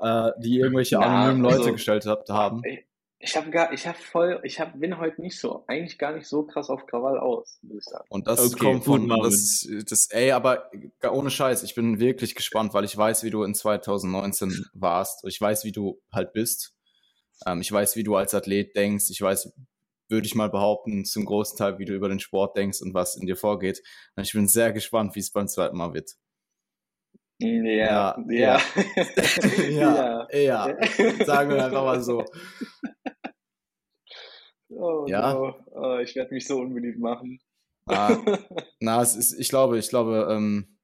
äh, 0.02 0.32
die 0.38 0.58
irgendwelche 0.58 0.98
anonymen 0.98 1.46
also, 1.46 1.58
Leute 1.58 1.72
gestellt 1.72 2.06
habt, 2.06 2.28
haben. 2.28 2.62
Ich, 2.64 2.84
ich 3.24 3.36
habe 3.36 3.50
gar, 3.50 3.72
ich 3.72 3.86
habe 3.86 3.96
voll, 3.96 4.40
ich 4.42 4.58
hab, 4.58 4.78
bin 4.78 4.98
heute 4.98 5.22
nicht 5.22 5.38
so, 5.38 5.64
eigentlich 5.68 5.96
gar 5.96 6.12
nicht 6.12 6.26
so 6.26 6.42
krass 6.42 6.68
auf 6.68 6.86
Krawall 6.86 7.18
aus, 7.18 7.60
würde 7.62 7.78
ich 7.78 7.84
sagen. 7.84 8.04
Und 8.08 8.26
das 8.26 8.52
okay, 8.52 8.64
kommt 8.64 8.84
von, 8.84 9.08
das, 9.08 9.68
das, 9.88 10.10
ey, 10.10 10.32
aber 10.32 10.70
ohne 11.08 11.30
Scheiß, 11.30 11.62
ich 11.62 11.76
bin 11.76 12.00
wirklich 12.00 12.34
gespannt, 12.34 12.74
weil 12.74 12.84
ich 12.84 12.96
weiß, 12.96 13.22
wie 13.22 13.30
du 13.30 13.44
in 13.44 13.54
2019 13.54 14.66
warst. 14.74 15.24
Ich 15.24 15.40
weiß, 15.40 15.64
wie 15.64 15.72
du 15.72 16.00
halt 16.12 16.32
bist. 16.32 16.74
Ähm, 17.46 17.60
ich 17.60 17.70
weiß, 17.70 17.94
wie 17.94 18.02
du 18.02 18.16
als 18.16 18.34
Athlet 18.34 18.74
denkst. 18.74 19.08
Ich 19.10 19.20
weiß, 19.20 19.52
würde 20.08 20.26
ich 20.26 20.34
mal 20.34 20.50
behaupten, 20.50 21.04
zum 21.04 21.24
großen 21.24 21.56
Teil, 21.56 21.78
wie 21.78 21.84
du 21.84 21.94
über 21.94 22.08
den 22.08 22.18
Sport 22.18 22.56
denkst 22.56 22.82
und 22.82 22.92
was 22.92 23.14
in 23.14 23.26
dir 23.26 23.36
vorgeht. 23.36 23.82
Und 24.16 24.24
ich 24.24 24.32
bin 24.32 24.48
sehr 24.48 24.72
gespannt, 24.72 25.14
wie 25.14 25.20
es 25.20 25.30
beim 25.30 25.46
zweiten 25.46 25.76
Mal 25.76 25.94
wird. 25.94 26.10
Ja, 27.42 28.16
ja. 28.28 28.60
Ja, 29.70 30.28
ja, 30.30 30.68
ja. 30.68 31.24
Sagen 31.24 31.50
wir 31.50 31.64
einfach 31.64 31.84
mal 31.84 32.02
so. 32.02 32.24
Oh, 34.68 35.06
ja. 35.06 35.34
No. 35.34 35.54
Oh, 35.72 35.98
ich 35.98 36.14
werde 36.14 36.32
mich 36.34 36.46
so 36.46 36.58
unbeliebt 36.58 36.98
machen. 36.98 37.40
Ah, 37.86 38.16
na, 38.80 39.02
es 39.02 39.16
ist, 39.16 39.38
ich 39.38 39.48
glaube, 39.48 39.78
ich 39.78 39.88
glaube, 39.88 40.28
ähm, 40.30 40.78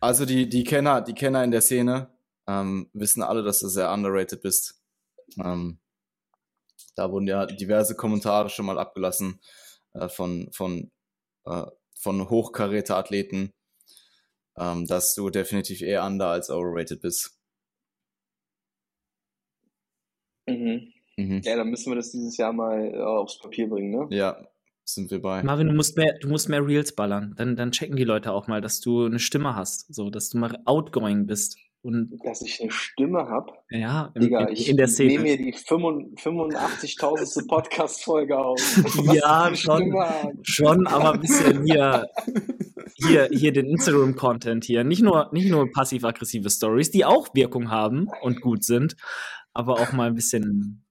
also 0.00 0.26
die, 0.26 0.48
die 0.48 0.64
Kenner, 0.64 1.00
die 1.00 1.14
Kenner 1.14 1.42
in 1.44 1.50
der 1.50 1.62
Szene 1.62 2.14
ähm, 2.46 2.90
wissen 2.92 3.22
alle, 3.22 3.42
dass 3.42 3.60
du 3.60 3.68
sehr 3.68 3.90
underrated 3.90 4.42
bist. 4.42 4.82
Ähm, 5.42 5.80
da 6.94 7.10
wurden 7.10 7.26
ja 7.26 7.46
diverse 7.46 7.96
Kommentare 7.96 8.50
schon 8.50 8.66
mal 8.66 8.78
abgelassen 8.78 9.40
äh, 9.94 10.08
von, 10.08 10.48
von, 10.52 10.90
äh, 11.46 11.64
von 11.98 12.28
hochkaräter 12.28 12.96
Athleten, 12.96 13.52
ähm, 14.56 14.86
dass 14.86 15.14
du 15.14 15.30
definitiv 15.30 15.82
eher 15.82 16.04
under 16.04 16.28
als 16.28 16.50
overrated 16.50 17.00
bist. 17.00 17.38
Mhm. 20.46 20.92
Mhm. 21.16 21.40
Ja, 21.44 21.56
dann 21.56 21.70
müssen 21.70 21.90
wir 21.90 21.96
das 21.96 22.10
dieses 22.10 22.36
Jahr 22.36 22.52
mal 22.52 22.92
äh, 22.92 22.98
aufs 22.98 23.38
Papier 23.38 23.68
bringen, 23.68 23.90
ne? 23.90 24.06
Ja, 24.10 24.46
sind 24.84 25.10
wir 25.10 25.22
bei. 25.22 25.42
Marvin, 25.42 25.68
du 25.68 25.74
musst 25.74 25.96
mehr, 25.96 26.18
du 26.20 26.28
musst 26.28 26.48
mehr 26.48 26.66
Reels 26.66 26.94
ballern. 26.94 27.34
Dann, 27.36 27.56
dann 27.56 27.72
checken 27.72 27.96
die 27.96 28.04
Leute 28.04 28.32
auch 28.32 28.48
mal, 28.48 28.60
dass 28.60 28.80
du 28.80 29.06
eine 29.06 29.18
Stimme 29.18 29.54
hast, 29.54 29.94
so, 29.94 30.10
dass 30.10 30.30
du 30.30 30.38
mal 30.38 30.58
outgoing 30.64 31.26
bist. 31.26 31.56
Und 31.84 32.18
dass 32.24 32.40
ich 32.40 32.62
eine 32.62 32.70
Stimme 32.70 33.28
habe. 33.28 33.52
Ja, 33.68 34.10
im, 34.14 34.22
Digga, 34.22 34.46
in, 34.46 34.56
in 34.56 34.78
der 34.78 34.88
Szene. 34.88 35.12
Ich 35.12 35.18
nehme 35.18 35.36
mir 35.36 35.36
die 35.36 35.52
85.000. 35.54 37.46
Podcast-Folge 37.48 38.38
auf. 38.38 38.58
ja, 39.12 39.54
schon, 39.54 39.94
schon, 40.40 40.86
aber 40.86 41.12
ein 41.12 41.20
bisschen 41.20 41.66
hier, 41.66 42.08
hier, 42.94 43.28
hier 43.30 43.52
den 43.52 43.66
Instagram-Content 43.66 44.64
hier. 44.64 44.82
Nicht 44.82 45.02
nur, 45.02 45.28
nicht 45.32 45.50
nur 45.50 45.70
passiv-aggressive 45.70 46.48
Stories, 46.48 46.90
die 46.90 47.04
auch 47.04 47.34
Wirkung 47.34 47.70
haben 47.70 48.08
und 48.22 48.40
gut 48.40 48.64
sind, 48.64 48.96
aber 49.52 49.74
auch 49.74 49.92
mal 49.92 50.06
ein 50.06 50.14
bisschen 50.14 50.86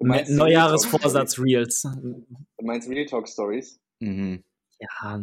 Neujahresvorsatz-Reels. 0.00 1.82
Du 1.82 2.26
meinst 2.60 2.88
Real 2.88 3.06
Talk 3.06 3.28
Stories? 3.28 3.78
Mhm. 4.00 4.42
Ja, 4.80 5.20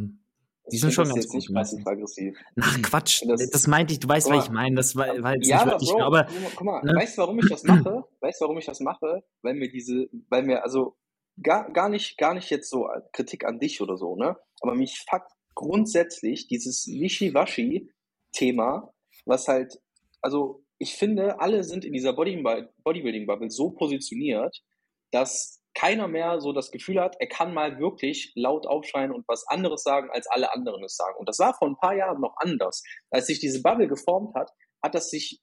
die 0.71 0.77
sind 0.77 0.93
schon 0.93 1.07
ganz 1.07 1.27
gut. 1.27 1.53
passiv-aggressiv. 1.53 2.37
Ach 2.59 2.81
Quatsch, 2.81 3.23
das, 3.27 3.49
das, 3.49 3.67
meinte 3.67 3.93
ich, 3.93 3.99
du 3.99 4.07
weißt, 4.07 4.29
was 4.29 4.45
ich 4.45 4.51
meine. 4.51 4.75
Das 4.75 4.95
war, 4.95 5.07
war 5.21 5.35
jetzt 5.35 5.47
ja, 5.47 5.57
nicht 5.57 5.71
wirklich, 5.71 5.91
Bro, 5.91 6.03
aber. 6.03 6.27
Guck 6.55 6.65
mal, 6.65 6.81
ne? 6.83 6.95
weißt 6.95 7.17
du, 7.17 7.21
warum 7.21 7.39
ich 7.39 7.49
das 7.49 7.63
mache? 7.63 8.05
Weißt 8.21 8.39
du, 8.39 8.45
warum 8.45 8.57
ich 8.57 8.65
das 8.65 8.79
mache? 8.79 9.23
Weil 9.41 9.55
mir 9.55 9.71
diese, 9.71 10.07
weil 10.29 10.43
mir, 10.43 10.63
also 10.63 10.95
gar, 11.41 11.71
gar 11.71 11.89
nicht, 11.89 12.17
gar 12.17 12.33
nicht 12.33 12.49
jetzt 12.49 12.69
so 12.69 12.87
Kritik 13.13 13.45
an 13.45 13.59
dich 13.59 13.81
oder 13.81 13.97
so, 13.97 14.15
ne? 14.15 14.37
Aber 14.61 14.75
mich 14.75 15.03
fuckt 15.09 15.31
grundsätzlich 15.55 16.47
dieses 16.47 16.87
Wischiwaschi-Thema, 16.87 18.93
was 19.25 19.47
halt, 19.47 19.81
also 20.21 20.63
ich 20.77 20.95
finde, 20.95 21.39
alle 21.39 21.63
sind 21.63 21.85
in 21.85 21.93
dieser 21.93 22.13
Bodybuilding-Bubble 22.13 23.51
so 23.51 23.71
positioniert, 23.71 24.63
dass 25.11 25.60
keiner 25.73 26.07
mehr 26.07 26.39
so 26.41 26.53
das 26.53 26.71
Gefühl 26.71 26.99
hat, 26.99 27.15
er 27.19 27.27
kann 27.27 27.53
mal 27.53 27.79
wirklich 27.79 28.31
laut 28.35 28.67
aufschreien 28.67 29.11
und 29.11 29.27
was 29.27 29.47
anderes 29.47 29.83
sagen, 29.83 30.09
als 30.11 30.27
alle 30.27 30.53
anderen 30.53 30.83
es 30.83 30.95
sagen. 30.95 31.15
Und 31.17 31.29
das 31.29 31.39
war 31.39 31.53
vor 31.53 31.67
ein 31.67 31.77
paar 31.77 31.95
Jahren 31.95 32.21
noch 32.21 32.35
anders. 32.37 32.83
Als 33.09 33.27
sich 33.27 33.39
diese 33.39 33.61
Bubble 33.61 33.87
geformt 33.87 34.35
hat, 34.35 34.51
hat 34.83 34.95
das 34.95 35.09
sich, 35.09 35.41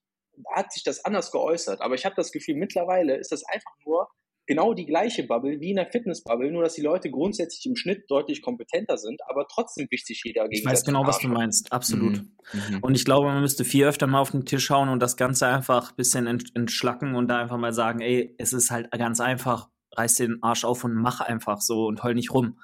hat 0.55 0.73
sich 0.73 0.83
das 0.83 1.05
anders 1.05 1.33
geäußert. 1.33 1.81
Aber 1.81 1.95
ich 1.95 2.05
habe 2.05 2.14
das 2.17 2.33
Gefühl, 2.33 2.57
mittlerweile 2.57 3.17
ist 3.17 3.33
das 3.33 3.45
einfach 3.45 3.73
nur 3.85 4.09
genau 4.49 4.73
die 4.75 4.87
gleiche 4.87 5.25
Bubble 5.25 5.61
wie 5.61 5.71
in 5.71 5.77
der 5.77 5.87
Fitnessbubble, 5.87 6.51
nur 6.51 6.62
dass 6.62 6.75
die 6.75 6.83
Leute 6.83 7.11
grundsätzlich 7.11 7.67
im 7.67 7.77
Schnitt 7.77 8.05
deutlich 8.09 8.43
kompetenter 8.43 8.97
sind, 8.97 9.21
aber 9.29 9.47
trotzdem 9.47 9.87
wichtig 9.91 10.17
sich 10.17 10.23
jeder 10.25 10.49
gegen. 10.49 10.61
Ich 10.61 10.67
weiß 10.67 10.85
genau, 10.85 11.07
was 11.07 11.19
du 11.19 11.29
meinst, 11.29 11.71
absolut. 11.71 12.23
Mhm. 12.23 12.33
Mhm. 12.71 12.79
Und 12.81 12.95
ich 12.95 13.05
glaube, 13.05 13.27
man 13.27 13.43
müsste 13.43 13.64
viel 13.64 13.85
öfter 13.85 14.07
mal 14.07 14.21
auf 14.21 14.31
den 14.31 14.47
Tisch 14.47 14.64
schauen 14.64 14.88
und 14.88 15.01
das 15.01 15.17
Ganze 15.17 15.47
einfach 15.47 15.91
ein 15.91 15.97
bisschen 15.97 16.27
entschlacken 16.27 17.14
und 17.14 17.29
da 17.29 17.38
einfach 17.38 17.59
mal 17.59 17.75
sagen, 17.75 18.01
ey, 18.01 18.35
es 18.38 18.55
ist 18.55 18.71
halt 18.71 18.91
ganz 18.91 19.21
einfach, 19.21 19.69
reiß 19.99 20.15
den 20.15 20.43
Arsch 20.43 20.65
auf 20.65 20.85
und 20.85 20.95
mach 20.95 21.21
einfach 21.21 21.61
so 21.61 21.87
und 21.87 22.03
heul 22.03 22.15
nicht 22.15 22.33
rum. 22.33 22.59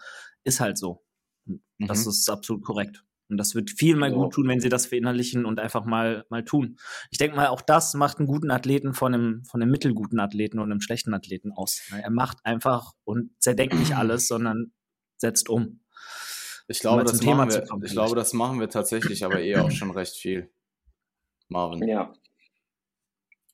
Ist 0.45 0.61
halt 0.61 0.79
so. 0.79 1.05
Mhm. 1.47 1.61
Das 1.79 2.07
ist 2.07 2.29
absolut 2.29 2.65
korrekt. 2.65 3.05
Und 3.31 3.39
das 3.39 3.55
wird 3.55 3.71
viel 3.71 3.97
mal 3.97 4.13
gut 4.13 4.35
tun, 4.35 4.49
wenn 4.49 4.61
sie 4.61 4.69
das 4.69 4.87
verinnerlichen 4.87 5.47
und 5.47 5.59
einfach 5.59 5.87
mal, 5.87 6.27
mal 6.29 6.45
tun. 6.45 6.77
Ich 7.11 7.19
denke 7.19 7.37
mal, 7.37 7.49
auch 7.49 7.63
das 7.63 7.95
macht 7.95 8.19
einen 8.19 8.29
guten 8.29 8.51
Athleten 8.51 8.93
von 8.93 9.15
einem, 9.15 9.45
von 9.45 9.63
einem 9.63 9.71
mittelguten 9.71 10.21
Athleten 10.21 10.59
und 10.59 10.71
einem 10.71 10.83
schlechten 10.83 11.15
Athleten 11.15 11.51
aus. 11.51 11.81
Er 11.91 12.11
macht 12.11 12.39
einfach 12.45 12.93
und 13.05 13.31
zerdenkt 13.41 13.75
nicht 13.75 13.97
alles, 13.97 14.29
sondern 14.29 14.73
setzt 15.17 15.49
um. 15.49 15.81
Ich 16.69 16.81
glaube, 16.81 17.05
das 17.05 17.23
machen 17.23 17.51
wir, 17.51 17.61
kommen, 17.63 17.85
ich 17.85 17.93
glaube, 17.93 18.15
das 18.15 18.33
machen 18.33 18.61
wir 18.61 18.69
tatsächlich 18.69 19.25
aber 19.25 19.41
eher 19.41 19.65
auch 19.65 19.71
schon 19.71 19.91
recht 19.91 20.17
viel. 20.17 20.51
Marvin. 21.49 21.87
Ja. 21.87 22.13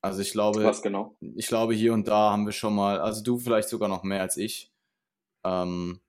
Also 0.02 0.22
ich 0.22 0.32
glaube, 0.32 0.64
Was 0.64 0.82
genau? 0.82 1.16
ich 1.20 1.46
glaube, 1.46 1.74
hier 1.74 1.92
und 1.92 2.08
da 2.08 2.30
haben 2.30 2.46
wir 2.46 2.52
schon 2.52 2.74
mal, 2.74 3.00
also 3.00 3.22
du 3.22 3.38
vielleicht 3.38 3.68
sogar 3.68 3.88
noch 3.88 4.02
mehr 4.02 4.22
als 4.22 4.36
ich, 4.36 4.72
ähm, 5.44 6.00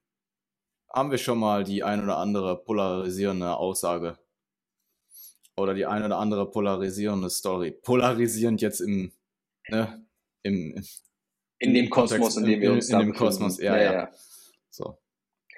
haben 0.92 1.10
wir 1.10 1.18
schon 1.18 1.38
mal 1.38 1.64
die 1.64 1.82
ein 1.82 2.02
oder 2.02 2.18
andere 2.18 2.62
polarisierende 2.62 3.56
Aussage 3.56 4.18
oder 5.56 5.74
die 5.74 5.86
ein 5.86 6.02
oder 6.04 6.18
andere 6.18 6.50
polarisierende 6.50 7.28
Story. 7.30 7.70
Polarisierend 7.70 8.60
jetzt 8.62 8.80
im, 8.80 9.12
ne, 9.68 10.06
im, 10.42 10.82
in 11.58 11.74
dem 11.74 11.90
Kosmos, 11.90 12.36
in 12.36 12.44
dem 12.44 12.60
wir 12.60 12.72
uns 12.72 12.88
in, 12.88 12.98
in 12.98 13.06
dem 13.06 13.14
Kosmos, 13.14 13.58
ja, 13.58 13.76
ja, 13.76 13.92
ja. 13.92 14.12
So. 14.70 15.01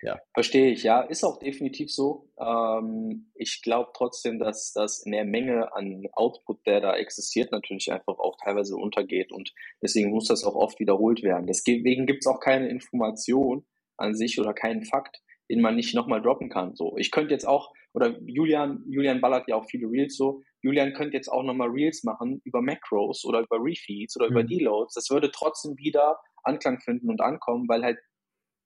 Ja. 0.05 0.21
Verstehe 0.35 0.71
ich, 0.71 0.83
ja. 0.83 1.01
Ist 1.01 1.25
auch 1.25 1.39
definitiv 1.39 1.91
so. 1.91 2.29
Ähm, 2.39 3.31
ich 3.35 3.63
glaube 3.63 3.91
trotzdem, 3.95 4.39
dass 4.39 4.73
das 4.75 5.03
in 5.05 5.13
der 5.13 5.25
Menge 5.25 5.75
an 5.75 6.07
Output, 6.13 6.67
der 6.67 6.83
da 6.83 6.95
existiert, 6.95 7.53
natürlich 7.53 7.91
einfach 7.91 8.19
auch 8.19 8.37
teilweise 8.43 8.77
untergeht 8.77 9.33
und 9.33 9.55
deswegen 9.83 10.11
muss 10.11 10.29
das 10.29 10.45
auch 10.45 10.57
oft 10.57 10.79
wiederholt 10.79 11.23
werden. 11.23 11.47
Deswegen 11.47 12.07
gibt 12.07 12.23
es 12.23 12.27
auch 12.27 12.41
keine 12.41 12.69
Information 12.69 13.65
an 13.97 14.15
sich 14.15 14.39
oder 14.39 14.53
keinen 14.53 14.85
Fakt, 14.85 15.23
den 15.51 15.63
man 15.63 15.75
nicht 15.75 15.95
nochmal 15.95 16.21
droppen 16.21 16.51
kann. 16.51 16.75
So, 16.75 16.99
ich 16.99 17.11
könnte 17.11 17.33
jetzt 17.33 17.49
auch, 17.49 17.73
oder 17.95 18.15
Julian, 18.27 18.85
Julian 18.87 19.23
ballert 19.23 19.49
ja 19.49 19.57
auch 19.57 19.65
viele 19.65 19.89
Reels 19.89 20.17
so, 20.17 20.43
Julian 20.61 20.93
könnte 20.93 21.17
jetzt 21.17 21.29
auch 21.29 21.43
nochmal 21.43 21.71
Reels 21.71 22.05
machen 22.05 22.43
über 22.45 22.61
Macros 22.61 23.25
oder 23.25 23.41
über 23.41 23.57
Refeeds 23.59 24.17
oder 24.17 24.27
mhm. 24.27 24.33
über 24.33 24.45
Deloads. 24.45 24.95
Das 24.95 25.09
würde 25.09 25.31
trotzdem 25.31 25.79
wieder 25.79 26.19
Anklang 26.43 26.81
finden 26.81 27.09
und 27.09 27.23
ankommen, 27.23 27.67
weil 27.69 27.83
halt 27.83 27.99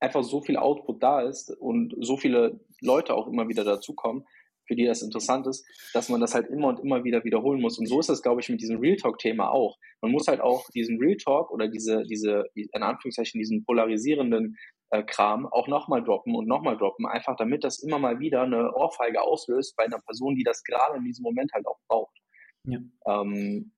einfach 0.00 0.22
so 0.22 0.40
viel 0.40 0.56
Output 0.56 1.02
da 1.02 1.22
ist 1.22 1.50
und 1.50 1.94
so 2.00 2.16
viele 2.16 2.60
Leute 2.80 3.14
auch 3.14 3.26
immer 3.26 3.48
wieder 3.48 3.64
dazukommen, 3.64 4.24
für 4.66 4.76
die 4.76 4.84
das 4.84 5.02
interessant 5.02 5.46
ist, 5.46 5.66
dass 5.94 6.08
man 6.10 6.20
das 6.20 6.34
halt 6.34 6.48
immer 6.48 6.68
und 6.68 6.80
immer 6.80 7.02
wieder 7.02 7.24
wiederholen 7.24 7.60
muss. 7.60 7.78
Und 7.78 7.86
so 7.86 7.98
ist 7.98 8.10
das, 8.10 8.22
glaube 8.22 8.42
ich, 8.42 8.48
mit 8.50 8.60
diesem 8.60 8.78
Real 8.78 8.96
Talk-Thema 8.96 9.50
auch. 9.50 9.78
Man 10.02 10.12
muss 10.12 10.28
halt 10.28 10.40
auch 10.40 10.68
diesen 10.74 10.98
Real 10.98 11.16
Talk 11.16 11.50
oder 11.50 11.68
diese, 11.68 12.04
diese, 12.04 12.44
in 12.54 12.82
Anführungszeichen, 12.82 13.38
diesen 13.40 13.64
polarisierenden 13.64 14.56
äh, 14.90 15.02
Kram 15.02 15.46
auch 15.46 15.68
nochmal 15.68 16.04
droppen 16.04 16.34
und 16.34 16.46
nochmal 16.46 16.76
droppen, 16.76 17.06
einfach 17.06 17.34
damit 17.36 17.64
das 17.64 17.82
immer 17.82 17.98
mal 17.98 18.20
wieder 18.20 18.42
eine 18.42 18.74
Ohrfeige 18.74 19.22
auslöst 19.22 19.74
bei 19.76 19.84
einer 19.84 20.00
Person, 20.00 20.36
die 20.36 20.44
das 20.44 20.62
gerade 20.62 20.98
in 20.98 21.04
diesem 21.04 21.22
Moment 21.22 21.50
halt 21.54 21.66
auch 21.66 21.78
braucht. 21.88 22.16
Ja. 22.64 22.78
Ähm, 23.06 23.72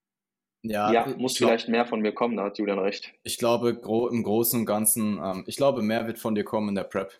ja, 0.62 0.92
ja, 0.92 1.06
muss 1.16 1.36
glaub, 1.36 1.50
vielleicht 1.50 1.68
mehr 1.68 1.86
von 1.86 2.00
mir 2.00 2.12
kommen, 2.12 2.36
da 2.36 2.44
hat 2.44 2.58
Julian 2.58 2.78
recht. 2.78 3.12
Ich 3.22 3.38
glaube, 3.38 3.74
gro 3.74 4.08
im 4.08 4.22
Großen 4.22 4.60
und 4.60 4.66
Ganzen, 4.66 5.18
ähm, 5.18 5.44
ich 5.46 5.56
glaube, 5.56 5.82
mehr 5.82 6.06
wird 6.06 6.18
von 6.18 6.34
dir 6.34 6.44
kommen 6.44 6.70
in 6.70 6.74
der 6.74 6.84
Prep. 6.84 7.12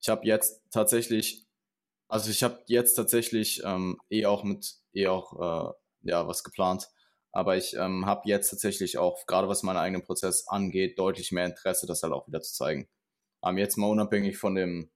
Ich 0.00 0.08
habe 0.08 0.26
jetzt 0.26 0.62
tatsächlich, 0.70 1.46
also 2.08 2.30
ich 2.30 2.42
habe 2.42 2.60
jetzt 2.66 2.94
tatsächlich 2.94 3.62
ähm, 3.64 3.98
eh 4.10 4.26
auch 4.26 4.42
mit, 4.42 4.74
eh 4.94 5.06
auch, 5.06 5.32
äh, 5.70 5.72
ja, 6.10 6.26
was 6.26 6.42
geplant. 6.42 6.88
Aber 7.30 7.56
ich 7.56 7.74
ähm, 7.74 8.04
habe 8.04 8.28
jetzt 8.28 8.50
tatsächlich 8.50 8.98
auch, 8.98 9.26
gerade 9.26 9.48
was 9.48 9.62
meinen 9.62 9.78
eigenen 9.78 10.04
Prozess 10.04 10.48
angeht, 10.48 10.98
deutlich 10.98 11.32
mehr 11.32 11.46
Interesse, 11.46 11.86
das 11.86 12.02
halt 12.02 12.12
auch 12.12 12.26
wieder 12.26 12.42
zu 12.42 12.52
zeigen. 12.52 12.88
Ähm, 13.44 13.58
jetzt 13.58 13.78
mal 13.78 13.86
unabhängig 13.88 14.36
von 14.36 14.54
dem 14.54 14.90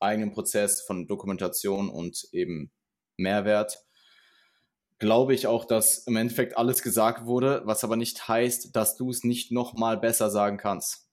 eigenen 0.00 0.32
Prozess, 0.32 0.82
von 0.82 1.06
Dokumentation 1.06 1.88
und 1.88 2.28
eben 2.32 2.72
Mehrwert, 3.16 3.85
glaube 4.98 5.34
ich 5.34 5.46
auch, 5.46 5.64
dass 5.64 5.98
im 6.06 6.16
Endeffekt 6.16 6.56
alles 6.56 6.82
gesagt 6.82 7.26
wurde, 7.26 7.62
was 7.64 7.84
aber 7.84 7.96
nicht 7.96 8.28
heißt, 8.28 8.74
dass 8.74 8.96
du 8.96 9.10
es 9.10 9.24
nicht 9.24 9.52
nochmal 9.52 9.98
besser 9.98 10.30
sagen 10.30 10.56
kannst. 10.56 11.08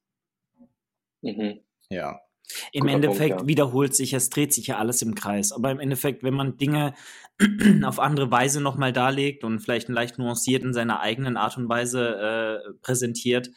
Mhm. 1.22 1.60
Ja. 1.90 2.20
Im 2.72 2.82
Guter 2.82 2.94
Endeffekt 2.94 3.36
Punkt, 3.36 3.42
ja. 3.44 3.48
wiederholt 3.48 3.96
sich, 3.96 4.14
es 4.14 4.30
dreht 4.30 4.54
sich 4.54 4.68
ja 4.68 4.78
alles 4.78 5.02
im 5.02 5.16
Kreis. 5.16 5.52
Aber 5.52 5.72
im 5.72 5.80
Endeffekt, 5.80 6.24
wenn 6.24 6.34
man 6.34 6.58
Dinge 6.58 6.94
auf 7.84 8.00
andere 8.00 8.32
Weise 8.32 8.62
nochmal 8.62 8.94
darlegt 8.94 9.44
und 9.44 9.60
vielleicht 9.60 9.90
leicht 9.90 10.18
nuanciert 10.18 10.64
in 10.64 10.74
seiner 10.74 11.00
eigenen 11.00 11.38
Art 11.38 11.58
und 11.58 11.70
Weise 11.70 12.62
äh, 12.68 12.74
präsentiert, 12.82 13.50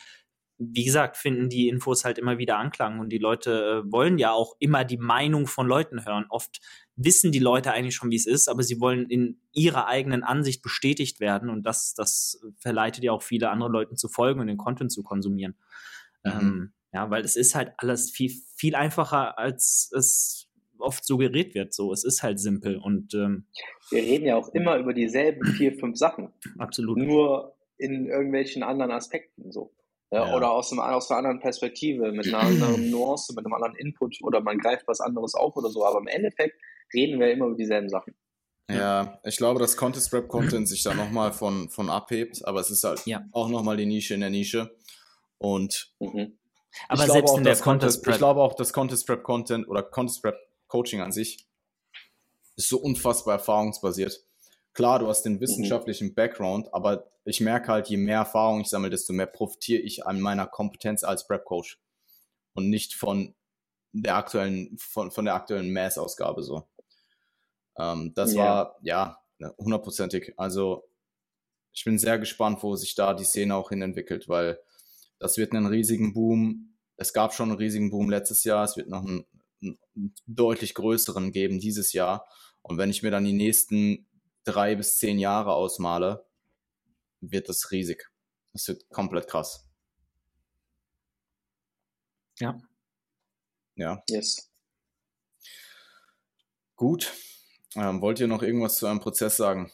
wie 0.59 0.85
gesagt, 0.85 1.17
finden 1.17 1.49
die 1.49 1.69
Infos 1.69 2.05
halt 2.05 2.19
immer 2.19 2.39
wieder 2.39 2.59
Anklang 2.59 2.99
und 2.99 3.11
die 3.11 3.19
Leute 3.19 3.85
äh, 3.85 3.93
wollen 3.93 4.19
ja 4.19 4.33
auch 4.33 4.57
immer 4.59 4.85
die 4.85 4.97
Meinung 4.97 5.47
von 5.47 5.67
Leuten 5.67 6.07
hören. 6.07 6.27
Oft 6.31 6.61
wissen 6.97 7.31
die 7.31 7.39
Leute 7.39 7.73
eigentlich 7.73 7.95
schon, 7.95 8.11
wie 8.11 8.17
es 8.17 8.27
ist, 8.27 8.49
aber 8.49 8.63
sie 8.63 8.81
wollen 8.81 9.11
in 9.11 9.41
ihrer 9.53 9.87
eigenen 9.87 10.23
Ansicht 10.23 10.63
bestätigt 10.63 11.21
werden 11.21 11.51
und 11.51 11.65
das, 11.65 11.95
das 11.95 12.41
verleitet 12.59 13.05
ja 13.05 13.13
auch 13.13 13.23
viele 13.23 13.51
andere 13.51 13.71
Leuten 13.71 13.97
zu 13.97 14.09
folgen 14.09 14.41
und 14.41 14.47
den 14.47 14.57
Content 14.57 14.91
zu 14.91 15.03
konsumieren. 15.03 15.57
Mhm. 16.25 16.31
Ähm, 16.33 16.73
ja, 16.93 17.11
weil 17.11 17.23
es 17.23 17.37
ist 17.37 17.55
halt 17.55 17.73
alles 17.77 18.11
viel, 18.11 18.33
viel 18.55 18.75
einfacher, 18.75 19.39
als 19.39 19.91
es 19.95 20.49
oft 20.79 21.05
suggeriert 21.05 21.55
wird. 21.55 21.75
So, 21.75 21.93
es 21.93 22.05
ist 22.05 22.23
halt 22.23 22.41
simpel 22.41 22.77
und 22.77 23.13
ähm, 23.15 23.47
wir 23.91 24.03
reden 24.03 24.27
ja 24.27 24.37
auch 24.37 24.49
immer 24.55 24.79
über 24.79 24.95
dieselben 24.95 25.45
vier, 25.53 25.75
fünf 25.75 25.99
Sachen. 25.99 26.33
Absolut. 26.59 26.97
Nur 26.97 27.57
in 27.79 28.07
irgendwelchen 28.07 28.63
anderen 28.63 28.93
Aspekten 28.93 29.53
so. 29.53 29.76
Ja. 30.11 30.35
Oder 30.35 30.53
aus, 30.53 30.71
einem, 30.71 30.81
aus 30.81 31.11
einer 31.11 31.19
anderen 31.19 31.41
Perspektive, 31.41 32.13
mit 32.13 32.27
einer 32.27 32.39
anderen 32.47 32.91
Nuance, 32.91 33.35
mit 33.35 33.45
einem 33.45 33.55
anderen 33.55 33.75
Input 33.77 34.19
oder 34.23 34.41
man 34.41 34.59
greift 34.59 34.87
was 34.87 35.01
anderes 35.01 35.35
auf 35.35 35.57
oder 35.57 35.69
so. 35.69 35.85
Aber 35.85 35.99
im 35.99 36.07
Endeffekt 36.07 36.55
reden 36.95 37.19
wir 37.19 37.33
immer 37.33 37.47
über 37.47 37.57
dieselben 37.57 37.89
Sachen. 37.89 38.15
Ja, 38.71 39.21
ich 39.25 39.37
glaube, 39.37 39.61
dass 39.61 39.77
Contest 39.77 40.13
Rap 40.13 40.27
Content 40.29 40.69
sich 40.69 40.83
da 40.83 40.93
nochmal 40.93 41.33
von, 41.33 41.69
von 41.69 41.89
abhebt, 41.89 42.45
aber 42.45 42.61
es 42.61 42.71
ist 42.71 42.83
halt 42.83 43.07
ja. 43.07 43.25
auch 43.31 43.49
nochmal 43.49 43.77
die 43.77 43.87
Nische 43.87 44.15
in 44.15 44.21
der 44.21 44.31
Nische. 44.31 44.77
Und 45.39 45.93
mhm. 46.01 46.37
aber 46.89 47.07
selbst 47.07 47.31
auch, 47.31 47.39
in 47.39 47.45
der 47.45 47.57
Contest 47.57 48.03
Prep. 48.03 48.15
Ich 48.15 48.19
glaube 48.19 48.41
auch, 48.41 48.55
dass 48.55 48.73
Contest 48.73 49.07
Prep 49.07 49.23
Content 49.23 49.69
oder 49.69 49.83
Contest 49.83 50.23
Prep 50.23 50.37
Coaching 50.67 51.01
an 51.01 51.13
sich 51.13 51.47
ist 52.57 52.69
so 52.69 52.79
unfassbar 52.79 53.35
erfahrungsbasiert. 53.35 54.25
Klar, 54.73 54.99
du 54.99 55.07
hast 55.07 55.23
den 55.23 55.35
mhm. 55.35 55.41
wissenschaftlichen 55.41 56.09
mhm. 56.09 56.15
Background, 56.15 56.73
aber 56.75 57.07
ich 57.27 57.41
merke 57.41 57.69
halt, 57.69 57.89
je 57.89 57.97
mehr 57.97 58.19
Erfahrung 58.19 58.61
ich 58.61 58.69
sammle, 58.69 58.89
desto 58.89 59.13
mehr 59.13 59.27
profitiere 59.27 59.83
ich 59.83 60.07
an 60.07 60.21
meiner 60.21 60.47
Kompetenz 60.47 61.03
als 61.03 61.27
Prep 61.27 61.45
Coach 61.45 61.81
und 62.55 62.71
nicht 62.71 62.95
von 62.95 63.35
der 63.93 64.17
aktuellen, 64.17 64.77
von, 64.79 65.11
von 65.11 65.25
der 65.25 65.35
aktuellen 65.35 65.73
Mass-Ausgabe 65.73 66.43
so. 66.43 66.69
Ähm, 67.79 68.13
das 68.15 68.33
ja. 68.33 68.45
war, 68.45 68.77
ja, 68.83 69.19
ne, 69.39 69.53
hundertprozentig. 69.59 70.35
Also, 70.37 70.89
ich 71.73 71.85
bin 71.85 71.99
sehr 71.99 72.19
gespannt, 72.19 72.63
wo 72.63 72.77
sich 72.77 72.95
da 72.95 73.13
die 73.13 73.25
Szene 73.25 73.57
auch 73.57 73.71
hin 73.71 73.83
entwickelt, 73.83 74.29
weil 74.29 74.61
das 75.19 75.37
wird 75.37 75.53
einen 75.53 75.67
riesigen 75.67 76.15
Boom. 76.15 76.77
Es 76.97 77.13
gab 77.13 77.35
schon 77.35 77.51
einen 77.51 77.59
riesigen 77.59 77.91
Boom 77.91 78.09
letztes 78.09 78.45
Jahr. 78.45 78.65
Es 78.65 78.77
wird 78.77 78.89
noch 78.89 79.05
einen, 79.05 79.27
einen 79.63 80.15
deutlich 80.27 80.75
größeren 80.75 81.33
geben 81.33 81.59
dieses 81.59 81.93
Jahr. 81.93 82.27
Und 82.63 82.79
wenn 82.79 82.91
ich 82.91 83.03
mir 83.03 83.11
dann 83.11 83.25
die 83.25 83.33
nächsten 83.33 84.07
drei 84.45 84.77
bis 84.77 84.97
zehn 84.99 85.19
Jahre 85.19 85.55
ausmale, 85.55 86.26
wird 87.21 87.49
das 87.49 87.71
riesig. 87.71 88.11
Das 88.53 88.69
wird 88.69 88.89
komplett 88.91 89.29
krass. 89.29 89.69
Ja. 92.39 92.61
Ja. 93.75 94.03
Yes. 94.09 94.51
Gut. 96.77 97.13
Ähm, 97.75 98.01
wollt 98.01 98.21
ihr 98.21 98.27
noch 98.27 98.43
irgendwas 98.43 98.77
zu 98.77 98.87
einem 98.87 99.01
Prozess 99.01 99.37
sagen? 99.37 99.71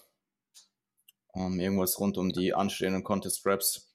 Um, 1.32 1.54
ähm, 1.54 1.60
irgendwas 1.60 1.98
rund 1.98 2.18
um 2.18 2.30
die 2.30 2.54
anstehenden 2.54 3.04
Contest 3.04 3.42
Preps? 3.42 3.88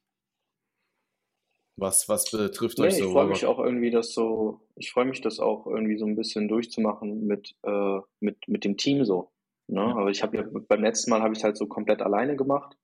Was, 1.75 2.09
was 2.09 2.31
betrifft 2.31 2.79
nee, 2.79 2.85
euch 2.85 2.95
so? 2.95 3.05
Ich 3.05 3.11
freue 3.11 3.27
mich 3.27 3.45
auch 3.45 3.59
irgendwie, 3.59 3.91
das 3.91 4.13
so, 4.13 4.61
ich 4.75 4.91
freue 4.91 5.05
mich, 5.05 5.21
das 5.21 5.39
auch 5.39 5.67
irgendwie 5.67 5.97
so 5.97 6.05
ein 6.05 6.15
bisschen 6.15 6.47
durchzumachen 6.47 7.27
mit, 7.27 7.55
äh, 7.63 7.99
mit, 8.19 8.47
mit 8.47 8.63
dem 8.63 8.77
Team 8.77 9.05
so. 9.05 9.31
Ne? 9.67 9.81
Ja. 9.81 9.95
Aber 9.95 10.09
ich 10.09 10.23
habe 10.23 10.37
ja 10.37 10.43
beim 10.43 10.81
letzten 10.81 11.11
Mal 11.11 11.21
habe 11.21 11.35
ich 11.35 11.43
halt 11.43 11.57
so 11.57 11.67
komplett 11.67 12.01
alleine 12.01 12.35
gemacht 12.35 12.77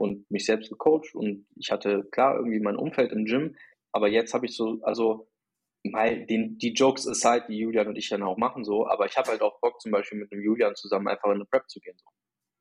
und 0.00 0.30
mich 0.30 0.46
selbst 0.46 0.70
gecoacht 0.70 1.14
und 1.14 1.46
ich 1.56 1.70
hatte 1.70 2.04
klar 2.10 2.36
irgendwie 2.36 2.60
mein 2.60 2.76
Umfeld 2.76 3.12
im 3.12 3.26
Gym, 3.26 3.56
aber 3.92 4.08
jetzt 4.08 4.32
habe 4.32 4.46
ich 4.46 4.56
so, 4.56 4.78
also 4.82 5.28
mal 5.84 6.24
den, 6.24 6.56
die 6.56 6.72
Jokes 6.72 7.06
aside, 7.06 7.44
die 7.48 7.58
Julian 7.58 7.88
und 7.88 7.96
ich 7.96 8.08
dann 8.08 8.22
auch 8.22 8.38
machen, 8.38 8.64
so, 8.64 8.86
aber 8.86 9.04
ich 9.04 9.16
habe 9.18 9.30
halt 9.30 9.42
auch 9.42 9.60
Bock, 9.60 9.78
zum 9.80 9.92
Beispiel 9.92 10.18
mit 10.18 10.32
dem 10.32 10.40
Julian 10.40 10.74
zusammen 10.74 11.08
einfach 11.08 11.28
in 11.28 11.34
eine 11.34 11.44
Prep 11.44 11.68
zu 11.68 11.80
gehen. 11.80 11.96
So. 11.98 12.06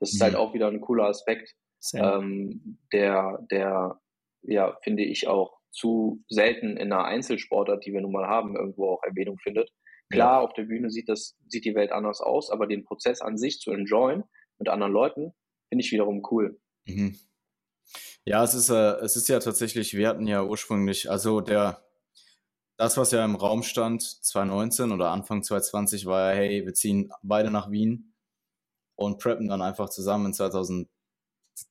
Das 0.02 0.14
ist 0.14 0.22
halt 0.22 0.34
mhm. 0.34 0.38
halt 0.38 0.48
auch 0.48 0.54
wieder 0.54 0.68
ein 0.68 0.82
cooler 0.82 1.06
Aspekt, 1.06 1.56
ähm, 1.94 2.78
der, 2.92 3.40
der, 3.50 4.02
ja, 4.42 4.78
finde 4.84 5.04
ich 5.04 5.28
auch 5.30 5.60
zu 5.72 6.24
selten 6.28 6.76
in 6.76 6.92
einer 6.92 7.06
Einzelsportart, 7.06 7.86
die 7.86 7.94
wir 7.94 8.02
nun 8.02 8.12
mal 8.12 8.28
haben, 8.28 8.58
irgendwo 8.58 8.90
auch 8.90 9.04
Erwähnung 9.04 9.38
findet. 9.40 9.72
Klar, 10.12 10.42
ja. 10.42 10.46
auf 10.46 10.54
der 10.54 10.64
Bühne 10.64 10.90
sieht 10.90 11.08
das, 11.08 11.38
sieht 11.48 11.64
die 11.64 11.76
Welt 11.76 11.94
anders 11.94 12.20
aus, 12.20 12.50
aber 12.50 12.68
den 12.68 12.84
Prozess 12.84 13.22
an 13.22 13.38
sich 13.38 13.60
zu 13.60 13.72
enjoyen 13.72 14.24
mit 14.58 14.68
anderen 14.68 14.92
Leuten, 14.92 15.34
finde 15.70 15.86
ich 15.86 15.92
wiederum 15.92 16.22
cool. 16.32 16.60
Mhm. 16.86 17.16
Ja, 18.26 18.44
es 18.44 18.54
ist, 18.54 18.70
äh, 18.70 18.96
es 18.98 19.16
ist 19.16 19.28
ja 19.30 19.40
tatsächlich, 19.40 19.96
wir 19.96 20.08
hatten 20.08 20.28
ja 20.28 20.44
ursprünglich, 20.44 21.10
also 21.10 21.42
der, 21.42 21.84
das, 22.78 22.98
was 22.98 23.12
ja 23.12 23.26
im 23.26 23.36
Raum 23.36 23.64
stand, 23.64 24.04
2019 24.04 24.92
oder 24.92 25.12
Anfang 25.12 25.44
2020, 25.44 26.06
war 26.06 26.32
ja, 26.32 26.38
hey, 26.38 26.66
wir 26.66 26.74
ziehen 26.74 27.12
beide 27.24 27.52
nach 27.52 27.72
Wien 27.72 28.14
und 28.96 29.20
preppen 29.20 29.48
dann 29.48 29.62
einfach 29.62 29.90
zusammen 29.90 30.28
in 30.28 30.34
2000. 30.34 30.88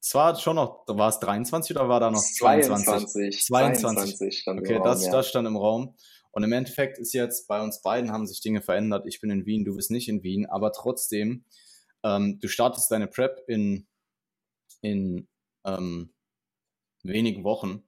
Zwar 0.01 0.37
schon 0.37 0.57
noch, 0.57 0.85
war 0.87 1.09
es 1.09 1.19
23 1.21 1.77
oder 1.77 1.89
war 1.89 2.01
da 2.01 2.11
noch 2.11 2.21
22? 2.21 3.47
22. 3.47 3.47
22. 3.47 4.45
okay, 4.47 4.75
Raum, 4.77 4.85
das, 4.85 5.07
ja. 5.07 5.13
das 5.13 5.29
stand 5.29 5.49
im 5.49 5.57
Raum. 5.57 5.95
Und 6.31 6.45
im 6.45 6.53
Endeffekt 6.53 6.99
ist 6.99 7.15
jetzt 7.15 7.49
bei 7.49 7.63
uns 7.63 7.81
beiden 7.81 8.13
haben 8.13 8.27
sich 8.27 8.41
Dinge 8.41 8.61
verändert. 8.61 9.07
Ich 9.07 9.21
bin 9.21 9.31
in 9.31 9.47
Wien, 9.47 9.65
du 9.65 9.77
bist 9.77 9.91
nicht 9.91 10.09
in 10.09 10.23
Wien, 10.23 10.47
aber 10.47 10.73
trotzdem, 10.73 11.45
ähm, 12.05 12.39
du 12.41 12.49
startest 12.49 12.91
deine 12.91 13.07
Prep 13.07 13.43
in, 13.49 13.87
in 14.83 15.27
ähm, 15.65 16.13
wenigen 17.03 17.45
Wochen 17.45 17.83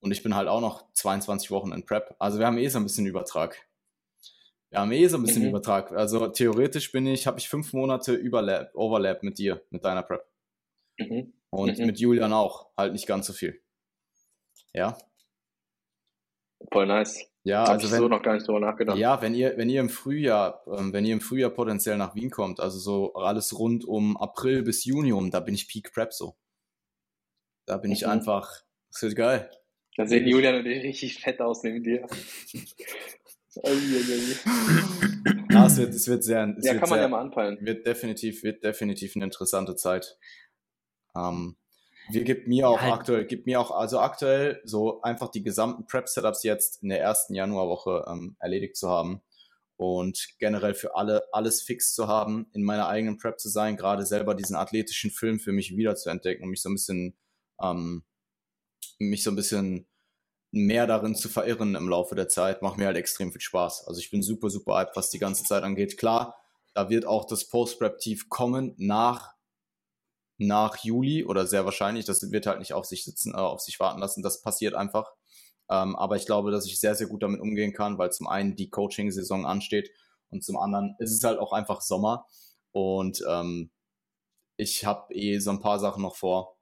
und 0.00 0.12
ich 0.12 0.22
bin 0.22 0.34
halt 0.34 0.48
auch 0.48 0.60
noch 0.60 0.92
22 0.94 1.50
Wochen 1.50 1.72
in 1.72 1.84
Prep. 1.84 2.14
Also 2.18 2.38
wir 2.38 2.46
haben 2.46 2.58
eh 2.58 2.68
so 2.68 2.78
ein 2.78 2.84
bisschen 2.84 3.06
Übertrag. 3.06 3.68
Wir 4.70 4.80
haben 4.80 4.92
eh 4.92 5.06
so 5.08 5.18
ein 5.18 5.22
bisschen 5.22 5.42
mhm. 5.42 5.50
Übertrag. 5.50 5.92
Also 5.92 6.28
theoretisch 6.28 6.90
bin 6.92 7.06
ich, 7.06 7.26
habe 7.26 7.38
ich 7.38 7.48
fünf 7.48 7.72
Monate 7.72 8.14
Überlap, 8.14 8.74
Overlap 8.74 9.22
mit 9.22 9.38
dir, 9.38 9.62
mit 9.70 9.84
deiner 9.84 10.02
Prep. 10.02 10.24
Mhm. 10.98 11.34
Und 11.50 11.78
mhm. 11.78 11.86
mit 11.86 11.98
Julian 11.98 12.32
auch, 12.32 12.70
halt 12.76 12.92
nicht 12.92 13.06
ganz 13.06 13.26
so 13.26 13.32
viel. 13.32 13.60
Ja. 14.72 14.96
Voll 16.72 16.86
nice. 16.86 17.26
Ja, 17.42 17.62
Hab 17.62 17.70
also 17.70 17.86
ich 17.86 17.92
wenn, 17.92 18.00
so 18.00 18.08
noch 18.08 18.22
gar 18.22 18.34
nicht 18.34 18.46
drüber 18.46 18.60
nachgedacht. 18.60 18.98
Ja, 18.98 19.20
wenn 19.22 19.34
ihr, 19.34 19.56
wenn 19.56 19.70
ihr 19.70 19.80
im 19.80 19.88
Frühjahr, 19.88 20.62
ähm, 20.66 20.92
wenn 20.92 21.04
ihr 21.04 21.14
im 21.14 21.20
Frühjahr 21.20 21.50
potenziell 21.50 21.96
nach 21.96 22.14
Wien 22.14 22.30
kommt, 22.30 22.60
also 22.60 22.78
so 22.78 23.14
alles 23.14 23.58
rund 23.58 23.84
um 23.84 24.16
April 24.18 24.62
bis 24.62 24.84
Juni 24.84 25.12
um, 25.12 25.30
da 25.30 25.40
bin 25.40 25.54
ich 25.54 25.68
Peak 25.68 25.92
Prep 25.92 26.12
so. 26.12 26.36
Da 27.70 27.76
bin 27.76 27.92
ich 27.92 28.02
mhm. 28.02 28.10
einfach, 28.10 28.50
das 28.90 29.02
wird 29.02 29.14
geil. 29.14 29.48
Da 29.96 30.04
sehen 30.04 30.26
Julian 30.26 30.56
und 30.56 30.66
ich 30.66 30.82
richtig 30.82 31.20
fett 31.20 31.40
aus 31.40 31.62
neben 31.62 31.84
dir. 31.84 32.04
ja, 35.52 35.66
es 35.66 35.76
wird, 35.76 35.94
es 35.94 36.08
wird 36.08 36.24
sehr. 36.24 36.52
Es 36.58 36.66
ja, 36.66 36.72
wird 36.72 36.80
kann 36.80 36.90
man 36.90 36.96
sehr, 36.96 37.02
ja 37.02 37.08
mal 37.08 37.20
anpeilen. 37.20 37.58
Wird 37.60 37.86
definitiv, 37.86 38.42
wird 38.42 38.64
definitiv 38.64 39.14
eine 39.14 39.24
interessante 39.24 39.76
Zeit. 39.76 40.18
Ähm, 41.14 41.56
wir 42.10 42.24
gibt 42.24 42.48
mir 42.48 42.68
auch 42.68 42.82
ja, 42.82 42.92
aktuell, 42.92 43.24
gibt 43.24 43.46
mir 43.46 43.60
auch, 43.60 43.70
also 43.70 44.00
aktuell 44.00 44.60
so 44.64 45.00
einfach 45.02 45.30
die 45.30 45.44
gesamten 45.44 45.86
Prep-Setups 45.86 46.42
jetzt 46.42 46.82
in 46.82 46.88
der 46.88 47.00
ersten 47.00 47.36
Januarwoche 47.36 48.04
ähm, 48.08 48.34
erledigt 48.40 48.76
zu 48.76 48.88
haben 48.88 49.22
und 49.76 50.30
generell 50.40 50.74
für 50.74 50.96
alle 50.96 51.22
alles 51.30 51.62
fix 51.62 51.94
zu 51.94 52.08
haben, 52.08 52.48
in 52.52 52.64
meiner 52.64 52.88
eigenen 52.88 53.18
Prep 53.18 53.38
zu 53.38 53.48
sein, 53.48 53.76
gerade 53.76 54.04
selber 54.06 54.34
diesen 54.34 54.56
athletischen 54.56 55.12
Film 55.12 55.38
für 55.38 55.52
mich 55.52 55.76
wieder 55.76 55.94
zu 55.94 56.10
entdecken 56.10 56.42
und 56.42 56.50
mich 56.50 56.62
so 56.62 56.68
ein 56.68 56.74
bisschen, 56.74 57.14
ähm, 57.60 58.04
mich 58.98 59.22
so 59.22 59.30
ein 59.30 59.36
bisschen 59.36 59.86
mehr 60.52 60.86
darin 60.86 61.14
zu 61.14 61.28
verirren 61.28 61.74
im 61.74 61.88
Laufe 61.88 62.14
der 62.14 62.28
Zeit, 62.28 62.62
macht 62.62 62.78
mir 62.78 62.86
halt 62.86 62.96
extrem 62.96 63.32
viel 63.32 63.40
Spaß. 63.40 63.86
Also 63.86 64.00
ich 64.00 64.10
bin 64.10 64.22
super, 64.22 64.50
super 64.50 64.78
hyped, 64.78 64.96
was 64.96 65.10
die 65.10 65.18
ganze 65.18 65.44
Zeit 65.44 65.62
angeht. 65.62 65.96
Klar, 65.96 66.36
da 66.74 66.90
wird 66.90 67.06
auch 67.06 67.24
das 67.26 67.48
Post-Prep-Tief 67.48 68.28
kommen 68.28 68.74
nach, 68.76 69.34
nach 70.38 70.76
Juli 70.78 71.24
oder 71.24 71.46
sehr 71.46 71.64
wahrscheinlich. 71.64 72.04
Das 72.04 72.30
wird 72.32 72.46
halt 72.46 72.58
nicht 72.58 72.72
auf 72.72 72.86
sich 72.86 73.04
sitzen, 73.04 73.32
äh, 73.34 73.38
auf 73.38 73.60
sich 73.60 73.78
warten 73.78 74.00
lassen. 74.00 74.22
Das 74.22 74.42
passiert 74.42 74.74
einfach. 74.74 75.12
Ähm, 75.70 75.94
aber 75.94 76.16
ich 76.16 76.26
glaube, 76.26 76.50
dass 76.50 76.66
ich 76.66 76.80
sehr, 76.80 76.96
sehr 76.96 77.06
gut 77.06 77.22
damit 77.22 77.40
umgehen 77.40 77.72
kann, 77.72 77.98
weil 77.98 78.10
zum 78.10 78.26
einen 78.26 78.56
die 78.56 78.70
Coaching-Saison 78.70 79.46
ansteht 79.46 79.90
und 80.30 80.44
zum 80.44 80.56
anderen 80.56 80.96
ist 80.98 81.12
es 81.12 81.22
halt 81.22 81.38
auch 81.38 81.52
einfach 81.52 81.80
Sommer. 81.80 82.26
Und 82.72 83.22
ähm, 83.28 83.70
ich 84.56 84.84
habe 84.84 85.14
eh 85.14 85.38
so 85.38 85.50
ein 85.50 85.60
paar 85.60 85.78
Sachen 85.78 86.02
noch 86.02 86.16
vor, 86.16 86.56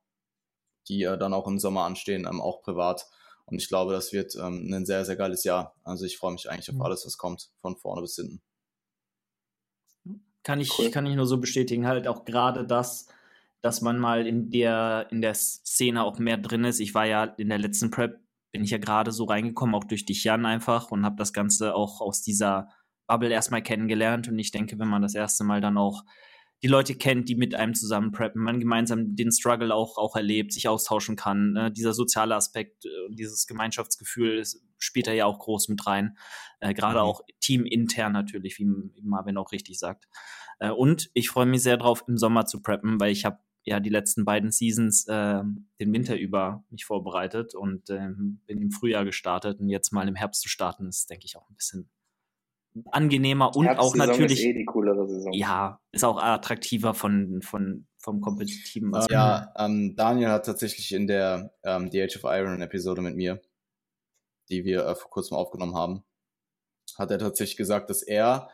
die 0.89 1.03
äh, 1.03 1.19
dann 1.19 1.35
auch 1.35 1.47
im 1.47 1.59
Sommer 1.59 1.85
anstehen, 1.85 2.27
ähm, 2.29 2.41
auch 2.41 2.63
privat. 2.63 3.07
Und 3.47 3.61
ich 3.61 3.69
glaube, 3.69 3.93
das 3.93 4.13
wird 4.13 4.35
ähm, 4.37 4.73
ein 4.73 4.85
sehr, 4.85 5.05
sehr 5.05 5.17
geiles 5.17 5.45
Jahr. 5.45 5.75
Also 5.85 6.05
ich 6.05 6.19
freue 6.19 6.33
mich 6.33 6.51
eigentlich 6.51 6.69
auf 6.69 6.77
mhm. 6.77 6.83
alles, 6.83 7.07
was 7.07 7.17
kommt, 7.17 7.51
von 7.61 7.77
vorne 7.77 8.03
bis 8.03 8.17
hinten. 8.17 8.43
Kann 10.43 10.61
ich, 10.61 10.79
cool. 10.79 10.91
kann 10.91 11.07
ich 11.07 11.17
nur 11.17 11.27
so 11.27 11.39
bestätigen, 11.39 11.87
halt 11.87 12.09
auch 12.09 12.25
gerade 12.25 12.67
das, 12.67 13.09
dass 13.61 13.81
man 13.81 13.99
mal 13.99 14.27
in 14.27 14.51
der, 14.51 15.07
in 15.11 15.21
der 15.21 15.35
Szene 15.35 16.05
auch 16.05 16.19
mehr 16.19 16.39
drin 16.39 16.65
ist. 16.65 16.81
Ich 16.81 16.95
war 16.95 17.07
ja 17.07 17.25
in 17.25 17.49
der 17.49 17.59
letzten 17.59 17.91
Prep, 17.91 18.21
bin 18.53 18.65
ich 18.65 18.71
ja 18.71 18.79
gerade 18.79 19.13
so 19.13 19.25
reingekommen, 19.25 19.75
auch 19.75 19.85
durch 19.85 20.07
dich, 20.07 20.25
Jan, 20.25 20.47
einfach 20.47 20.91
und 20.91 21.05
habe 21.05 21.17
das 21.17 21.33
Ganze 21.33 21.75
auch 21.75 22.01
aus 22.01 22.23
dieser 22.23 22.69
Bubble 23.07 23.31
erstmal 23.31 23.63
kennengelernt. 23.63 24.29
Und 24.29 24.39
ich 24.39 24.51
denke, 24.51 24.79
wenn 24.79 24.89
man 24.89 25.03
das 25.03 25.15
erste 25.15 25.45
Mal 25.45 25.61
dann 25.61 25.77
auch 25.77 26.05
die 26.63 26.69
Leute 26.69 26.95
kennt, 26.95 27.29
die 27.29 27.37
mit 27.37 27.55
einem 27.55 27.75
zusammen 27.75 28.11
preppen, 28.11 28.43
man 28.43 28.59
gemeinsam 28.59 29.15
den 29.15 29.31
Struggle 29.31 29.73
auch, 29.73 29.97
auch 29.97 30.17
erlebt, 30.17 30.53
sich 30.53 30.69
austauschen 30.69 31.15
kann. 31.15 31.53
Ne? 31.53 31.71
Dieser 31.71 31.93
soziale 31.93 32.35
Aspekt 32.35 32.85
äh, 32.85 33.07
und 33.07 33.19
dieses 33.19 33.47
Gemeinschaftsgefühl 33.47 34.43
spielt 34.79 35.07
da 35.07 35.13
ja 35.13 35.27
auch 35.27 35.39
groß 35.39 35.69
mit 35.69 35.87
rein. 35.87 36.17
Äh, 36.61 36.75
Gerade 36.75 36.99
mhm. 36.99 37.05
auch 37.05 37.21
teamintern 37.41 38.13
natürlich, 38.13 38.59
wie, 38.59 38.67
wie 38.67 39.03
Marvin 39.03 39.37
auch 39.37 39.53
richtig 39.53 39.79
sagt. 39.79 40.09
Äh, 40.59 40.71
und 40.71 41.11
ich 41.15 41.31
freue 41.31 41.47
mich 41.47 41.63
sehr 41.63 41.77
drauf, 41.77 42.05
im 42.09 42.17
Sommer 42.17 42.47
zu 42.47 42.61
preppen, 42.61 42.99
weil 42.99 43.13
ich 43.13 43.25
habe 43.25 43.39
ja 43.63 43.79
die 43.81 43.91
letzten 43.91 44.25
beiden 44.25 44.51
Seasons 44.51 45.07
äh, 45.07 45.43
den 45.79 45.93
Winter 45.93 46.19
über 46.19 46.65
mich 46.71 46.85
vorbereitet 46.85 47.55
und 47.55 47.91
ähm, 47.91 48.41
bin 48.47 48.61
im 48.61 48.71
Frühjahr 48.71 49.05
gestartet 49.05 49.61
und 49.61 49.69
jetzt 49.69 49.93
mal 49.93 50.09
im 50.09 50.15
Herbst 50.17 50.43
zu 50.43 50.49
starten, 50.49 50.89
ist, 50.89 51.09
denke 51.11 51.27
ich, 51.27 51.37
auch 51.37 51.49
ein 51.49 51.55
bisschen 51.55 51.91
angenehmer 52.91 53.55
und 53.57 53.69
auch 53.69 53.95
natürlich. 53.95 54.41
Ist 54.41 54.47
eh 54.47 54.53
die 54.53 54.65
coolere 54.65 55.09
Saison. 55.09 55.33
Ja, 55.33 55.81
ist 55.93 56.05
auch 56.05 56.23
attraktiver 56.23 56.95
von, 56.95 57.41
von, 57.43 57.87
vom 57.99 58.21
kompetitiven. 58.21 58.95
Uh, 58.95 59.07
ja, 59.11 59.53
ähm, 59.57 59.95
Daniel 59.97 60.29
hat 60.29 60.47
tatsächlich 60.47 60.93
in 60.93 61.07
der 61.07 61.53
ähm, 61.65 61.91
The 61.91 62.03
Age 62.03 62.17
of 62.17 62.25
Iron 62.25 62.63
Episode 62.63 63.03
mit 63.03 63.17
mir, 63.17 63.41
die 64.49 64.65
wir 64.65 64.87
äh, 64.87 64.95
vor 64.95 65.11
kurzem 65.11 65.37
aufgenommen 65.37 65.75
haben, 65.75 66.05
hat 66.97 67.11
er 67.11 67.19
tatsächlich 67.19 67.57
gesagt, 67.57 67.91
dass 67.91 68.03
er 68.03 68.49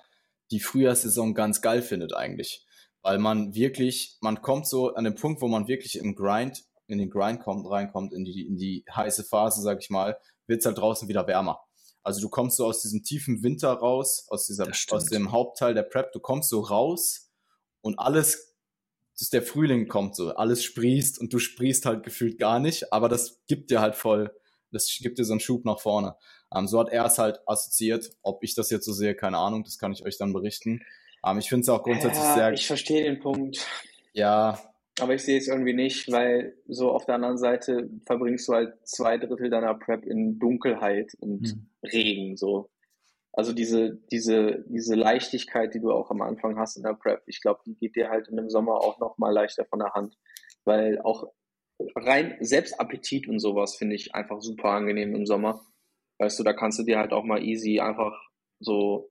die 0.50 0.60
Frühjahrssaison 0.60 1.34
ganz 1.34 1.60
geil 1.62 1.82
findet 1.82 2.14
eigentlich. 2.14 2.66
Weil 3.02 3.18
man 3.18 3.54
wirklich, 3.54 4.16
man 4.20 4.40
kommt 4.40 4.66
so 4.66 4.94
an 4.94 5.04
den 5.04 5.14
Punkt, 5.14 5.42
wo 5.42 5.48
man 5.48 5.68
wirklich 5.68 5.98
im 5.98 6.14
Grind, 6.14 6.64
in 6.86 6.98
den 6.98 7.10
Grind 7.10 7.40
kommt, 7.40 7.68
reinkommt, 7.68 8.12
in 8.12 8.24
die, 8.24 8.46
in 8.46 8.56
die 8.56 8.84
heiße 8.94 9.24
Phase, 9.24 9.62
sag 9.62 9.80
ich 9.80 9.90
mal, 9.90 10.16
wird 10.46 10.60
es 10.60 10.66
halt 10.66 10.78
draußen 10.78 11.08
wieder 11.08 11.26
wärmer. 11.26 11.60
Also 12.05 12.20
du 12.20 12.28
kommst 12.28 12.59
so 12.59 12.66
aus 12.66 12.82
diesem 12.82 13.02
tiefen 13.02 13.42
Winter 13.42 13.72
raus, 13.72 14.26
aus, 14.28 14.46
dieser, 14.46 14.68
aus 14.90 15.07
dem 15.07 15.32
Hauptteil 15.32 15.74
der 15.74 15.82
Prep, 15.82 16.12
du 16.12 16.20
kommst 16.20 16.50
so 16.50 16.61
raus 16.61 17.32
und 17.80 17.98
alles, 17.98 18.55
das 19.18 19.30
der 19.30 19.42
Frühling 19.42 19.88
kommt 19.88 20.14
so, 20.14 20.34
alles 20.34 20.62
sprießt 20.62 21.18
und 21.18 21.32
du 21.32 21.38
sprießt 21.38 21.86
halt 21.86 22.02
gefühlt 22.02 22.38
gar 22.38 22.61
nicht, 22.61 22.92
aber 22.92 23.09
das 23.09 23.42
gibt 23.46 23.70
dir 23.70 23.80
halt 23.80 23.96
voll, 23.96 24.30
das 24.70 24.98
gibt 25.00 25.18
dir 25.18 25.24
so 25.24 25.32
einen 25.32 25.40
Schub 25.40 25.64
nach 25.64 25.80
vorne. 25.80 26.16
Ähm, 26.55 26.68
so 26.68 26.78
hat 26.78 26.90
er 26.90 27.07
es 27.07 27.18
halt 27.18 27.40
assoziiert. 27.46 28.11
Ob 28.22 28.42
ich 28.42 28.55
das 28.55 28.70
jetzt 28.70 28.84
so 28.84 28.92
sehe, 28.92 29.14
keine 29.14 29.38
Ahnung, 29.38 29.64
das 29.64 29.78
kann 29.78 29.92
ich 29.92 30.05
euch 30.05 30.18
dann 30.18 30.32
berichten. 30.32 30.82
Ähm, 31.24 31.38
ich 31.38 31.48
finde 31.48 31.62
es 31.62 31.68
auch 31.68 31.82
grundsätzlich 31.82 32.22
ja, 32.22 32.34
sehr. 32.34 32.52
Ich 32.52 32.66
verstehe 32.66 33.05
den 33.05 33.20
Punkt. 33.20 33.66
Ja. 34.12 34.73
Aber 35.01 35.14
ich 35.14 35.22
sehe 35.22 35.38
es 35.38 35.49
irgendwie 35.49 35.74
nicht, 35.74 36.11
weil 36.12 36.57
so 36.66 36.90
auf 36.90 37.05
der 37.05 37.16
anderen 37.16 37.38
Seite 37.38 37.90
verbringst 38.07 38.47
du 38.49 38.53
halt 38.53 38.74
zwei 38.86 39.18
Drittel 39.18 39.51
deiner 39.51 39.74
Prep 39.74 40.05
in 40.05 40.38
Dunkelheit 40.38 41.12
und 41.18 41.42
mhm. 41.42 41.66
Regen, 41.82 42.36
so. 42.36 42.70
Also 43.32 43.53
diese, 43.53 43.97
diese, 44.12 44.64
diese 44.68 44.95
Leichtigkeit, 44.95 45.74
die 45.74 45.80
du 45.80 45.90
auch 45.90 46.11
am 46.11 46.22
Anfang 46.22 46.57
hast 46.57 46.76
in 46.76 46.84
der 46.84 46.95
Prep, 46.95 47.22
ich 47.26 47.40
glaube, 47.40 47.61
die 47.66 47.74
geht 47.74 47.97
dir 47.97 48.09
halt 48.09 48.28
in 48.28 48.36
dem 48.36 48.49
Sommer 48.49 48.74
auch 48.74 49.01
noch 49.01 49.18
mal 49.18 49.32
leichter 49.32 49.64
von 49.64 49.80
der 49.80 49.92
Hand. 49.92 50.16
Weil 50.64 51.01
auch 51.01 51.32
rein 51.97 52.36
Selbstappetit 52.40 53.28
und 53.28 53.40
sowas 53.40 53.76
finde 53.76 53.97
ich 53.97 54.14
einfach 54.14 54.40
super 54.40 54.70
angenehm 54.70 55.16
im 55.16 55.26
Sommer. 55.26 55.66
Weißt 56.18 56.38
du, 56.38 56.45
da 56.45 56.53
kannst 56.53 56.78
du 56.78 56.84
dir 56.84 56.99
halt 56.99 57.12
auch 57.12 57.24
mal 57.24 57.42
easy 57.42 57.80
einfach 57.80 58.12
so 58.61 59.11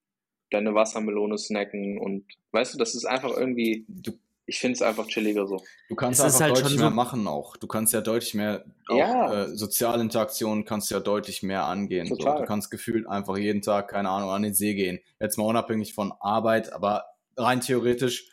deine 0.51 0.73
Wassermelone 0.73 1.37
snacken 1.37 1.99
und 1.99 2.25
weißt 2.51 2.73
du, 2.73 2.77
das 2.77 2.95
ist 2.95 3.05
einfach 3.05 3.35
irgendwie, 3.35 3.85
du, 3.89 4.13
ich 4.45 4.59
finde 4.59 4.73
es 4.73 4.81
einfach 4.81 5.07
chilliger 5.07 5.47
so. 5.47 5.63
Du 5.89 5.95
kannst 5.95 6.19
es 6.19 6.25
einfach 6.25 6.41
halt 6.41 6.57
deutlich 6.57 6.77
mehr 6.77 6.89
so 6.89 6.95
machen 6.95 7.27
auch. 7.27 7.55
Du 7.57 7.67
kannst 7.67 7.93
ja 7.93 8.01
deutlich 8.01 8.33
mehr, 8.33 8.65
auch, 8.89 8.97
ja. 8.97 9.43
äh, 9.43 9.55
Sozialinteraktionen 9.55 10.65
kannst 10.65 10.91
ja 10.91 10.99
deutlich 10.99 11.43
mehr 11.43 11.65
angehen. 11.65 12.07
So. 12.07 12.15
Du 12.15 12.45
kannst 12.45 12.69
gefühlt 12.69 13.07
einfach 13.07 13.37
jeden 13.37 13.61
Tag, 13.61 13.89
keine 13.89 14.09
Ahnung, 14.09 14.29
an 14.31 14.43
den 14.43 14.53
See 14.53 14.73
gehen. 14.73 14.99
Jetzt 15.19 15.37
mal 15.37 15.45
unabhängig 15.45 15.93
von 15.93 16.11
Arbeit, 16.19 16.73
aber 16.73 17.05
rein 17.37 17.61
theoretisch, 17.61 18.29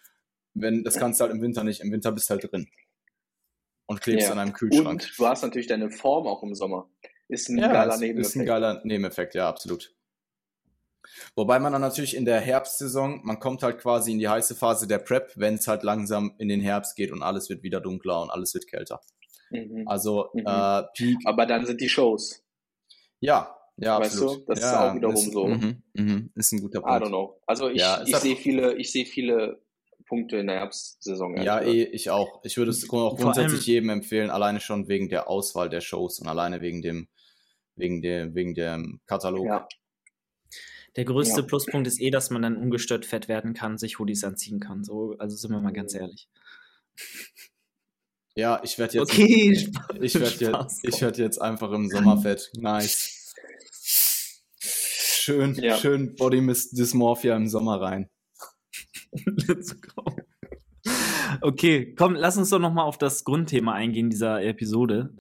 wenn, 0.54 0.82
das 0.82 0.96
kannst 0.96 1.20
du 1.20 1.24
halt 1.24 1.32
im 1.32 1.42
Winter 1.42 1.62
nicht. 1.62 1.80
Im 1.80 1.92
Winter 1.92 2.10
bist 2.10 2.28
du 2.28 2.34
halt 2.34 2.50
drin. 2.50 2.68
Und 3.86 4.00
klebst 4.00 4.26
ja. 4.26 4.32
an 4.32 4.38
einem 4.38 4.52
Kühlschrank. 4.52 4.88
Und 4.88 5.18
du 5.18 5.26
hast 5.26 5.42
natürlich 5.42 5.66
deine 5.66 5.90
Form 5.90 6.26
auch 6.26 6.42
im 6.42 6.54
Sommer. 6.54 6.88
Ist 7.28 7.48
ein 7.48 7.58
ja, 7.58 7.72
geiler 7.72 7.96
Nebeneffekt. 7.96 8.26
Ist 8.26 8.36
ein 8.36 8.46
geiler 8.46 8.80
Nebeneffekt, 8.84 9.34
ja, 9.34 9.48
absolut. 9.48 9.94
Wobei 11.34 11.58
man 11.58 11.72
dann 11.72 11.82
natürlich 11.82 12.16
in 12.16 12.24
der 12.24 12.40
Herbstsaison, 12.40 13.20
man 13.24 13.40
kommt 13.40 13.62
halt 13.62 13.78
quasi 13.78 14.12
in 14.12 14.18
die 14.18 14.28
heiße 14.28 14.54
Phase 14.54 14.86
der 14.86 14.98
Prep, 14.98 15.32
wenn 15.36 15.54
es 15.54 15.66
halt 15.66 15.82
langsam 15.82 16.34
in 16.38 16.48
den 16.48 16.60
Herbst 16.60 16.96
geht 16.96 17.12
und 17.12 17.22
alles 17.22 17.48
wird 17.48 17.62
wieder 17.62 17.80
dunkler 17.80 18.22
und 18.22 18.30
alles 18.30 18.54
wird 18.54 18.66
kälter. 18.66 19.00
Mhm. 19.50 19.84
Also 19.86 20.28
mhm. 20.34 20.44
Äh, 20.46 20.82
Peak. 20.96 21.18
Aber 21.24 21.46
dann 21.46 21.66
sind 21.66 21.80
die 21.80 21.88
Shows. 21.88 22.42
Ja, 23.20 23.56
ja, 23.76 23.98
weißt 23.98 24.14
absolut. 24.14 24.40
du, 24.40 24.44
das 24.46 24.60
ja, 24.60 24.70
ist 24.70 24.76
auch 24.76 24.94
wiederum 24.94 25.14
ist, 25.14 25.32
so. 25.32 25.46
Mhm, 25.46 25.82
mhm, 25.94 26.30
ist 26.34 26.52
ein 26.52 26.60
guter 26.60 26.80
Punkt. 26.80 27.02
I 27.02 27.04
don't 27.04 27.08
know. 27.08 27.40
Also 27.46 27.68
ich, 27.68 27.80
ja, 27.80 28.02
ich 28.04 28.14
sehe 28.16 28.36
viele, 28.36 28.74
ich 28.76 28.92
sehe 28.92 29.06
viele 29.06 29.62
Punkte 30.06 30.36
in 30.36 30.48
der 30.48 30.56
Herbstsaison. 30.56 31.40
Ja, 31.40 31.60
eh, 31.60 31.84
ich 31.84 32.10
auch. 32.10 32.40
Ich 32.44 32.56
würde 32.56 32.70
es 32.72 32.88
auch 32.90 33.16
grundsätzlich 33.16 33.66
jedem 33.66 33.90
empfehlen, 33.90 34.30
alleine 34.30 34.60
schon 34.60 34.88
wegen 34.88 35.08
der 35.08 35.28
Auswahl 35.28 35.68
der 35.68 35.80
Shows 35.80 36.18
und 36.18 36.28
alleine 36.28 36.60
wegen 36.60 36.82
dem 36.82 37.08
wegen, 37.80 38.02
der, 38.02 38.34
wegen 38.34 38.54
dem 38.54 39.00
Katalog. 39.06 39.46
Ja. 39.46 39.68
Der 40.96 41.04
größte 41.04 41.40
ja. 41.40 41.46
Pluspunkt 41.46 41.86
ist 41.86 42.00
eh, 42.00 42.10
dass 42.10 42.30
man 42.30 42.42
dann 42.42 42.56
ungestört 42.56 43.06
fett 43.06 43.28
werden 43.28 43.54
kann, 43.54 43.78
sich 43.78 43.98
Hoodies 43.98 44.24
anziehen 44.24 44.60
kann. 44.60 44.84
So, 44.84 45.14
also 45.18 45.36
sind 45.36 45.52
wir 45.52 45.60
mal 45.60 45.72
ganz 45.72 45.94
ehrlich. 45.94 46.28
Ja, 48.36 48.60
ich 48.62 48.78
werde 48.78 48.98
jetzt, 48.98 49.10
okay, 49.10 49.52
ich 50.00 50.14
werde 50.14 50.44
jetzt, 50.44 50.84
ich 50.84 51.00
werde 51.00 51.22
jetzt 51.22 51.40
einfach 51.40 51.72
im 51.72 51.88
Sommer 51.88 52.20
fett. 52.20 52.50
Nice. 52.56 53.34
Schön, 54.58 55.54
ja. 55.54 55.76
schön 55.76 56.16
Body 56.16 56.40
Dysmorphia 56.72 57.36
im 57.36 57.48
Sommer 57.48 57.80
rein. 57.80 58.08
Let's 59.12 59.80
go. 59.80 60.04
Okay, 61.40 61.94
komm, 61.94 62.14
lass 62.14 62.36
uns 62.36 62.50
doch 62.50 62.58
noch 62.58 62.72
mal 62.72 62.84
auf 62.84 62.98
das 62.98 63.24
Grundthema 63.24 63.72
eingehen 63.74 64.10
dieser 64.10 64.42
Episode. 64.42 65.14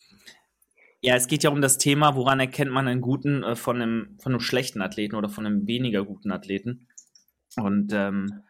Ja, 1.01 1.15
es 1.15 1.27
geht 1.27 1.43
ja 1.43 1.49
um 1.49 1.61
das 1.61 1.77
Thema, 1.77 2.15
woran 2.15 2.39
erkennt 2.39 2.71
man 2.71 2.87
einen 2.87 3.01
guten 3.01 3.43
äh, 3.43 3.55
von, 3.55 3.81
einem, 3.81 4.17
von 4.19 4.33
einem 4.33 4.41
schlechten 4.41 4.81
Athleten 4.81 5.15
oder 5.15 5.29
von 5.29 5.45
einem 5.45 5.65
weniger 5.65 6.03
guten 6.03 6.31
Athleten. 6.31 6.87
Und 7.55 7.93
ähm, 7.93 8.43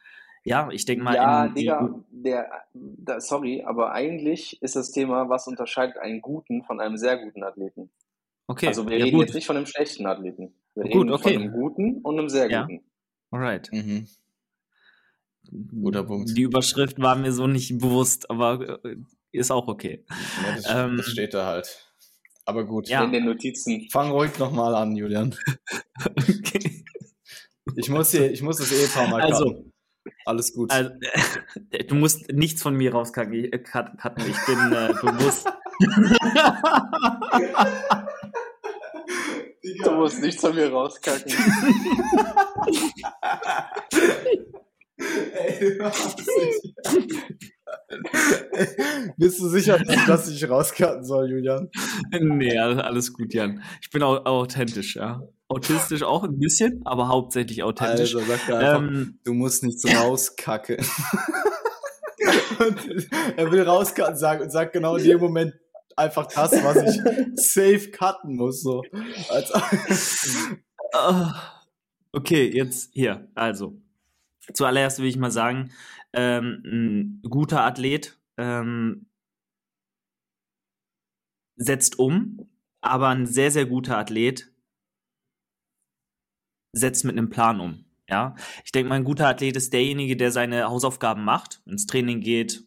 ja, 0.43 0.69
ich 0.71 0.85
denke 0.85 1.03
mal. 1.03 1.15
Ja, 1.15 1.45
in, 1.45 1.53
Digga, 1.53 2.03
der, 2.09 2.49
der, 2.73 3.21
sorry, 3.21 3.63
aber 3.63 3.91
eigentlich 3.91 4.61
ist 4.61 4.75
das 4.75 4.91
Thema, 4.91 5.29
was 5.29 5.47
unterscheidet 5.47 5.97
einen 5.97 6.21
guten 6.21 6.63
von 6.63 6.79
einem 6.79 6.97
sehr 6.97 7.17
guten 7.17 7.43
Athleten. 7.43 7.91
Okay. 8.47 8.67
Also 8.67 8.87
wir 8.87 8.97
ja, 8.97 9.05
reden 9.05 9.17
gut. 9.17 9.27
jetzt 9.27 9.35
nicht 9.35 9.45
von 9.45 9.57
einem 9.57 9.67
schlechten 9.67 10.07
Athleten. 10.07 10.53
Wir 10.73 10.85
gut, 10.85 11.03
reden 11.03 11.11
okay. 11.11 11.33
von 11.33 11.41
einem 11.41 11.51
guten 11.51 11.97
und 12.01 12.17
einem 12.17 12.29
sehr 12.29 12.49
ja. 12.49 12.63
guten. 12.63 12.83
Alright. 13.29 13.71
Mhm. 13.71 14.07
Guter 15.81 16.03
Punkt. 16.03 16.35
Die 16.35 16.41
Überschrift 16.41 16.99
war 16.99 17.15
mir 17.15 17.31
so 17.31 17.47
nicht 17.47 17.77
bewusst, 17.77 18.29
aber 18.29 18.83
äh, 18.83 18.97
ist 19.31 19.51
auch 19.51 19.67
okay. 19.67 20.03
Ja, 20.09 20.55
das, 20.55 20.65
ähm, 20.67 20.97
das 20.97 21.05
steht 21.07 21.33
da 21.33 21.45
halt. 21.45 21.88
Aber 22.49 22.65
gut. 22.65 22.89
Ja. 22.89 23.03
In 23.03 23.11
den 23.11 23.25
Notizen. 23.25 23.87
Fang 23.91 24.09
ruhig 24.09 24.39
nochmal 24.39 24.73
an, 24.73 24.95
Julian. 24.95 25.35
okay. 26.17 26.83
Ich 27.75 27.89
muss, 27.89 28.09
hier, 28.09 28.31
ich 28.31 28.41
muss 28.41 28.57
das 28.57 28.71
Ehepaar 28.71 29.07
mal 29.07 29.21
also, 29.21 29.45
cutten. 29.45 29.71
Alles 30.25 30.51
gut. 30.51 30.71
Also, 30.71 30.89
du 31.87 31.93
musst 31.93 32.31
nichts 32.31 32.63
von 32.63 32.75
mir 32.75 32.91
rauscutten. 32.91 33.35
Ich 33.35 33.45
bin 33.45 34.73
äh, 34.73 34.95
bewusst. 34.99 35.47
du 39.83 39.91
musst 39.91 40.19
nichts 40.19 40.41
von 40.41 40.55
mir 40.55 40.71
rauskacken. 40.71 41.31
Ey, 44.99 45.77
du 45.77 45.79
Bist 49.17 49.39
du 49.39 49.47
sicher, 49.47 49.79
dass 49.79 50.29
ich 50.29 50.49
rauskarten 50.49 51.03
soll, 51.03 51.29
Julian? 51.29 51.69
Nee, 52.19 52.57
alles 52.57 53.13
gut, 53.13 53.33
Jan. 53.33 53.61
Ich 53.81 53.89
bin 53.89 54.03
auch 54.03 54.25
authentisch, 54.25 54.95
ja. 54.95 55.21
Autistisch 55.47 56.03
auch 56.03 56.23
ein 56.23 56.37
bisschen, 56.37 56.81
aber 56.85 57.07
hauptsächlich 57.07 57.63
authentisch. 57.63 58.15
Also 58.15 58.27
sag 58.27 58.49
einfach, 58.49 58.77
ähm, 58.77 59.19
du 59.23 59.33
musst 59.33 59.63
nichts 59.63 59.83
rauskacken. 59.85 60.77
er 63.37 63.51
will 63.51 63.63
rauskacken 63.63 64.17
sagen 64.17 64.43
und 64.43 64.51
sagt 64.51 64.73
genau 64.73 64.97
in 64.97 65.05
dem 65.05 65.19
Moment 65.19 65.53
einfach 65.95 66.27
das, 66.27 66.51
was 66.63 66.77
ich 66.77 67.01
safe 67.35 67.89
cutten 67.91 68.35
muss. 68.35 68.61
So. 68.61 68.83
Ah, 70.91 71.35
okay, 72.13 72.49
jetzt 72.51 72.89
hier. 72.93 73.27
Also, 73.35 73.79
zuallererst 74.53 74.99
will 74.99 75.07
ich 75.07 75.17
mal 75.17 75.31
sagen, 75.31 75.71
ähm, 76.13 76.61
ein 76.65 77.21
guter 77.29 77.63
Athlet 77.63 78.19
ähm, 78.37 79.07
setzt 81.55 81.99
um, 81.99 82.49
aber 82.81 83.09
ein 83.09 83.25
sehr, 83.25 83.51
sehr 83.51 83.65
guter 83.65 83.97
Athlet 83.97 84.51
setzt 86.73 87.05
mit 87.05 87.17
einem 87.17 87.29
Plan 87.29 87.59
um. 87.59 87.85
Ja, 88.09 88.35
ich 88.65 88.71
denke 88.71 88.89
mal, 88.89 88.95
ein 88.95 89.03
guter 89.03 89.27
Athlet 89.27 89.55
ist 89.55 89.71
derjenige, 89.71 90.17
der 90.17 90.31
seine 90.31 90.67
Hausaufgaben 90.69 91.23
macht, 91.23 91.61
ins 91.67 91.85
Training 91.85 92.21
geht, 92.21 92.63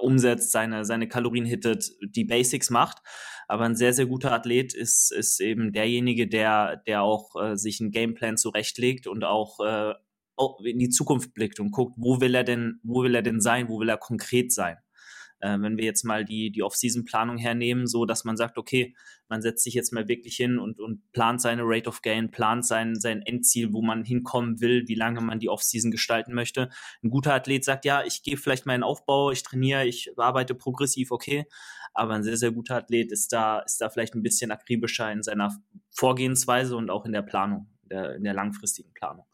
umsetzt, 0.00 0.50
seine, 0.50 0.84
seine 0.84 1.08
Kalorien 1.08 1.44
hittet, 1.44 1.90
die 2.02 2.24
Basics 2.24 2.70
macht. 2.70 2.98
Aber 3.48 3.64
ein 3.64 3.76
sehr, 3.76 3.92
sehr 3.92 4.06
guter 4.06 4.32
Athlet 4.32 4.74
ist, 4.74 5.12
ist 5.12 5.40
eben 5.40 5.72
derjenige, 5.72 6.28
der, 6.28 6.76
der 6.86 7.02
auch 7.02 7.34
äh, 7.40 7.56
sich 7.56 7.80
einen 7.80 7.90
Gameplan 7.90 8.36
zurechtlegt 8.36 9.06
und 9.06 9.24
auch 9.24 9.60
äh, 9.60 9.94
in 10.64 10.78
die 10.78 10.90
Zukunft 10.90 11.34
blickt 11.34 11.60
und 11.60 11.70
guckt, 11.70 11.94
wo 11.96 12.20
will 12.20 12.34
er 12.34 12.44
denn, 12.44 12.80
wo 12.82 13.02
will 13.02 13.14
er 13.14 13.22
denn 13.22 13.40
sein, 13.40 13.68
wo 13.68 13.80
will 13.80 13.88
er 13.88 13.98
konkret 13.98 14.52
sein. 14.52 14.76
Äh, 15.40 15.58
wenn 15.60 15.78
wir 15.78 15.84
jetzt 15.84 16.04
mal 16.04 16.24
die, 16.24 16.50
die 16.52 16.62
Off-Season-Planung 16.62 17.38
hernehmen, 17.38 17.86
so 17.86 18.04
dass 18.04 18.24
man 18.24 18.36
sagt, 18.36 18.58
okay, 18.58 18.94
man 19.28 19.40
setzt 19.40 19.64
sich 19.64 19.74
jetzt 19.74 19.92
mal 19.92 20.06
wirklich 20.06 20.36
hin 20.36 20.58
und, 20.58 20.80
und 20.80 21.10
plant 21.12 21.40
seine 21.40 21.62
Rate 21.64 21.88
of 21.88 22.02
Gain, 22.02 22.30
plant 22.30 22.66
sein, 22.66 22.94
sein 22.94 23.22
Endziel, 23.22 23.72
wo 23.72 23.80
man 23.80 24.04
hinkommen 24.04 24.60
will, 24.60 24.84
wie 24.86 24.94
lange 24.94 25.20
man 25.20 25.38
die 25.38 25.48
Off-Season 25.48 25.90
gestalten 25.90 26.34
möchte. 26.34 26.68
Ein 27.02 27.10
guter 27.10 27.34
Athlet 27.34 27.64
sagt, 27.64 27.84
ja, 27.84 28.04
ich 28.04 28.22
gehe 28.22 28.36
vielleicht 28.36 28.66
in 28.66 28.82
Aufbau, 28.82 29.30
ich 29.30 29.42
trainiere, 29.42 29.86
ich 29.86 30.12
arbeite 30.16 30.54
progressiv, 30.54 31.10
okay. 31.10 31.46
Aber 31.94 32.14
ein 32.14 32.22
sehr, 32.22 32.36
sehr 32.36 32.52
guter 32.52 32.76
Athlet 32.76 33.10
ist 33.10 33.32
da, 33.32 33.60
ist 33.60 33.80
da 33.80 33.88
vielleicht 33.88 34.14
ein 34.14 34.22
bisschen 34.22 34.50
akribischer 34.50 35.10
in 35.10 35.22
seiner 35.22 35.56
Vorgehensweise 35.90 36.76
und 36.76 36.90
auch 36.90 37.04
in 37.06 37.12
der 37.12 37.22
Planung 37.22 37.66
der, 37.90 38.14
in 38.14 38.24
der 38.24 38.34
langfristigen 38.34 38.92
Planung. 38.94 39.26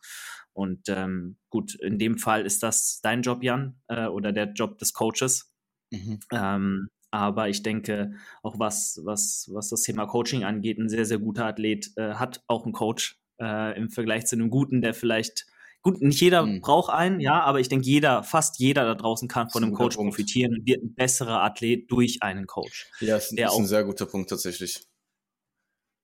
Und 0.56 0.88
ähm, 0.88 1.36
gut, 1.50 1.74
in 1.74 1.98
dem 1.98 2.16
Fall 2.16 2.46
ist 2.46 2.62
das 2.62 3.00
dein 3.02 3.20
Job, 3.20 3.42
Jan, 3.42 3.78
äh, 3.88 4.06
oder 4.06 4.32
der 4.32 4.52
Job 4.52 4.78
des 4.78 4.94
Coaches. 4.94 5.52
Mhm. 5.90 6.18
Ähm, 6.32 6.88
aber 7.10 7.48
ich 7.50 7.62
denke, 7.62 8.14
auch 8.42 8.58
was, 8.58 9.00
was, 9.04 9.50
was 9.52 9.68
das 9.68 9.82
Thema 9.82 10.06
Coaching 10.06 10.44
angeht, 10.44 10.78
ein 10.78 10.88
sehr, 10.88 11.04
sehr 11.04 11.18
guter 11.18 11.44
Athlet 11.44 11.92
äh, 11.96 12.14
hat 12.14 12.42
auch 12.46 12.64
einen 12.64 12.72
Coach 12.72 13.20
äh, 13.38 13.76
im 13.76 13.90
Vergleich 13.90 14.24
zu 14.24 14.36
einem 14.36 14.48
guten, 14.48 14.80
der 14.80 14.94
vielleicht 14.94 15.46
Gut, 15.82 16.00
nicht 16.00 16.20
jeder 16.20 16.44
mhm. 16.44 16.62
braucht 16.62 16.92
einen, 16.92 17.20
ja, 17.20 17.42
aber 17.42 17.60
ich 17.60 17.68
denke, 17.68 17.86
jeder, 17.86 18.24
fast 18.24 18.58
jeder 18.58 18.84
da 18.84 18.96
draußen 18.96 19.28
kann 19.28 19.50
von 19.50 19.62
einem 19.62 19.72
Coach 19.72 19.94
Punkt. 19.94 20.10
profitieren 20.10 20.54
und 20.54 20.66
wird 20.66 20.82
ein 20.82 20.96
besserer 20.96 21.44
Athlet 21.44 21.88
durch 21.92 22.24
einen 22.24 22.48
Coach. 22.48 22.90
Ja, 22.98 23.14
das 23.14 23.30
ist 23.30 23.38
ein 23.38 23.66
sehr 23.66 23.84
guter 23.84 24.06
Punkt 24.06 24.28
tatsächlich. 24.28 24.80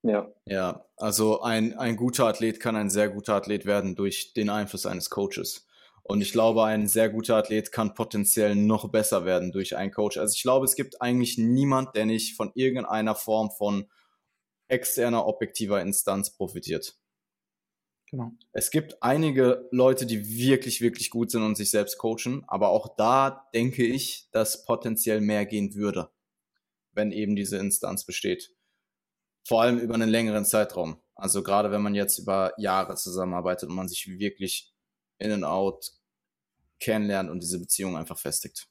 Ja. 0.02 0.32
Ja, 0.46 0.84
also 0.96 1.42
ein, 1.42 1.74
ein 1.74 1.96
guter 1.96 2.26
Athlet 2.26 2.58
kann 2.60 2.76
ein 2.76 2.90
sehr 2.90 3.08
guter 3.08 3.34
Athlet 3.34 3.66
werden 3.66 3.94
durch 3.94 4.32
den 4.34 4.50
Einfluss 4.50 4.86
eines 4.86 5.10
Coaches. 5.10 5.66
Und 6.02 6.20
ich 6.20 6.32
glaube, 6.32 6.64
ein 6.64 6.88
sehr 6.88 7.08
guter 7.08 7.36
Athlet 7.36 7.70
kann 7.70 7.94
potenziell 7.94 8.56
noch 8.56 8.90
besser 8.90 9.24
werden 9.24 9.52
durch 9.52 9.76
einen 9.76 9.92
Coach. 9.92 10.16
Also 10.18 10.34
ich 10.34 10.42
glaube, 10.42 10.64
es 10.64 10.74
gibt 10.74 11.00
eigentlich 11.00 11.38
niemand, 11.38 11.94
der 11.94 12.06
nicht 12.06 12.36
von 12.36 12.50
irgendeiner 12.54 13.14
Form 13.14 13.50
von 13.52 13.88
externer, 14.66 15.26
objektiver 15.26 15.80
Instanz 15.80 16.30
profitiert. 16.30 16.96
Genau. 18.10 18.32
Es 18.52 18.70
gibt 18.70 19.02
einige 19.02 19.68
Leute, 19.70 20.04
die 20.04 20.36
wirklich, 20.36 20.80
wirklich 20.80 21.08
gut 21.08 21.30
sind 21.30 21.42
und 21.42 21.56
sich 21.56 21.70
selbst 21.70 21.96
coachen, 21.98 22.44
aber 22.46 22.68
auch 22.68 22.96
da 22.96 23.48
denke 23.54 23.86
ich, 23.86 24.28
dass 24.32 24.64
potenziell 24.64 25.20
mehr 25.20 25.46
gehen 25.46 25.74
würde, 25.74 26.10
wenn 26.92 27.12
eben 27.12 27.36
diese 27.36 27.56
Instanz 27.56 28.04
besteht. 28.04 28.54
Vor 29.46 29.62
allem 29.62 29.78
über 29.78 29.94
einen 29.94 30.10
längeren 30.10 30.44
Zeitraum. 30.44 31.00
Also 31.14 31.42
gerade 31.42 31.70
wenn 31.70 31.82
man 31.82 31.94
jetzt 31.94 32.18
über 32.18 32.52
Jahre 32.58 32.96
zusammenarbeitet 32.96 33.68
und 33.68 33.74
man 33.74 33.88
sich 33.88 34.06
wirklich 34.06 34.72
in 35.18 35.32
and 35.32 35.44
out 35.44 35.92
kennenlernt 36.80 37.30
und 37.30 37.42
diese 37.42 37.60
Beziehung 37.60 37.96
einfach 37.96 38.18
festigt. 38.18 38.68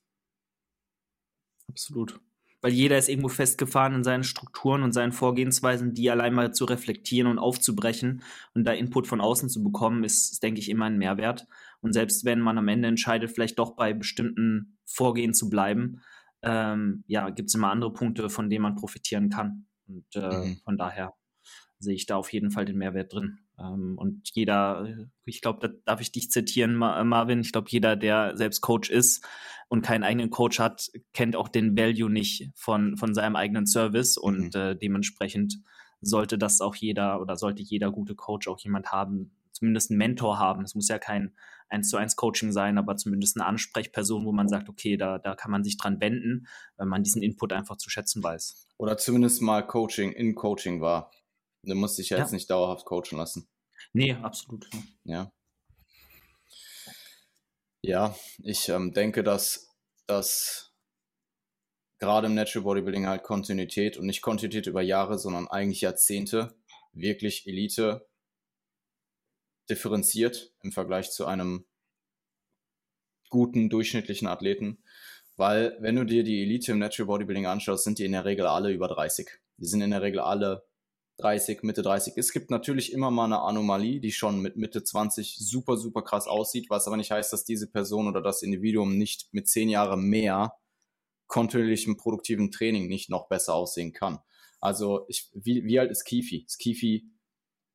Absolut 1.67 2.19
weil 2.61 2.72
jeder 2.72 2.97
ist 2.97 3.09
irgendwo 3.09 3.28
festgefahren 3.28 3.95
in 3.95 4.03
seinen 4.03 4.24
Strukturen 4.24 4.84
und 4.84 4.91
seinen 4.93 5.11
Vorgehensweisen, 5.11 5.93
die 5.93 6.09
allein 6.11 6.34
mal 6.34 6.53
zu 6.53 6.65
reflektieren 6.65 7.28
und 7.28 7.39
aufzubrechen 7.39 8.22
und 8.53 8.65
da 8.65 8.72
Input 8.72 9.07
von 9.07 9.19
außen 9.19 9.49
zu 9.49 9.63
bekommen, 9.63 10.03
ist, 10.03 10.34
ist 10.34 10.43
denke 10.43 10.59
ich, 10.59 10.69
immer 10.69 10.86
ein 10.86 10.97
Mehrwert. 10.97 11.47
Und 11.82 11.93
selbst 11.93 12.24
wenn 12.24 12.39
man 12.39 12.59
am 12.59 12.67
Ende 12.67 12.88
entscheidet, 12.88 13.32
vielleicht 13.32 13.57
doch 13.57 13.76
bei 13.76 13.93
bestimmten 13.93 14.78
Vorgehen 14.86 15.34
zu 15.34 15.49
bleiben, 15.49 16.01
ähm, 16.43 17.03
ja, 17.07 17.30
gibt 17.30 17.49
es 17.49 17.55
immer 17.55 17.72
andere 17.72 17.93
Punkte, 17.93 18.30
von 18.30 18.49
denen 18.49 18.63
man 18.63 18.76
profitieren 18.76 19.30
kann. 19.30 19.65
Und 19.91 20.15
äh, 20.15 20.47
mhm. 20.47 20.57
von 20.63 20.77
daher 20.77 21.13
sehe 21.79 21.95
ich 21.95 22.05
da 22.05 22.15
auf 22.15 22.31
jeden 22.31 22.51
Fall 22.51 22.65
den 22.65 22.77
Mehrwert 22.77 23.13
drin. 23.13 23.39
Ähm, 23.59 23.97
und 23.97 24.29
jeder, 24.33 24.87
ich 25.25 25.41
glaube, 25.41 25.67
da 25.67 25.73
darf 25.85 26.01
ich 26.01 26.11
dich 26.11 26.29
zitieren, 26.29 26.75
Marvin, 26.75 27.41
ich 27.41 27.51
glaube, 27.51 27.69
jeder, 27.69 27.95
der 27.95 28.37
selbst 28.37 28.61
Coach 28.61 28.89
ist 28.89 29.25
und 29.67 29.81
keinen 29.81 30.03
eigenen 30.03 30.29
Coach 30.29 30.59
hat, 30.59 30.89
kennt 31.13 31.35
auch 31.35 31.47
den 31.47 31.77
Value 31.77 32.09
nicht 32.09 32.49
von, 32.55 32.97
von 32.97 33.13
seinem 33.13 33.35
eigenen 33.35 33.65
Service 33.65 34.17
und 34.17 34.53
mhm. 34.53 34.61
äh, 34.61 34.75
dementsprechend 34.75 35.57
sollte 36.01 36.37
das 36.37 36.61
auch 36.61 36.75
jeder 36.75 37.21
oder 37.21 37.35
sollte 37.35 37.61
jeder 37.61 37.91
gute 37.91 38.15
Coach 38.15 38.47
auch 38.47 38.59
jemand 38.59 38.91
haben, 38.91 39.31
zumindest 39.51 39.91
einen 39.91 39.99
Mentor 39.99 40.39
haben. 40.39 40.63
Es 40.63 40.75
muss 40.75 40.87
ja 40.87 40.97
kein 40.97 41.35
1 41.72 41.89
zu 41.89 41.97
1 41.97 42.15
Coaching 42.15 42.51
sein, 42.51 42.78
aber 42.78 42.97
zumindest 42.97 43.38
eine 43.38 43.45
Ansprechperson, 43.45 44.26
wo 44.26 44.32
man 44.32 44.47
sagt, 44.47 44.69
okay, 44.69 44.97
da, 44.97 45.19
da 45.19 45.36
kann 45.36 45.51
man 45.51 45.63
sich 45.63 45.78
dran 45.78 45.99
wenden, 46.01 46.47
wenn 46.78 46.88
man 46.88 47.03
diesen 47.03 47.22
Input 47.22 47.53
einfach 47.53 47.78
zu 47.78 47.89
schätzen 47.89 48.24
weiß. 48.24 48.67
Oder 48.78 48.97
zumindest 48.97 49.41
mal 49.41 49.65
Coaching 49.65 50.11
in 50.11 50.36
Coaching 50.36 50.82
war. 50.82 51.11
Du 51.63 51.76
musst 51.76 51.97
dich 51.97 52.09
ja, 52.09 52.17
ja. 52.17 52.24
jetzt 52.24 52.34
nicht 52.34 52.49
dauerhaft 52.49 52.86
coachen 52.86 53.17
lassen. 53.17 53.47
Nee, 53.93 54.13
absolut. 54.13 54.67
Ja. 55.03 55.32
Ja, 57.84 58.15
ich 58.43 58.69
ähm, 58.69 58.93
denke, 58.93 59.24
dass, 59.24 59.76
dass 60.07 60.72
gerade 61.99 62.28
im 62.28 62.36
Natural 62.36 62.63
Bodybuilding 62.63 63.07
halt 63.07 63.24
Kontinuität 63.24 63.97
und 63.97 64.05
nicht 64.05 64.22
Kontinuität 64.22 64.67
über 64.67 64.82
Jahre, 64.82 65.17
sondern 65.17 65.47
eigentlich 65.47 65.82
Jahrzehnte 65.82 66.55
wirklich 66.93 67.47
Elite 67.47 68.07
differenziert 69.70 70.53
im 70.62 70.72
Vergleich 70.72 71.12
zu 71.12 71.26
einem 71.26 71.66
guten, 73.30 73.70
durchschnittlichen 73.70 74.28
Athleten. 74.28 74.84
Weil, 75.38 75.78
wenn 75.80 75.95
du 75.95 76.05
dir 76.05 76.24
die 76.24 76.43
Elite 76.43 76.74
im 76.74 76.80
Natural 76.80 77.07
Bodybuilding 77.07 77.45
anschaust, 77.45 77.84
sind 77.84 77.99
die 77.99 78.05
in 78.05 78.12
der 78.12 78.26
Regel 78.26 78.45
alle 78.45 78.72
über 78.72 78.88
30. 78.88 79.28
Die 79.57 79.66
sind 79.66 79.82
in 79.82 79.91
der 79.91 80.01
Regel 80.01 80.20
alle 80.20 80.66
30, 81.18 81.64
Mitte 81.64 81.82
30. 81.82 82.14
Es 82.18 82.34
gibt 82.34 82.51
natürlich 82.51 82.91
immer 82.91 83.12
mal 83.12 83.26
eine 83.26 83.41
Anomalie, 83.41 84.01
die 84.01 84.12
schon 84.12 84.41
mit 84.41 84.57
Mitte 84.57 84.84
20 84.84 85.38
super, 85.38 85.78
super 85.78 86.01
krass 86.03 86.28
aussieht, 86.28 86.70
was 86.70 86.88
aber 86.88 86.97
nicht 86.97 87.12
heißt, 87.12 87.32
dass 87.32 87.45
diese 87.45 87.70
Person 87.70 88.07
oder 88.07 88.22
das 88.22 88.41
Individuum 88.41 88.97
nicht 88.97 89.30
mit 89.32 89.47
zehn 89.47 89.70
Jahren 89.70 90.01
mehr 90.03 90.53
kontinuierlichem 91.28 91.95
produktiven 91.95 92.51
Training 92.51 92.88
nicht 92.88 93.09
noch 93.09 93.30
besser 93.30 93.53
aussehen 93.53 93.93
kann. 93.93 94.20
Also 94.59 95.05
ich, 95.07 95.30
wie, 95.34 95.64
wie 95.64 95.80
alt 95.80 95.91
ist 95.91 96.03
Kifi? 96.03 96.43
Ist 96.45 96.59
Kifi? 96.59 97.09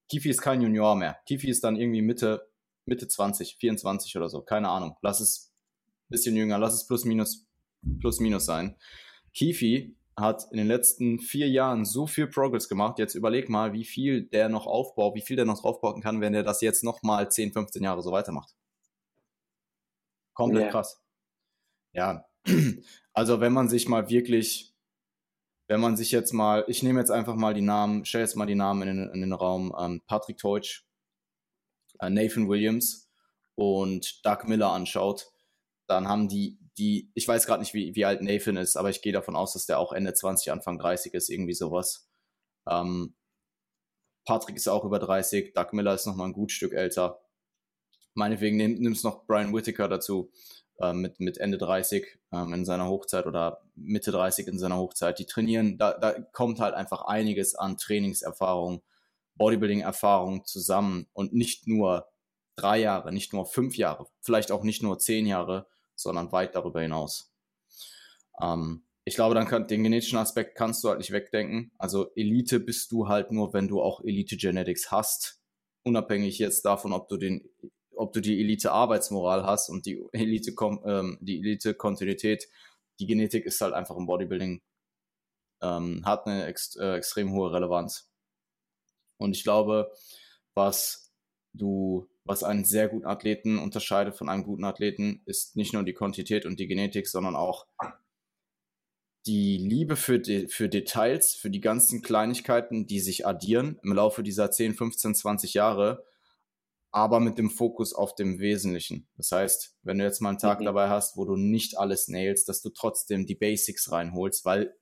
Kifi 0.08 0.30
ist 0.30 0.40
kein 0.40 0.62
Junior 0.62 0.94
mehr. 0.96 1.18
Kifi 1.26 1.48
ist 1.48 1.64
dann 1.64 1.76
irgendwie 1.76 2.02
Mitte, 2.02 2.48
Mitte 2.84 3.08
20, 3.08 3.56
24 3.56 4.16
oder 4.16 4.28
so. 4.28 4.42
Keine 4.42 4.68
Ahnung. 4.68 4.96
Lass 5.02 5.20
es 5.20 5.52
ein 6.06 6.10
bisschen 6.10 6.36
jünger, 6.36 6.58
lass 6.58 6.74
es 6.74 6.86
plus 6.86 7.04
minus, 7.04 7.46
plus 8.00 8.20
minus 8.20 8.46
sein. 8.46 8.76
Kifi 9.34 9.96
hat 10.16 10.46
in 10.50 10.56
den 10.56 10.66
letzten 10.66 11.18
vier 11.18 11.48
Jahren 11.48 11.84
so 11.84 12.06
viel 12.06 12.26
Progress 12.26 12.68
gemacht. 12.68 12.98
Jetzt 12.98 13.14
überleg 13.14 13.50
mal, 13.50 13.72
wie 13.72 13.84
viel 13.84 14.22
der 14.24 14.48
noch 14.48 14.66
aufbaut, 14.66 15.14
wie 15.14 15.20
viel 15.20 15.36
der 15.36 15.44
noch 15.44 15.60
draufbauen 15.60 16.00
kann, 16.00 16.20
wenn 16.20 16.32
der 16.32 16.42
das 16.42 16.62
jetzt 16.62 16.84
nochmal 16.84 17.30
10, 17.30 17.52
15 17.52 17.82
Jahre 17.82 18.02
so 18.02 18.12
weitermacht. 18.12 18.54
Komplett 20.32 20.64
yeah. 20.64 20.70
krass. 20.70 21.02
Ja, 21.92 22.26
also 23.12 23.40
wenn 23.40 23.52
man 23.52 23.68
sich 23.68 23.88
mal 23.88 24.08
wirklich, 24.08 24.74
wenn 25.68 25.80
man 25.80 25.96
sich 25.96 26.12
jetzt 26.12 26.32
mal, 26.32 26.64
ich 26.68 26.82
nehme 26.82 27.00
jetzt 27.00 27.10
einfach 27.10 27.34
mal 27.34 27.54
die 27.54 27.62
Namen, 27.62 28.04
stelle 28.04 28.24
jetzt 28.24 28.36
mal 28.36 28.46
die 28.46 28.54
Namen 28.54 28.88
in, 28.88 29.10
in 29.10 29.20
den 29.20 29.32
Raum, 29.32 29.74
ähm, 29.78 30.02
Patrick 30.06 30.38
Teutsch, 30.38 30.84
äh, 32.00 32.10
Nathan 32.10 32.48
Williams 32.48 33.10
und 33.54 34.24
Doug 34.24 34.44
Miller 34.46 34.70
anschaut, 34.70 35.32
dann 35.86 36.08
haben 36.08 36.28
die 36.28 36.58
die, 36.78 37.10
ich 37.14 37.26
weiß 37.26 37.46
gerade 37.46 37.60
nicht, 37.60 37.74
wie, 37.74 37.94
wie 37.94 38.04
alt 38.04 38.22
Nathan 38.22 38.56
ist, 38.56 38.76
aber 38.76 38.90
ich 38.90 39.02
gehe 39.02 39.12
davon 39.12 39.36
aus, 39.36 39.54
dass 39.54 39.66
der 39.66 39.78
auch 39.78 39.92
Ende 39.92 40.12
20, 40.12 40.52
Anfang 40.52 40.78
30 40.78 41.14
ist, 41.14 41.30
irgendwie 41.30 41.54
sowas. 41.54 42.08
Ähm, 42.68 43.14
Patrick 44.24 44.56
ist 44.56 44.68
auch 44.68 44.84
über 44.84 44.98
30, 44.98 45.54
Doug 45.54 45.68
Miller 45.72 45.94
ist 45.94 46.06
noch 46.06 46.16
mal 46.16 46.26
ein 46.26 46.32
gut 46.32 46.52
Stück 46.52 46.72
älter. 46.72 47.20
Meinetwegen 48.14 48.56
nimm, 48.56 48.74
nimmst 48.74 49.04
noch 49.04 49.26
Brian 49.26 49.54
Whittaker 49.54 49.88
dazu, 49.88 50.30
äh, 50.80 50.92
mit, 50.92 51.20
mit 51.20 51.38
Ende 51.38 51.58
30 51.58 52.18
ähm, 52.32 52.52
in 52.52 52.64
seiner 52.64 52.86
Hochzeit 52.86 53.26
oder 53.26 53.62
Mitte 53.74 54.10
30 54.10 54.46
in 54.48 54.58
seiner 54.58 54.76
Hochzeit. 54.76 55.18
Die 55.18 55.26
trainieren, 55.26 55.78
da, 55.78 55.92
da 55.98 56.12
kommt 56.32 56.60
halt 56.60 56.74
einfach 56.74 57.02
einiges 57.02 57.54
an 57.54 57.76
Trainingserfahrung, 57.76 58.82
Bodybuilding-Erfahrung 59.36 60.44
zusammen 60.44 61.06
und 61.12 61.32
nicht 61.32 61.66
nur 61.66 62.08
drei 62.56 62.78
Jahre, 62.78 63.12
nicht 63.12 63.32
nur 63.32 63.46
fünf 63.46 63.76
Jahre, 63.76 64.06
vielleicht 64.20 64.50
auch 64.50 64.62
nicht 64.62 64.82
nur 64.82 64.98
zehn 64.98 65.26
Jahre, 65.26 65.66
sondern 65.94 66.32
weit 66.32 66.54
darüber 66.54 66.80
hinaus. 66.80 67.32
Ähm, 68.40 68.82
ich 69.04 69.14
glaube, 69.14 69.34
dann 69.36 69.46
kann, 69.46 69.68
den 69.68 69.84
genetischen 69.84 70.18
Aspekt 70.18 70.56
kannst 70.56 70.82
du 70.82 70.88
halt 70.88 70.98
nicht 70.98 71.12
wegdenken. 71.12 71.70
Also 71.78 72.12
Elite 72.16 72.58
bist 72.58 72.90
du 72.90 73.06
halt 73.06 73.30
nur, 73.30 73.52
wenn 73.54 73.68
du 73.68 73.80
auch 73.80 74.02
Elite 74.02 74.36
Genetics 74.36 74.90
hast. 74.90 75.40
Unabhängig 75.84 76.38
jetzt 76.40 76.64
davon, 76.64 76.92
ob 76.92 77.08
du 77.08 77.16
den, 77.16 77.48
ob 77.96 78.12
du 78.12 78.20
die 78.20 78.40
Elite 78.40 78.72
Arbeitsmoral 78.72 79.44
hast 79.44 79.68
und 79.68 79.86
die 79.86 80.04
Elite, 80.12 80.54
ähm, 80.84 81.18
die 81.20 81.38
Elite. 81.38 81.76
Die 82.98 83.06
Genetik 83.06 83.44
ist 83.44 83.60
halt 83.60 83.74
einfach 83.74 83.96
im 83.96 84.06
Bodybuilding, 84.06 84.62
ähm, 85.62 86.02
hat 86.04 86.26
eine 86.26 86.46
ext 86.46 86.76
äh, 86.78 86.96
extrem 86.96 87.32
hohe 87.32 87.52
Relevanz. 87.52 88.10
Und 89.18 89.36
ich 89.36 89.44
glaube, 89.44 89.92
was 90.54 91.12
du 91.52 92.08
was 92.26 92.42
einen 92.42 92.64
sehr 92.64 92.88
guten 92.88 93.06
Athleten 93.06 93.58
unterscheidet 93.58 94.16
von 94.16 94.28
einem 94.28 94.44
guten 94.44 94.64
Athleten, 94.64 95.22
ist 95.26 95.56
nicht 95.56 95.72
nur 95.72 95.84
die 95.84 95.94
Quantität 95.94 96.44
und 96.44 96.58
die 96.58 96.66
Genetik, 96.66 97.06
sondern 97.06 97.36
auch 97.36 97.66
die 99.26 99.58
Liebe 99.58 99.96
für, 99.96 100.18
de 100.18 100.48
für 100.48 100.68
Details, 100.68 101.34
für 101.34 101.50
die 101.50 101.60
ganzen 101.60 102.02
Kleinigkeiten, 102.02 102.86
die 102.86 103.00
sich 103.00 103.26
addieren 103.26 103.78
im 103.82 103.92
Laufe 103.92 104.22
dieser 104.22 104.50
10, 104.50 104.74
15, 104.74 105.14
20 105.14 105.54
Jahre, 105.54 106.04
aber 106.96 107.20
mit 107.20 107.36
dem 107.38 107.50
Fokus 107.50 107.92
auf 107.92 108.14
dem 108.14 108.38
Wesentlichen. 108.38 109.06
Das 109.16 109.30
heißt, 109.30 109.76
wenn 109.82 109.98
du 109.98 110.04
jetzt 110.04 110.20
mal 110.20 110.30
einen 110.30 110.38
Tag 110.38 110.60
mhm. 110.60 110.64
dabei 110.64 110.88
hast, 110.88 111.16
wo 111.16 111.24
du 111.24 111.36
nicht 111.36 111.78
alles 111.78 112.08
nailst, 112.08 112.48
dass 112.48 112.62
du 112.62 112.70
trotzdem 112.70 113.26
die 113.26 113.34
Basics 113.34 113.92
reinholst, 113.92 114.44
weil 114.44 114.74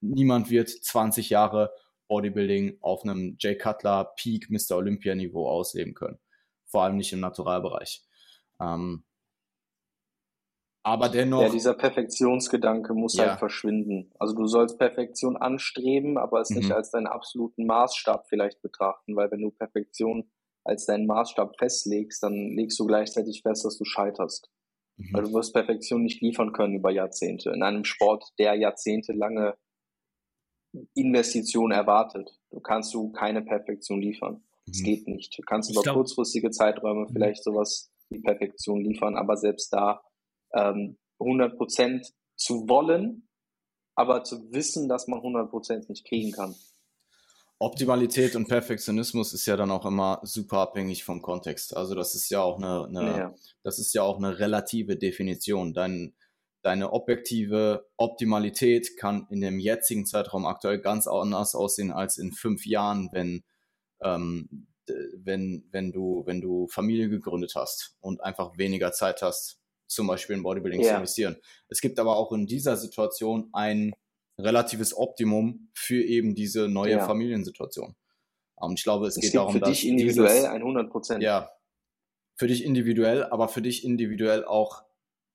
niemand 0.00 0.50
wird 0.50 0.68
20 0.68 1.30
Jahre 1.30 1.72
Bodybuilding 2.08 2.78
auf 2.80 3.02
einem 3.02 3.36
Jay 3.38 3.56
Cutler 3.56 4.12
Peak 4.16 4.50
Mr. 4.50 4.76
Olympia 4.76 5.14
Niveau 5.14 5.48
ausleben 5.48 5.94
können 5.94 6.18
vor 6.74 6.82
allem 6.82 6.96
nicht 6.96 7.12
im 7.12 7.20
Naturalbereich. 7.20 8.02
Ähm, 8.60 9.04
aber 10.82 11.08
dennoch. 11.08 11.42
Ja, 11.42 11.48
dieser 11.48 11.74
Perfektionsgedanke 11.74 12.94
muss 12.94 13.14
ja. 13.14 13.28
halt 13.28 13.38
verschwinden. 13.38 14.12
Also 14.18 14.34
du 14.34 14.48
sollst 14.48 14.76
Perfektion 14.76 15.36
anstreben, 15.36 16.18
aber 16.18 16.40
es 16.40 16.50
mhm. 16.50 16.58
nicht 16.58 16.72
als 16.72 16.90
deinen 16.90 17.06
absoluten 17.06 17.64
Maßstab 17.66 18.26
vielleicht 18.28 18.60
betrachten, 18.60 19.14
weil 19.14 19.30
wenn 19.30 19.40
du 19.40 19.52
Perfektion 19.52 20.28
als 20.64 20.86
deinen 20.86 21.06
Maßstab 21.06 21.56
festlegst, 21.58 22.22
dann 22.22 22.50
legst 22.56 22.78
du 22.78 22.86
gleichzeitig 22.86 23.42
fest, 23.42 23.64
dass 23.64 23.78
du 23.78 23.84
scheiterst. 23.84 24.50
Mhm. 24.96 25.10
Weil 25.12 25.22
du 25.24 25.32
wirst 25.34 25.52
Perfektion 25.52 26.02
nicht 26.02 26.20
liefern 26.20 26.52
können 26.52 26.74
über 26.74 26.90
Jahrzehnte. 26.90 27.50
In 27.50 27.62
einem 27.62 27.84
Sport, 27.84 28.32
der 28.38 28.54
jahrzehntelange 28.54 29.56
Investition 30.94 31.70
erwartet. 31.70 32.38
Du 32.50 32.60
kannst 32.60 32.92
du 32.94 33.12
keine 33.12 33.42
Perfektion 33.42 34.00
liefern. 34.00 34.42
Es 34.68 34.80
mhm. 34.80 34.84
geht 34.84 35.08
nicht. 35.08 35.38
Du 35.38 35.42
kannst 35.42 35.70
ich 35.70 35.76
über 35.76 35.82
glaub, 35.82 35.96
kurzfristige 35.96 36.50
Zeiträume 36.50 37.02
mhm. 37.02 37.12
vielleicht 37.12 37.44
sowas 37.44 37.92
wie 38.10 38.20
Perfektion 38.20 38.80
liefern, 38.80 39.16
aber 39.16 39.36
selbst 39.36 39.72
da 39.72 40.02
ähm, 40.52 40.96
100% 41.20 42.12
zu 42.36 42.68
wollen, 42.68 43.28
aber 43.94 44.24
zu 44.24 44.52
wissen, 44.52 44.88
dass 44.88 45.06
man 45.06 45.20
100% 45.20 45.88
nicht 45.88 46.06
kriegen 46.06 46.32
kann. 46.32 46.54
Optimalität 47.64 48.36
und 48.36 48.46
Perfektionismus 48.46 49.32
ist 49.32 49.46
ja 49.46 49.56
dann 49.56 49.70
auch 49.70 49.86
immer 49.86 50.20
super 50.22 50.58
abhängig 50.58 51.02
vom 51.02 51.22
Kontext. 51.22 51.74
Also 51.76 51.94
das 51.94 52.14
ist 52.14 52.28
ja 52.28 52.42
auch 52.42 52.58
eine, 52.58 52.84
eine 52.84 53.18
ja. 53.18 53.34
das 53.62 53.78
ist 53.78 53.94
ja 53.94 54.02
auch 54.02 54.18
eine 54.18 54.38
relative 54.38 54.96
Definition. 54.96 55.72
Dein, 55.72 56.14
deine 56.62 56.92
objektive 56.92 57.86
Optimalität 57.96 58.98
kann 58.98 59.26
in 59.30 59.40
dem 59.40 59.58
jetzigen 59.58 60.04
Zeitraum 60.04 60.44
aktuell 60.44 60.78
ganz 60.78 61.06
anders 61.06 61.54
aussehen 61.54 61.90
als 61.90 62.18
in 62.18 62.32
fünf 62.32 62.66
Jahren, 62.66 63.08
wenn, 63.12 63.44
ähm, 64.02 64.66
wenn, 65.16 65.66
wenn, 65.70 65.90
du, 65.90 66.22
wenn 66.26 66.42
du 66.42 66.68
Familie 66.68 67.08
gegründet 67.08 67.54
hast 67.54 67.96
und 68.00 68.22
einfach 68.22 68.58
weniger 68.58 68.92
Zeit 68.92 69.22
hast, 69.22 69.58
zum 69.86 70.06
Beispiel 70.06 70.36
in 70.36 70.42
Bodybuilding 70.42 70.82
ja. 70.82 70.88
zu 70.88 70.94
investieren. 70.96 71.36
Es 71.68 71.80
gibt 71.80 71.98
aber 71.98 72.16
auch 72.16 72.32
in 72.32 72.46
dieser 72.46 72.76
Situation 72.76 73.48
ein 73.52 73.94
relatives 74.38 74.96
Optimum 74.96 75.70
für 75.74 76.02
eben 76.02 76.34
diese 76.34 76.68
neue 76.68 76.92
ja. 76.92 77.06
Familiensituation. 77.06 77.94
Und 78.56 78.70
ähm, 78.70 78.74
ich 78.76 78.82
glaube, 78.82 79.06
es, 79.06 79.16
es 79.16 79.22
geht 79.22 79.34
darum, 79.34 79.52
für 79.52 79.60
dass 79.60 79.70
dich 79.70 79.86
individuell 79.86 80.34
dieses, 80.34 80.48
100 80.48 80.90
Prozent. 80.90 81.22
Ja, 81.22 81.50
für 82.36 82.48
dich 82.48 82.64
individuell, 82.64 83.24
aber 83.24 83.48
für 83.48 83.62
dich 83.62 83.84
individuell 83.84 84.44
auch 84.44 84.82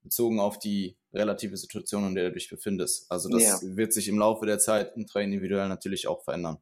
bezogen 0.01 0.39
auf 0.39 0.59
die 0.59 0.97
relative 1.13 1.57
Situation, 1.57 2.07
in 2.07 2.15
der 2.15 2.29
du 2.29 2.33
dich 2.33 2.49
befindest. 2.49 3.11
Also 3.11 3.29
das 3.29 3.43
ja. 3.43 3.57
wird 3.61 3.93
sich 3.93 4.07
im 4.07 4.17
Laufe 4.17 4.45
der 4.45 4.59
Zeit 4.59 4.95
intraindividuell 4.95 5.67
natürlich 5.67 6.07
auch 6.07 6.23
verändern, 6.23 6.57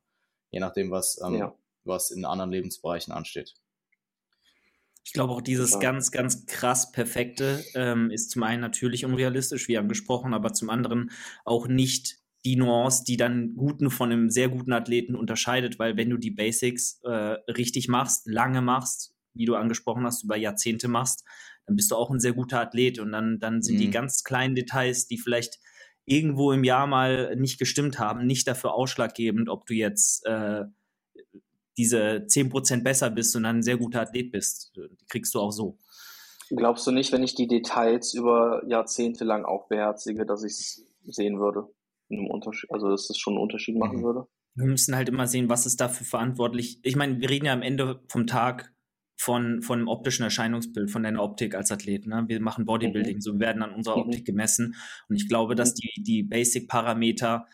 je 0.52 0.60
nachdem, 0.60 0.92
was, 0.92 1.20
ähm, 1.26 1.36
ja. 1.36 1.56
was 1.84 2.12
in 2.12 2.26
anderen 2.26 2.52
Lebensbereichen 2.52 3.14
ansteht. 3.14 3.56
Ich 5.04 5.14
glaube 5.14 5.34
auch 5.34 5.42
dieses 5.42 5.72
ja. 5.72 5.80
ganz, 5.80 6.12
ganz 6.12 6.46
krass 6.48 6.92
Perfekte 6.92 7.64
ähm, 7.76 8.12
ist 8.12 8.32
zum 8.32 8.44
einen 8.44 8.62
natürlich 8.62 9.06
unrealistisch, 9.06 9.68
wie 9.70 9.78
angesprochen, 9.78 10.34
aber 10.34 10.52
zum 10.52 10.70
anderen 10.70 11.12
auch 11.46 11.68
nicht 11.68 12.20
die 12.48 12.56
Nuance, 12.56 13.04
die 13.04 13.18
dann 13.18 13.56
guten 13.58 13.90
von 13.90 14.10
einem 14.10 14.30
sehr 14.30 14.48
guten 14.48 14.72
Athleten 14.72 15.18
unterscheidet, 15.18 15.80
weil 15.80 15.98
wenn 15.98 16.10
du 16.10 16.16
die 16.16 16.32
Basics 16.32 17.02
äh, 17.04 17.10
richtig 17.52 17.90
machst, 17.90 18.26
lange 18.26 18.62
machst, 18.62 19.14
wie 19.34 19.44
du 19.44 19.56
angesprochen 19.56 20.06
hast, 20.06 20.24
über 20.24 20.38
Jahrzehnte 20.38 20.88
machst, 20.88 21.26
dann 21.66 21.76
bist 21.76 21.92
du 21.92 21.98
auch 21.98 22.10
ein 22.10 22.22
sehr 22.22 22.32
guter 22.32 22.62
Athlet 22.62 23.00
und 23.00 23.12
dann, 23.12 23.40
dann 23.40 23.62
sind 23.62 23.76
mhm. 23.76 23.80
die 23.80 23.92
ganz 23.92 24.24
kleinen 24.24 24.56
Details, 24.56 25.08
die 25.08 25.18
vielleicht 25.18 25.60
irgendwo 26.06 26.54
im 26.54 26.64
Jahr 26.64 26.88
mal 26.88 27.36
nicht 27.36 27.60
gestimmt 27.60 28.00
haben, 28.00 28.26
nicht 28.26 28.48
dafür 28.48 28.74
ausschlaggebend, 28.74 29.50
ob 29.50 29.66
du 29.66 29.74
jetzt 29.74 30.26
äh, 30.26 30.64
diese 31.78 32.26
10% 32.30 32.82
besser 32.82 33.10
bist 33.10 33.36
und 33.36 33.44
dann 33.44 33.58
ein 33.58 33.64
sehr 33.64 33.76
guter 33.76 34.04
Athlet 34.04 34.32
bist. 34.32 34.72
Die 34.78 35.06
kriegst 35.10 35.36
du 35.36 35.42
auch 35.42 35.52
so. 35.52 35.78
Glaubst 36.50 36.88
du 36.88 36.92
nicht, 36.92 37.12
wenn 37.12 37.24
ich 37.24 37.36
die 37.36 37.48
Details 37.48 38.14
über 38.14 38.64
Jahrzehnte 38.70 39.26
lang 39.26 39.44
auch 39.44 39.68
beherzige, 39.68 40.26
dass 40.26 40.46
ich 40.46 40.54
es 40.54 40.86
sehen 41.04 41.40
würde? 41.40 41.68
Unterschied, 42.10 42.72
also 42.72 42.90
dass 42.90 43.10
es 43.10 43.18
schon 43.18 43.34
einen 43.34 43.44
Unterschied 43.44 43.78
machen 43.78 44.00
mhm. 44.00 44.04
würde? 44.04 44.28
Wir 44.56 44.66
müssen 44.66 44.96
halt 44.96 45.10
immer 45.10 45.28
sehen, 45.28 45.50
was 45.50 45.66
ist 45.66 45.80
dafür 45.80 46.06
verantwortlich. 46.06 46.80
Ich 46.84 46.96
meine, 46.96 47.20
wir 47.20 47.30
reden 47.30 47.46
ja 47.46 47.54
am 47.54 47.62
Ende 47.62 48.02
vom 48.08 48.26
Tag 48.26 48.74
von, 49.20 49.62
von 49.62 49.80
einem 49.80 49.88
optischen 49.88 50.24
Erscheinungsbild, 50.24 50.92
von 50.92 51.04
deiner 51.04 51.24
Optik 51.24 51.56
als 51.56 51.72
Athlet. 51.72 52.06
Ne? 52.08 52.26
Wir 52.28 52.40
machen 52.40 52.66
Bodybuilding, 52.66 53.18
mhm. 53.18 53.22
so 53.22 53.34
wir 53.34 53.40
werden 53.40 53.64
an 53.64 53.74
unserer 53.74 53.98
mhm. 53.98 54.04
Optik 54.04 54.26
gemessen. 54.26 54.76
Und 55.10 55.16
ich 55.16 55.28
glaube, 55.28 55.56
dass 55.56 55.72
mhm. 55.72 55.80
die, 55.80 56.04
die 56.04 56.24
Basic-Parameter 56.24 57.48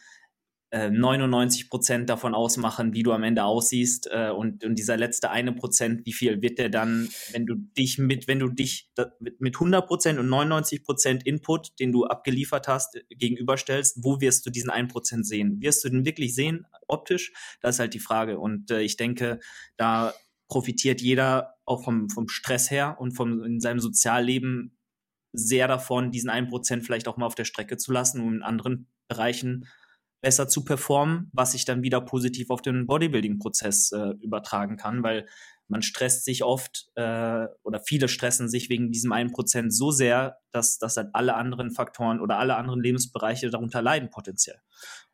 99 0.73 1.65
äh, 1.65 1.69
Prozent 1.69 2.09
davon 2.09 2.33
ausmachen, 2.33 2.93
wie 2.93 3.03
du 3.03 3.11
am 3.11 3.23
Ende 3.23 3.43
aussiehst. 3.43 4.09
Äh, 4.11 4.31
und, 4.31 4.63
und 4.63 4.75
dieser 4.75 4.97
letzte 4.97 5.29
eine 5.29 5.53
Prozent, 5.53 6.05
wie 6.05 6.13
viel 6.13 6.41
wird 6.41 6.57
der 6.57 6.69
dann, 6.69 7.09
wenn 7.31 7.45
du 7.45 7.55
dich 7.55 7.99
mit, 7.99 8.27
wenn 8.27 8.39
du 8.39 8.49
dich 8.49 8.89
mit 9.19 9.55
100 9.55 9.85
Prozent 9.85 10.19
und 10.19 10.29
99 10.29 10.83
Prozent 10.83 11.25
Input, 11.25 11.79
den 11.79 11.91
du 11.91 12.05
abgeliefert 12.05 12.67
hast, 12.67 12.99
gegenüberstellst, 13.09 13.99
wo 14.03 14.19
wirst 14.19 14.45
du 14.45 14.49
diesen 14.49 14.71
einen 14.71 14.87
Prozent 14.87 15.27
sehen? 15.27 15.61
Wirst 15.61 15.83
du 15.83 15.89
den 15.89 16.05
wirklich 16.05 16.33
sehen, 16.33 16.65
optisch? 16.87 17.31
Das 17.61 17.75
ist 17.75 17.79
halt 17.79 17.93
die 17.93 17.99
Frage. 17.99 18.39
Und 18.39 18.71
äh, 18.71 18.81
ich 18.81 18.97
denke, 18.97 19.39
da 19.77 20.13
profitiert 20.47 21.01
jeder 21.01 21.55
auch 21.65 21.83
vom, 21.83 22.09
vom 22.09 22.27
Stress 22.27 22.71
her 22.71 22.97
und 22.99 23.11
vom, 23.11 23.43
in 23.43 23.59
seinem 23.59 23.79
Sozialleben 23.79 24.77
sehr 25.33 25.67
davon, 25.67 26.11
diesen 26.11 26.29
einen 26.29 26.47
Prozent 26.47 26.83
vielleicht 26.83 27.07
auch 27.07 27.17
mal 27.17 27.25
auf 27.25 27.35
der 27.35 27.45
Strecke 27.45 27.77
zu 27.77 27.91
lassen, 27.91 28.21
um 28.21 28.35
in 28.35 28.43
anderen 28.43 28.87
Bereichen 29.07 29.67
besser 30.23 30.47
zu 30.47 30.63
performen, 30.63 31.29
was 31.33 31.51
sich 31.51 31.65
dann 31.65 31.83
wieder 31.83 32.01
positiv 32.01 32.49
auf 32.49 32.61
den 32.61 32.87
Bodybuilding-Prozess 32.87 33.91
äh, 33.91 34.13
übertragen 34.21 34.77
kann, 34.77 35.03
weil 35.03 35.27
man 35.67 35.81
stresst 35.81 36.23
sich 36.23 36.43
oft 36.43 36.87
äh, 36.95 37.45
oder 37.63 37.81
viele 37.85 38.07
stressen 38.07 38.47
sich 38.47 38.69
wegen 38.69 38.91
diesem 38.91 39.11
einen 39.11 39.31
Prozent 39.31 39.73
so 39.73 39.91
sehr, 39.91 40.37
dass, 40.51 40.77
dass 40.77 40.97
halt 40.97 41.09
alle 41.13 41.35
anderen 41.35 41.71
Faktoren 41.71 42.21
oder 42.21 42.37
alle 42.37 42.55
anderen 42.55 42.81
Lebensbereiche 42.81 43.49
darunter 43.49 43.81
leiden 43.81 44.09
potenziell. 44.09 44.59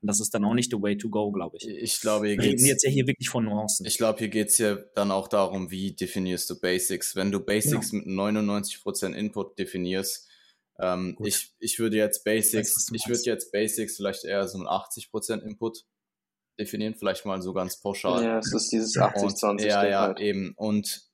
Und 0.02 0.08
das 0.08 0.20
ist 0.20 0.34
dann 0.34 0.46
auch 0.46 0.54
nicht 0.54 0.72
the 0.72 0.82
way 0.82 0.96
to 0.96 1.10
go, 1.10 1.32
glaube 1.32 1.58
ich. 1.58 1.68
Ich 1.68 2.02
glaube, 2.02 2.28
hier 2.28 2.38
Wir 2.38 2.52
reden 2.52 2.66
jetzt 2.66 2.84
ja 2.84 2.92
hier 2.92 3.08
wirklich 3.08 3.30
von 3.30 3.46
Nuancen. 3.46 3.86
Ich 3.86 3.98
glaube, 3.98 4.20
hier 4.20 4.30
geht 4.30 4.50
es 4.50 4.60
ja 4.60 4.76
dann 4.96 5.12
auch 5.12 5.28
darum, 5.28 5.72
wie 5.72 5.94
definierst 5.94 6.50
du 6.50 6.60
Basics. 6.60 7.16
Wenn 7.16 7.32
du 7.32 7.40
Basics 7.40 7.92
genau. 7.92 8.26
mit 8.28 8.38
99% 8.38 9.14
Input 9.14 9.58
definierst, 9.58 10.29
ähm, 10.82 11.18
ich, 11.24 11.54
ich 11.60 11.80
würde 11.80 11.98
jetzt 11.98 12.24
Basics, 12.24 12.90
ich 12.94 13.08
würde 13.08 13.22
jetzt 13.24 13.52
Basics 13.52 13.98
vielleicht 13.98 14.24
eher 14.24 14.48
so 14.48 14.58
ein 14.58 14.68
80% 14.68 15.42
Input 15.42 15.86
definieren, 16.60 16.96
vielleicht 16.96 17.26
mal 17.26 17.42
so 17.42 17.54
ganz 17.54 17.80
pauschal. 17.80 18.24
Ja, 18.24 18.40
es 18.40 18.54
ist 18.54 18.72
dieses 18.72 18.96
80-20. 18.96 19.66
Ja, 19.66 19.86
ja, 19.86 20.02
halt. 20.02 20.20
eben. 20.20 20.54
Und 20.56 21.10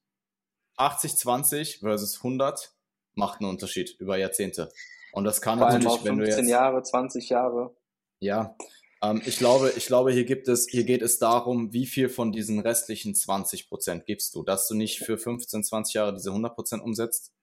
80-20 0.78 1.80
versus 1.80 2.18
100 2.18 2.74
macht 3.14 3.40
einen 3.40 3.50
Unterschied 3.50 3.96
über 4.00 4.18
Jahrzehnte. 4.18 4.72
Und 5.14 5.24
das 5.24 5.42
kann 5.42 5.60
Vor 5.60 5.70
natürlich, 5.70 6.04
wenn 6.04 6.18
du 6.18 6.26
jetzt. 6.26 6.36
15 6.36 6.50
Jahre, 6.50 6.84
20 6.84 7.30
Jahre. 7.30 7.76
Ja, 8.20 8.56
ähm, 9.02 9.22
ich 9.26 9.38
glaube, 9.38 9.74
ich 9.76 9.86
glaube, 9.86 10.12
hier 10.12 10.26
gibt 10.26 10.48
es, 10.48 10.68
hier 10.70 10.84
geht 10.84 11.02
es 11.02 11.20
darum, 11.20 11.72
wie 11.74 11.86
viel 11.86 12.10
von 12.10 12.32
diesen 12.32 12.60
restlichen 12.60 13.16
20 13.16 13.70
Prozent 13.70 14.06
gibst 14.06 14.36
du, 14.36 14.44
dass 14.44 14.68
du 14.68 14.76
nicht 14.76 15.00
für 15.00 15.18
15, 15.18 15.64
20 15.64 15.94
Jahre 15.94 16.14
diese 16.14 16.30
100 16.30 16.56
Prozent 16.56 16.84
umsetzt, 16.84 17.34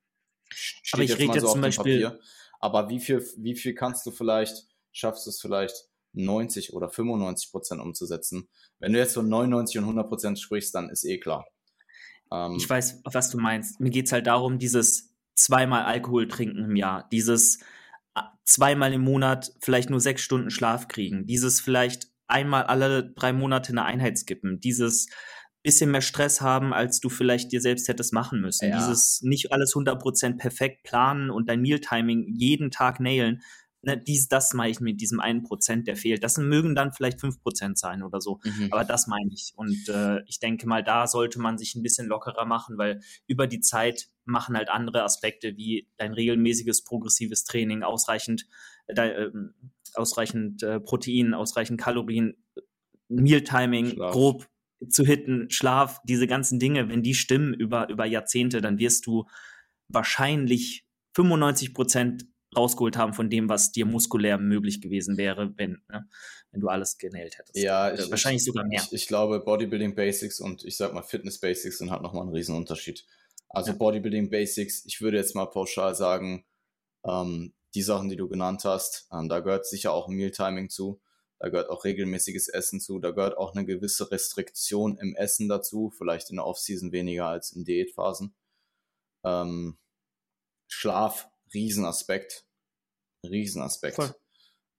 Steht 0.54 0.94
aber 0.94 1.02
ich 1.02 1.18
rede 1.18 1.34
jetzt 1.34 1.42
so 1.42 1.52
zum 1.52 1.60
Beispiel. 1.60 2.02
Papier. 2.02 2.20
Aber 2.60 2.88
wie 2.88 3.00
viel, 3.00 3.26
wie 3.38 3.56
viel 3.56 3.74
kannst 3.74 4.06
du 4.06 4.10
vielleicht, 4.10 4.66
schaffst 4.92 5.26
du 5.26 5.30
es 5.30 5.40
vielleicht 5.40 5.74
90 6.12 6.72
oder 6.74 6.88
95 6.88 7.50
Prozent 7.50 7.80
umzusetzen? 7.80 8.48
Wenn 8.78 8.92
du 8.92 8.98
jetzt 8.98 9.14
von 9.14 9.28
99 9.28 9.78
und 9.78 9.84
100 9.84 10.08
Prozent 10.08 10.38
sprichst, 10.38 10.74
dann 10.74 10.88
ist 10.88 11.04
eh 11.04 11.18
klar. 11.18 11.46
Ähm, 12.32 12.56
ich 12.56 12.68
weiß, 12.68 13.02
was 13.04 13.30
du 13.30 13.38
meinst. 13.38 13.80
Mir 13.80 13.90
geht 13.90 14.06
es 14.06 14.12
halt 14.12 14.26
darum, 14.26 14.58
dieses 14.58 15.12
zweimal 15.34 15.84
Alkohol 15.84 16.28
trinken 16.28 16.64
im 16.64 16.76
Jahr, 16.76 17.08
dieses 17.10 17.58
zweimal 18.44 18.92
im 18.92 19.02
Monat 19.02 19.52
vielleicht 19.60 19.90
nur 19.90 20.00
sechs 20.00 20.22
Stunden 20.22 20.50
Schlaf 20.50 20.88
kriegen, 20.88 21.26
dieses 21.26 21.60
vielleicht 21.60 22.08
einmal 22.26 22.64
alle 22.64 23.12
drei 23.12 23.32
Monate 23.32 23.72
eine 23.72 23.84
Einheit 23.84 24.18
skippen, 24.18 24.60
dieses 24.60 25.08
bisschen 25.62 25.90
mehr 25.90 26.00
Stress 26.00 26.40
haben, 26.40 26.72
als 26.72 27.00
du 27.00 27.08
vielleicht 27.08 27.52
dir 27.52 27.60
selbst 27.60 27.88
hättest 27.88 28.12
machen 28.12 28.40
müssen. 28.40 28.68
Ja. 28.68 28.78
Dieses 28.78 29.20
nicht 29.22 29.52
alles 29.52 29.74
100% 29.74 30.36
perfekt 30.36 30.82
planen 30.82 31.30
und 31.30 31.48
dein 31.48 31.60
Mealtiming 31.60 32.26
jeden 32.36 32.70
Tag 32.70 32.98
nailen, 32.98 33.42
ne, 33.82 33.96
dies, 33.98 34.28
das 34.28 34.54
meine 34.54 34.70
ich 34.70 34.80
mit 34.80 35.00
diesem 35.00 35.20
einen 35.20 35.42
Prozent, 35.42 35.86
der 35.86 35.96
fehlt. 35.96 36.24
Das 36.24 36.38
mögen 36.38 36.74
dann 36.74 36.92
vielleicht 36.92 37.20
fünf 37.20 37.40
Prozent 37.42 37.78
sein 37.78 38.02
oder 38.02 38.20
so. 38.20 38.40
Mhm. 38.44 38.68
Aber 38.70 38.84
das 38.84 39.06
meine 39.06 39.30
ich. 39.32 39.52
Und 39.56 39.88
äh, 39.88 40.22
ich 40.26 40.40
denke 40.40 40.66
mal, 40.66 40.82
da 40.82 41.06
sollte 41.06 41.40
man 41.40 41.58
sich 41.58 41.74
ein 41.74 41.82
bisschen 41.82 42.06
lockerer 42.06 42.44
machen, 42.44 42.78
weil 42.78 43.00
über 43.26 43.46
die 43.46 43.60
Zeit 43.60 44.08
machen 44.24 44.56
halt 44.56 44.68
andere 44.68 45.02
Aspekte 45.02 45.56
wie 45.56 45.88
dein 45.96 46.12
regelmäßiges 46.12 46.84
progressives 46.84 47.44
Training, 47.44 47.82
ausreichend, 47.82 48.46
äh, 48.86 48.94
äh, 48.94 49.32
ausreichend 49.94 50.62
äh, 50.62 50.80
Protein, 50.80 51.34
ausreichend 51.34 51.80
Kalorien, 51.80 52.36
Mealtiming, 53.08 53.90
Schlaf. 53.90 54.12
grob 54.12 54.48
zu 54.88 55.04
hitten, 55.04 55.50
Schlaf, 55.50 56.00
diese 56.04 56.26
ganzen 56.26 56.58
Dinge, 56.58 56.88
wenn 56.88 57.02
die 57.02 57.14
stimmen 57.14 57.54
über, 57.54 57.88
über 57.88 58.04
Jahrzehnte, 58.04 58.60
dann 58.60 58.78
wirst 58.78 59.06
du 59.06 59.26
wahrscheinlich 59.88 60.84
95 61.14 61.74
Prozent 61.74 62.26
rausgeholt 62.56 62.96
haben 62.96 63.14
von 63.14 63.30
dem, 63.30 63.48
was 63.48 63.72
dir 63.72 63.86
muskulär 63.86 64.38
möglich 64.38 64.80
gewesen 64.80 65.16
wäre, 65.16 65.52
wenn, 65.56 65.82
ne, 65.88 66.08
wenn 66.50 66.60
du 66.60 66.68
alles 66.68 66.98
genäht 66.98 67.38
hättest. 67.38 67.56
Ja, 67.56 67.92
ich, 67.92 68.10
wahrscheinlich 68.10 68.44
sogar 68.44 68.64
mehr. 68.64 68.82
Ich, 68.82 68.92
ich, 68.92 69.06
glaube, 69.06 69.40
Bodybuilding 69.40 69.94
Basics 69.94 70.40
und 70.40 70.64
ich 70.64 70.76
sag 70.76 70.92
mal 70.92 71.02
Fitness 71.02 71.38
Basics 71.40 71.78
sind 71.78 71.90
halt 71.90 72.02
nochmal 72.02 72.26
ein 72.26 72.32
Riesenunterschied. 72.32 73.06
Also 73.48 73.72
ja. 73.72 73.78
Bodybuilding 73.78 74.30
Basics, 74.30 74.84
ich 74.86 75.00
würde 75.00 75.16
jetzt 75.16 75.34
mal 75.34 75.46
pauschal 75.46 75.94
sagen, 75.94 76.44
ähm, 77.04 77.54
die 77.74 77.82
Sachen, 77.82 78.08
die 78.10 78.16
du 78.16 78.28
genannt 78.28 78.64
hast, 78.64 79.08
ähm, 79.12 79.28
da 79.28 79.40
gehört 79.40 79.66
sicher 79.66 79.92
auch 79.92 80.08
Mealtiming 80.08 80.68
zu. 80.68 81.00
Da 81.42 81.48
gehört 81.48 81.70
auch 81.70 81.82
regelmäßiges 81.82 82.46
Essen 82.46 82.78
zu. 82.78 83.00
Da 83.00 83.10
gehört 83.10 83.36
auch 83.36 83.52
eine 83.52 83.66
gewisse 83.66 84.12
Restriktion 84.12 84.96
im 84.98 85.16
Essen 85.16 85.48
dazu. 85.48 85.90
Vielleicht 85.90 86.30
in 86.30 86.36
der 86.36 86.46
Offseason 86.46 86.92
weniger 86.92 87.26
als 87.26 87.50
in 87.50 87.64
Diätphasen. 87.64 88.32
Ähm, 89.24 89.76
Schlaf, 90.68 91.28
Riesenaspekt. 91.52 92.46
Riesenaspekt. 93.26 94.14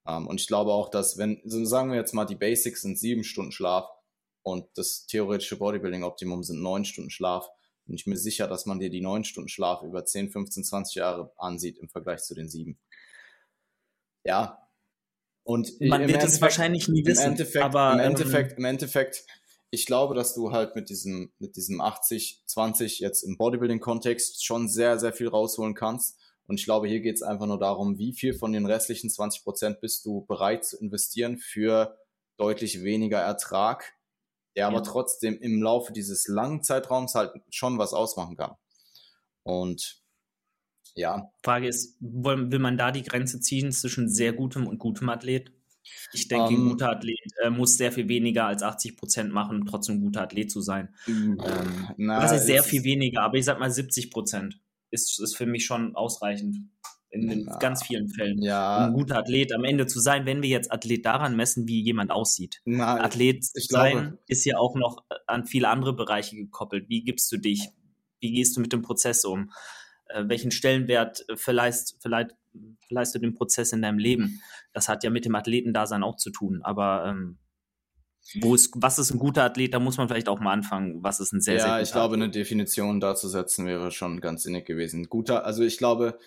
Ähm, 0.08 0.26
und 0.26 0.40
ich 0.40 0.48
glaube 0.48 0.72
auch, 0.72 0.88
dass 0.88 1.18
wenn, 1.18 1.42
so 1.44 1.66
sagen 1.66 1.92
wir 1.92 1.98
jetzt 1.98 2.14
mal, 2.14 2.24
die 2.24 2.36
Basics 2.36 2.82
sind 2.82 2.98
sieben 2.98 3.26
Stunden 3.26 3.52
Schlaf 3.52 3.90
und 4.42 4.66
das 4.76 5.06
theoretische 5.06 5.58
Bodybuilding-Optimum 5.58 6.44
sind 6.44 6.62
neun 6.62 6.86
Stunden 6.86 7.10
Schlaf, 7.10 7.50
bin 7.86 7.96
ich 7.96 8.08
mir 8.08 8.16
sicher, 8.16 8.48
dass 8.48 8.66
man 8.66 8.80
dir 8.80 8.90
die 8.90 9.02
neun 9.02 9.26
Stunden 9.26 9.50
Schlaf 9.50 9.82
über 9.84 10.06
10, 10.06 10.30
15, 10.30 10.64
20 10.64 10.96
Jahre 10.96 11.34
ansieht 11.36 11.78
im 11.80 11.90
Vergleich 11.90 12.24
zu 12.24 12.34
den 12.36 12.48
sieben. 12.48 12.80
Ja. 14.24 14.63
Und 15.44 15.70
man 15.82 16.08
wird 16.08 16.24
es 16.24 16.42
wahrscheinlich 16.42 16.88
nie 16.88 17.06
wissen. 17.06 17.24
Im 17.24 17.32
Endeffekt, 17.32 17.66
aber, 17.66 17.94
im 17.94 18.00
Endeffekt, 18.00 18.52
ähm, 18.54 18.58
im 18.60 18.66
Endeffekt, 18.66 19.26
ich 19.72 19.86
glaube, 19.86 20.16
dass 20.16 20.34
du 20.34 20.52
halt 20.52 20.76
mit 20.76 20.90
diesem, 20.90 21.34
mit 21.40 21.56
diesem 21.56 21.82
80, 21.82 22.44
20 22.46 23.00
jetzt 23.00 23.24
im 23.24 23.38
Bodybuilding-Kontext 23.38 24.46
schon 24.46 24.70
sehr, 24.70 25.00
sehr 25.00 25.14
viel 25.14 25.28
rausholen 25.28 25.74
kannst. 25.74 26.18
Und 26.48 26.60
ich 26.60 26.66
glaube, 26.66 26.88
hier 26.88 27.02
geht 27.02 27.16
es 27.16 27.24
einfach 27.24 27.46
nur 27.46 27.60
darum, 27.60 27.98
wie 27.98 28.14
viel 28.14 28.34
von 28.34 28.54
den 28.54 28.66
restlichen 28.66 29.10
20 29.10 29.44
Prozent 29.44 29.82
bist 29.82 30.06
du 30.06 30.26
bereit 30.26 30.66
zu 30.66 30.78
investieren 30.78 31.38
für 31.38 31.98
deutlich 32.38 32.84
weniger 32.84 33.20
Ertrag 33.20 33.94
der 34.56 34.68
aber 34.68 34.84
trotzdem 34.84 35.38
im 35.40 35.62
Laufe 35.62 35.94
dieses 35.94 36.28
langen 36.28 36.64
Zeitraums 36.64 37.16
halt 37.16 37.32
schon 37.50 37.78
was 37.78 37.94
ausmachen 37.94 38.36
kann. 38.36 38.56
Und 39.44 40.03
ja. 40.96 41.30
Frage 41.44 41.68
ist, 41.68 41.98
will 42.00 42.60
man 42.60 42.78
da 42.78 42.92
die 42.92 43.04
Grenze 43.04 43.40
ziehen 43.40 43.72
zwischen 43.72 44.10
sehr 44.10 44.34
gutem 44.34 44.68
und 44.68 44.80
gutem 44.80 45.10
Athlet? 45.10 45.52
Ich 46.14 46.28
denke, 46.28 46.48
um, 46.48 46.54
ein 46.54 46.62
ähm. 46.62 46.70
guter 46.70 46.92
Athlet 46.92 47.20
äh, 47.44 47.50
muss 47.50 47.78
sehr 47.78 47.92
viel 47.92 48.08
weniger 48.08 48.46
als 48.46 48.64
80 48.64 48.98
Prozent 48.98 49.34
machen, 49.34 49.62
um 49.62 49.66
trotzdem 49.66 49.96
ein 49.96 50.02
guter 50.02 50.22
Athlet 50.22 50.52
zu 50.52 50.62
sein. 50.62 50.94
Ähm, 51.08 51.38
na, 51.98 52.22
das 52.22 52.32
ist 52.32 52.46
sehr 52.46 52.64
viel 52.64 52.84
weniger, 52.84 53.22
aber 53.22 53.38
ich 53.38 53.46
sag 53.46 53.60
mal 53.60 53.72
70 53.72 54.12
Prozent 54.12 54.62
ist, 54.92 55.20
ist 55.20 55.36
für 55.36 55.46
mich 55.46 55.66
schon 55.66 55.96
ausreichend 55.96 56.58
in, 57.10 57.46
ja. 57.46 57.58
ganz 57.58 57.84
vielen 57.84 58.10
Fällen, 58.10 58.42
ja. 58.42 58.78
um 58.78 58.84
ein 58.86 58.94
guter 58.94 59.20
Athlet 59.20 59.54
am 59.54 59.64
Ende 59.64 59.86
zu 59.86 60.00
sein, 60.00 60.26
wenn 60.26 60.42
wir 60.42 60.50
jetzt 60.50 60.72
Athlet 60.72 61.06
daran 61.06 61.36
messen, 61.36 61.68
wie 61.68 61.82
jemand 61.82 62.12
aussieht. 62.12 62.62
Na, 62.66 63.00
Athlet 63.00 63.44
sein 63.44 63.92
glaube. 63.92 64.20
ist 64.28 64.46
ja 64.46 64.58
auch 64.58 64.76
noch 64.76 65.04
an 65.28 65.46
viele 65.46 65.70
andere 65.70 65.96
Bereiche 65.96 66.36
gekoppelt. 66.36 66.90
Wie 66.90 67.04
gibst 67.04 67.32
du 67.32 67.38
dich? 67.38 67.70
Wie 68.20 68.32
gehst 68.32 68.58
du 68.58 68.62
mit 68.62 68.74
dem 68.74 68.82
Prozess 68.82 69.26
um? 69.26 69.52
Äh, 70.14 70.30
welchen 70.30 70.52
Stellenwert 70.52 71.26
verleihst, 71.36 71.98
verleihst, 72.02 72.36
verleihst 72.88 73.16
du 73.16 73.20
dem 73.20 73.34
Prozess 73.34 73.74
in 73.74 73.82
deinem 73.82 73.98
Leben? 73.98 74.42
Das 74.74 74.88
hat 74.90 75.04
ja 75.04 75.10
mit 75.10 75.26
dem 75.26 75.36
Athletendasein 75.36 76.04
auch 76.04 76.18
zu 76.18 76.30
tun. 76.30 76.62
Aber 76.64 77.06
ähm, 77.08 77.38
wo 78.42 78.56
ist, 78.56 78.72
was 78.76 79.00
ist 79.00 79.12
ein 79.12 79.20
guter 79.20 79.44
Athlet? 79.44 79.74
Da 79.74 79.80
muss 79.80 79.98
man 79.98 80.08
vielleicht 80.08 80.30
auch 80.30 80.40
mal 80.40 80.54
anfangen. 80.54 81.04
Was 81.04 81.20
ist 81.20 81.34
ein 81.34 81.42
sehr, 81.42 81.56
ja, 81.56 81.60
sehr 81.60 81.68
guter 81.68 81.78
Ja, 81.78 81.84
ich 81.84 81.92
glaube, 81.92 82.16
Athlet? 82.16 82.24
eine 82.24 82.32
Definition 82.32 83.00
dazu 83.00 83.28
setzen 83.28 83.66
wäre 83.66 83.92
schon 83.92 84.22
ganz 84.22 84.44
sinnig 84.44 84.66
gewesen. 84.66 85.10
Guter, 85.10 85.46
also 85.46 85.64
ich 85.64 85.78
glaube, 85.78 86.18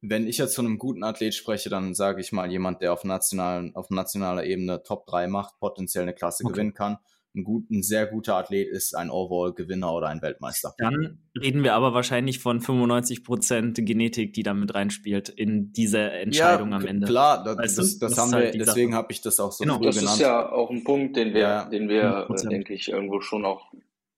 wenn 0.00 0.26
ich 0.26 0.38
jetzt 0.38 0.56
von 0.56 0.66
einem 0.66 0.78
guten 0.78 1.04
Athlet 1.04 1.34
spreche, 1.34 1.68
dann 1.68 1.94
sage 1.94 2.20
ich 2.20 2.32
mal 2.32 2.50
jemand, 2.50 2.82
der 2.82 2.92
auf, 2.92 3.04
nationalen, 3.04 3.74
auf 3.76 3.90
nationaler 3.90 4.44
Ebene 4.44 4.82
Top 4.82 5.06
3 5.06 5.28
macht, 5.28 5.58
potenziell 5.60 6.02
eine 6.02 6.14
Klasse 6.14 6.44
okay. 6.44 6.52
gewinnen 6.52 6.74
kann. 6.74 6.98
Ein, 7.34 7.44
gut, 7.44 7.70
ein 7.70 7.82
sehr 7.82 8.06
guter 8.06 8.36
Athlet 8.36 8.68
ist 8.68 8.94
ein 8.94 9.10
Overall-Gewinner 9.10 9.94
oder 9.94 10.08
ein 10.08 10.20
Weltmeister. 10.20 10.74
Dann 10.76 11.18
reden 11.40 11.64
wir 11.64 11.74
aber 11.74 11.94
wahrscheinlich 11.94 12.40
von 12.40 12.60
95% 12.60 13.82
Genetik, 13.82 14.34
die 14.34 14.42
da 14.42 14.52
mit 14.52 14.74
reinspielt 14.74 15.30
in 15.30 15.72
diese 15.72 15.98
Entscheidung 15.98 16.70
ja, 16.70 16.76
am 16.76 16.86
Ende. 16.86 17.06
Klar, 17.06 17.42
das, 17.42 17.56
weißt 17.56 17.78
das, 17.78 17.98
das 17.98 18.18
haben 18.18 18.32
halt 18.32 18.52
wir, 18.52 18.64
deswegen 18.64 18.94
habe 18.94 19.12
ich 19.12 19.22
das 19.22 19.40
auch 19.40 19.52
so 19.52 19.64
genau. 19.64 19.78
früh 19.78 19.86
das 19.86 19.96
genannt. 19.96 20.20
Das 20.20 20.20
ist 20.20 20.26
ja 20.26 20.52
auch 20.52 20.70
ein 20.70 20.84
Punkt, 20.84 21.16
den 21.16 21.32
wir, 21.32 21.40
ja. 21.40 21.64
den 21.68 21.88
wir, 21.88 22.28
äh, 22.28 22.48
denke 22.48 22.74
ich, 22.74 22.88
irgendwo 22.88 23.20
schon 23.20 23.46
auch 23.46 23.72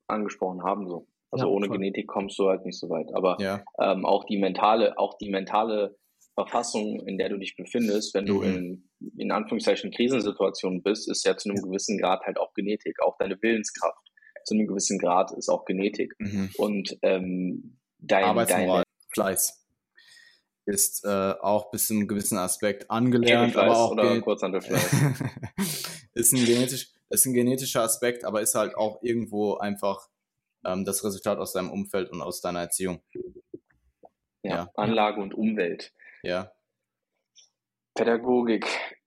angesprochen 0.08 0.64
haben. 0.64 0.88
So. 0.88 1.06
Also 1.30 1.46
ja, 1.46 1.52
ohne 1.52 1.66
voll. 1.66 1.78
Genetik 1.78 2.06
kommst 2.06 2.38
du 2.38 2.48
halt 2.48 2.64
nicht 2.64 2.78
so 2.78 2.88
weit. 2.90 3.14
Aber 3.14 3.36
ja. 3.40 3.62
ähm, 3.78 4.04
auch 4.04 4.24
die 4.24 4.38
mentale, 4.38 4.98
auch 4.98 5.18
die 5.18 5.30
mentale 5.30 5.96
Verfassung, 6.34 7.06
in 7.06 7.16
der 7.16 7.28
du 7.28 7.38
dich 7.38 7.56
befindest, 7.56 8.14
wenn 8.14 8.26
du 8.26 8.42
mhm. 8.42 8.84
in, 9.00 9.18
in 9.18 9.30
Anführungszeichen 9.30 9.92
Krisensituationen 9.92 10.82
bist, 10.82 11.08
ist 11.08 11.24
ja 11.24 11.36
zu 11.36 11.48
einem 11.48 11.62
gewissen 11.62 11.98
Grad 11.98 12.22
halt 12.24 12.38
auch 12.38 12.52
Genetik. 12.54 13.00
Auch 13.02 13.16
deine 13.18 13.40
Willenskraft 13.40 14.10
zu 14.44 14.54
einem 14.54 14.66
gewissen 14.66 14.98
Grad 14.98 15.32
ist 15.32 15.48
auch 15.48 15.64
Genetik. 15.64 16.14
Mhm. 16.18 16.50
Und 16.58 16.98
ähm, 17.02 17.78
dein, 17.98 18.24
Arbeitsmoral, 18.24 18.82
deine, 18.82 18.84
Fleiß 19.12 19.64
ist 20.66 21.04
äh, 21.04 21.34
auch 21.40 21.70
bis 21.70 21.88
zu 21.88 21.94
einem 21.94 22.08
gewissen 22.08 22.38
Aspekt 22.38 22.90
angelernt, 22.90 23.56
aber 23.56 23.76
auch 23.76 23.92
oder 23.92 24.14
ist 26.14 26.32
ein 26.32 26.44
genetisch, 26.44 26.90
ist 27.10 27.26
ein 27.26 27.34
genetischer 27.34 27.82
Aspekt, 27.82 28.24
aber 28.24 28.40
ist 28.40 28.54
halt 28.54 28.74
auch 28.74 29.02
irgendwo 29.02 29.56
einfach 29.56 30.08
ähm, 30.64 30.84
das 30.84 31.04
Resultat 31.04 31.38
aus 31.38 31.52
deinem 31.52 31.70
Umfeld 31.70 32.10
und 32.10 32.22
aus 32.22 32.40
deiner 32.40 32.60
Erziehung. 32.60 33.02
Ja, 34.44 34.56
ja. 34.56 34.70
Anlage 34.76 35.20
und 35.20 35.34
Umwelt. 35.34 35.92
Ja. 36.22 36.52
Pädagogik. 37.94 38.66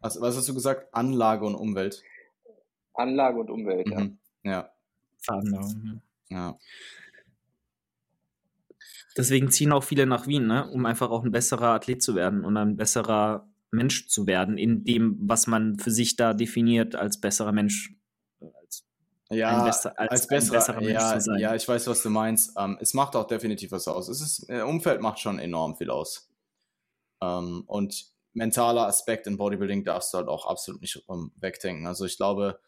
was, 0.00 0.20
was 0.20 0.36
hast 0.36 0.48
du 0.48 0.54
gesagt? 0.54 0.88
Anlage 0.94 1.44
und 1.44 1.54
Umwelt. 1.54 2.02
Anlage 2.94 3.40
und 3.40 3.50
Umwelt, 3.50 3.86
mhm. 3.88 4.18
ja. 4.42 4.52
Ja. 4.52 4.70
Ja. 6.28 6.58
Deswegen 9.16 9.50
ziehen 9.50 9.72
auch 9.72 9.84
viele 9.84 10.06
nach 10.06 10.26
Wien, 10.26 10.46
ne? 10.46 10.68
um 10.70 10.86
einfach 10.86 11.10
auch 11.10 11.24
ein 11.24 11.32
besserer 11.32 11.68
Athlet 11.68 12.02
zu 12.02 12.14
werden 12.14 12.44
und 12.44 12.56
ein 12.56 12.76
besserer 12.76 13.48
Mensch 13.70 14.06
zu 14.08 14.26
werden, 14.26 14.58
in 14.58 14.84
dem, 14.84 15.16
was 15.20 15.46
man 15.46 15.78
für 15.78 15.90
sich 15.90 16.16
da 16.16 16.34
definiert 16.34 16.94
als 16.94 17.20
besserer 17.20 17.52
Mensch, 17.52 17.94
ja, 19.30 19.64
besser, 19.64 19.98
als, 19.98 20.10
als 20.10 20.26
besserer, 20.26 20.80
Mensch 20.80 20.92
ja, 20.92 21.14
zu 21.14 21.20
sein. 21.20 21.38
Ja, 21.38 21.54
ich 21.54 21.66
weiß, 21.66 21.86
was 21.86 22.02
du 22.02 22.10
meinst. 22.10 22.52
Ähm, 22.58 22.78
es 22.80 22.94
macht 22.94 23.16
auch 23.16 23.26
definitiv 23.26 23.72
was 23.72 23.88
aus. 23.88 24.08
Es 24.08 24.20
ist, 24.20 24.48
äh, 24.48 24.62
Umfeld 24.62 25.00
macht 25.00 25.18
schon 25.18 25.38
enorm 25.38 25.76
viel 25.76 25.90
aus. 25.90 26.30
Ähm, 27.22 27.64
und 27.66 28.12
mentaler 28.34 28.86
Aspekt 28.86 29.26
in 29.26 29.36
Bodybuilding 29.36 29.84
darfst 29.84 30.12
du 30.12 30.18
halt 30.18 30.28
auch 30.28 30.46
absolut 30.46 30.82
nicht 30.82 31.08
um, 31.08 31.32
wegdenken. 31.36 31.86
Also 31.86 32.04
ich 32.04 32.16
glaube, 32.16 32.60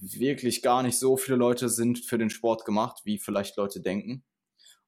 wirklich 0.00 0.62
gar 0.62 0.82
nicht 0.82 0.98
so 0.98 1.16
viele 1.16 1.38
Leute 1.38 1.68
sind 1.68 1.98
für 1.98 2.18
den 2.18 2.30
Sport 2.30 2.64
gemacht, 2.64 3.02
wie 3.04 3.18
vielleicht 3.18 3.56
Leute 3.56 3.80
denken. 3.80 4.24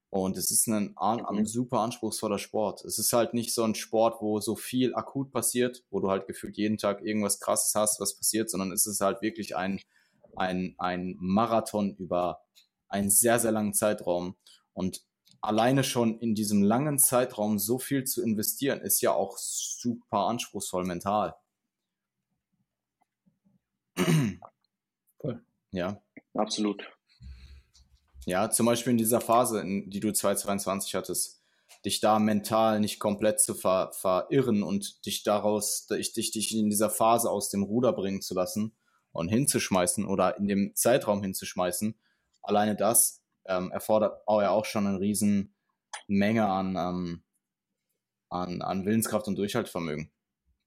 Und 0.09 0.37
es 0.37 0.51
ist 0.51 0.67
ein, 0.67 0.93
ein, 0.97 1.25
ein, 1.25 1.35
mhm. 1.35 1.45
super 1.45 1.79
anspruchsvoller 1.79 2.37
Sport. 2.37 2.85
Es 2.85 2.97
ist 2.97 3.11
halt 3.11 3.33
nicht 3.33 3.53
so 3.53 3.63
ein 3.63 3.75
Sport, 3.75 4.21
wo 4.21 4.39
so 4.39 4.55
viel 4.55 4.95
akut 4.95 5.31
passiert, 5.31 5.83
wo 5.89 5.99
du 5.99 6.09
halt 6.09 6.27
gefühlt 6.27 6.55
jeden 6.55 6.77
Tag 6.77 7.01
irgendwas 7.01 7.39
Krasses 7.39 7.75
hast, 7.75 7.99
was 7.99 8.15
passiert, 8.15 8.49
sondern 8.49 8.71
es 8.71 8.85
ist 8.85 9.01
halt 9.01 9.21
wirklich 9.21 9.57
ein 9.57 9.81
ein, 10.35 10.75
ein 10.77 11.15
Marathon 11.19 11.95
über 11.95 12.41
einen 12.87 13.09
sehr, 13.09 13.39
sehr 13.39 13.51
langen 13.51 13.73
Zeitraum. 13.73 14.35
Und 14.73 15.03
alleine 15.41 15.83
schon 15.83 16.19
in 16.19 16.35
diesem 16.35 16.63
langen 16.63 16.99
Zeitraum 16.99 17.59
so 17.59 17.79
viel 17.79 18.03
zu 18.03 18.23
investieren, 18.23 18.81
ist 18.81 19.01
ja 19.01 19.13
auch 19.13 19.37
super 19.37 20.27
anspruchsvoll 20.27 20.85
mental. 20.85 21.35
Voll. 25.19 25.43
Ja. 25.71 26.01
Absolut. 26.33 26.83
Ja, 28.25 28.49
zum 28.49 28.65
Beispiel 28.65 28.91
in 28.91 28.97
dieser 28.97 29.21
Phase, 29.21 29.61
in 29.61 29.89
die 29.89 29.99
du 29.99 30.11
2022 30.11 30.95
hattest, 30.95 31.41
dich 31.85 31.99
da 31.99 32.19
mental 32.19 32.79
nicht 32.79 32.99
komplett 32.99 33.39
zu 33.39 33.55
ver 33.55 33.91
verirren 33.93 34.63
und 34.63 35.05
dich 35.05 35.23
daraus, 35.23 35.87
dich, 35.87 36.13
dich, 36.13 36.31
dich 36.31 36.55
in 36.55 36.69
dieser 36.69 36.89
Phase 36.89 37.29
aus 37.29 37.49
dem 37.49 37.63
Ruder 37.63 37.93
bringen 37.93 38.21
zu 38.21 38.33
lassen, 38.33 38.75
und 39.17 39.29
hinzuschmeißen 39.29 40.05
oder 40.05 40.37
in 40.37 40.47
dem 40.47 40.75
Zeitraum 40.75 41.23
hinzuschmeißen, 41.23 41.97
alleine 42.43 42.75
das 42.75 43.23
ähm, 43.45 43.71
erfordert 43.71 44.21
auch 44.27 44.41
ja 44.41 44.51
auch 44.51 44.65
schon 44.65 44.85
eine 44.85 44.99
riesen 44.99 45.55
Menge 46.07 46.47
an, 46.47 46.75
ähm, 46.75 47.23
an, 48.29 48.61
an 48.61 48.85
Willenskraft 48.85 49.27
und 49.27 49.35
Durchhaltevermögen 49.35 50.11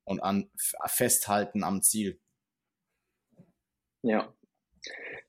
und 0.03 0.21
an 0.21 0.51
Festhalten 0.87 1.63
am 1.63 1.81
Ziel. 1.83 2.21
Ja. 4.03 4.35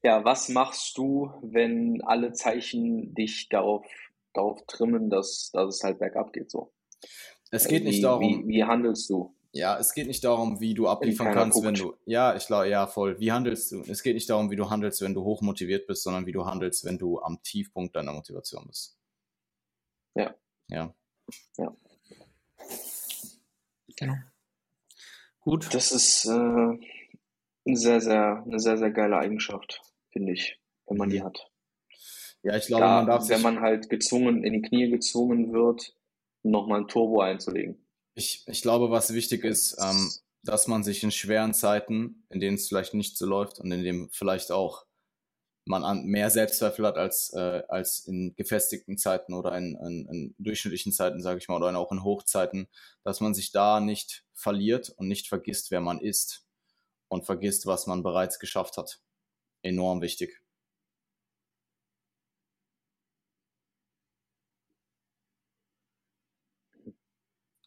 Ja, 0.02 0.26
was 0.26 0.50
machst 0.50 0.98
du, 0.98 1.32
wenn 1.44 2.02
alle 2.04 2.34
Zeichen 2.34 3.14
dich 3.14 3.50
darauf, 3.50 3.86
darauf 4.34 4.66
trimmen, 4.66 5.12
dass, 5.12 5.52
dass 5.54 5.76
es 5.76 5.84
halt 5.84 6.00
bergab 6.00 6.34
geht 6.34 6.50
so? 6.50 6.74
Es 7.52 7.68
geht 7.68 7.84
wie, 7.84 7.88
nicht 7.88 8.04
darum. 8.04 8.48
Wie, 8.48 8.48
wie 8.48 8.64
handelst 8.64 9.08
du? 9.12 9.36
Ja, 9.54 9.78
es 9.78 9.94
geht 9.94 10.08
nicht 10.08 10.24
darum, 10.24 10.62
wie 10.62 10.74
du 10.74 10.88
abliefern 10.88 11.34
kannst, 11.34 11.56
guckt. 11.56 11.68
wenn 11.68 11.74
du. 11.74 11.94
Ja, 12.06 12.36
ich 12.36 12.48
glaube, 12.48 12.70
ja, 12.70 12.88
voll. 12.88 13.20
Wie 13.20 13.32
handelst 13.34 13.72
du? 13.72 13.82
Es 13.82 14.02
geht 14.02 14.14
nicht 14.14 14.30
darum, 14.30 14.50
wie 14.50 14.56
du 14.56 14.70
handelst, 14.70 15.02
wenn 15.02 15.14
du 15.14 15.24
hoch 15.24 15.42
motiviert 15.42 15.88
bist, 15.88 16.04
sondern 16.04 16.26
wie 16.26 16.32
du 16.32 16.46
handelst, 16.46 16.86
wenn 16.86 16.98
du 16.98 17.20
am 17.20 17.44
Tiefpunkt 17.44 17.96
deiner 17.96 18.14
Motivation 18.14 18.66
bist. 18.66 18.98
Ja. 20.16 20.34
Ja. 20.70 20.94
Ja. 21.58 21.76
Genau. 23.98 24.16
Gut. 25.42 25.74
Das 25.74 25.92
ist 25.92 26.26
äh, 26.26 26.30
eine 26.32 26.80
sehr, 27.78 28.00
sehr, 28.00 28.44
eine 28.46 28.60
sehr, 28.60 28.78
sehr 28.78 28.92
geile 28.92 29.18
Eigenschaft, 29.18 29.82
finde 30.12 30.32
ich, 30.32 30.60
wenn 30.88 30.98
man 30.98 31.10
die 31.10 31.20
mhm. 31.20 31.26
hat. 31.26 31.52
Ja, 32.44 32.56
ich 32.56 32.68
glaube, 32.68 32.84
da, 32.84 32.96
man 32.96 33.06
darf. 33.08 33.30
Wenn 33.30 33.42
man 33.42 33.60
halt 33.60 33.90
gezwungen, 33.90 34.44
in 34.44 34.54
die 34.54 34.62
Knie 34.62 34.90
gezwungen 34.90 35.52
wird, 35.52 35.96
nochmal 36.42 36.82
ein 36.82 36.88
Turbo 36.88 37.22
einzulegen. 37.22 37.86
Ich, 38.22 38.44
ich 38.48 38.62
glaube, 38.62 38.92
was 38.92 39.14
wichtig 39.16 39.44
ist, 39.44 39.78
ähm, 39.82 40.12
dass 40.44 40.68
man 40.68 40.84
sich 40.84 41.02
in 41.02 41.10
schweren 41.12 41.56
Zeiten, 41.56 42.24
in 42.30 42.40
denen 42.40 42.56
es 42.56 42.68
vielleicht 42.68 42.94
nicht 42.94 43.18
so 43.18 43.26
läuft 43.26 43.60
und 43.60 43.72
in 43.72 43.84
dem 43.84 44.10
vielleicht 44.12 44.52
auch 44.52 44.86
man 45.66 45.84
an 45.84 46.06
mehr 46.06 46.30
Selbstzweifel 46.30 46.86
hat 46.88 46.98
als, 46.98 47.34
äh, 47.34 47.64
als 47.70 48.00
in 48.08 48.36
gefestigten 48.36 48.98
Zeiten 48.98 49.34
oder 49.34 49.58
in, 49.58 49.76
in, 49.76 50.08
in 50.08 50.36
durchschnittlichen 50.40 50.94
Zeiten, 50.94 51.22
sage 51.22 51.40
ich 51.40 51.48
mal, 51.50 51.58
oder 51.64 51.78
auch 51.80 51.92
in 51.92 52.04
Hochzeiten, 52.04 52.68
dass 53.04 53.22
man 53.22 53.34
sich 53.34 53.52
da 53.52 53.80
nicht 53.80 54.26
verliert 54.34 54.90
und 54.92 55.08
nicht 55.08 55.28
vergisst, 55.28 55.72
wer 55.72 55.82
man 55.82 56.00
ist 56.00 56.46
und 57.10 57.26
vergisst, 57.26 57.66
was 57.68 57.88
man 57.88 58.04
bereits 58.04 58.40
geschafft 58.40 58.78
hat. 58.78 59.02
Enorm 59.64 60.02
wichtig. 60.02 60.42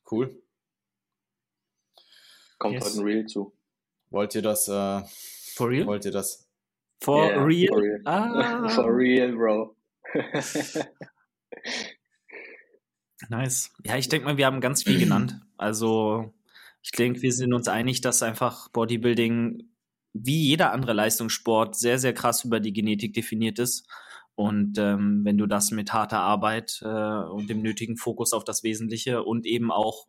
Cool. 0.05 0.44
Kommt 2.59 2.75
yes. 2.75 2.85
heute 2.85 2.99
ein 2.99 3.05
Reel 3.05 3.27
zu. 3.27 3.53
Wollt 4.11 4.35
ihr 4.35 4.43
das? 4.43 4.69
Äh, 4.69 5.03
For 5.55 5.69
real? 5.69 5.87
Wollt 5.87 6.05
ihr 6.05 6.13
das? 6.13 6.49
For 7.01 7.27
yeah, 7.27 7.43
real? 7.45 7.69
For 7.69 7.83
real, 7.83 8.01
ah. 8.05 8.69
for 8.75 8.97
real 8.97 9.33
bro. 9.33 9.77
nice. 13.29 13.73
Ja, 13.85 13.97
ich 13.97 14.09
denke 14.09 14.27
mal, 14.27 14.37
wir 14.37 14.47
haben 14.47 14.61
ganz 14.61 14.85
viel 14.85 14.99
genannt. 14.99 15.41
Also, 15.57 16.33
ich 16.83 16.91
denke, 16.93 17.23
wir 17.23 17.33
sind 17.33 17.53
uns 17.53 17.69
einig, 17.69 18.01
dass 18.01 18.23
einfach 18.23 18.69
Bodybuilding 18.71 19.69
wie 20.13 20.49
jeder 20.49 20.73
andere 20.73 20.93
Leistungssport 20.93 21.77
sehr, 21.77 21.99
sehr 21.99 22.15
krass 22.15 22.45
über 22.45 22.61
die 22.61 22.73
Genetik 22.73 23.15
definiert 23.15 23.59
ist. 23.59 23.87
Und 24.37 24.79
ähm, 24.79 25.21
wenn 25.25 25.39
du 25.39 25.47
das 25.47 25.71
mit 25.71 25.93
harter 25.93 26.21
Arbeit 26.21 26.81
äh, 26.83 26.87
und 26.87 27.49
dem 27.49 27.63
nötigen 27.63 27.97
Fokus 27.97 28.33
auf 28.33 28.45
das 28.45 28.63
Wesentliche 28.63 29.23
und 29.23 29.47
eben 29.47 29.71
auch 29.71 30.07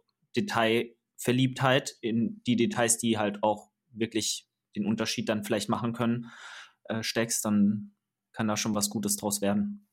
Detailverliebtheit 1.17 1.95
in 2.01 2.41
die 2.45 2.55
Details, 2.55 2.97
die 2.97 3.17
halt 3.17 3.43
auch 3.43 3.69
wirklich 3.91 4.47
den 4.75 4.85
Unterschied 4.85 5.29
dann 5.29 5.43
vielleicht 5.43 5.69
machen 5.69 5.93
können, 5.93 6.31
äh, 6.85 7.01
steckst, 7.03 7.45
dann 7.45 7.95
kann 8.33 8.47
da 8.47 8.57
schon 8.57 8.75
was 8.75 8.89
Gutes 8.89 9.15
draus 9.15 9.41
werden. 9.41 9.87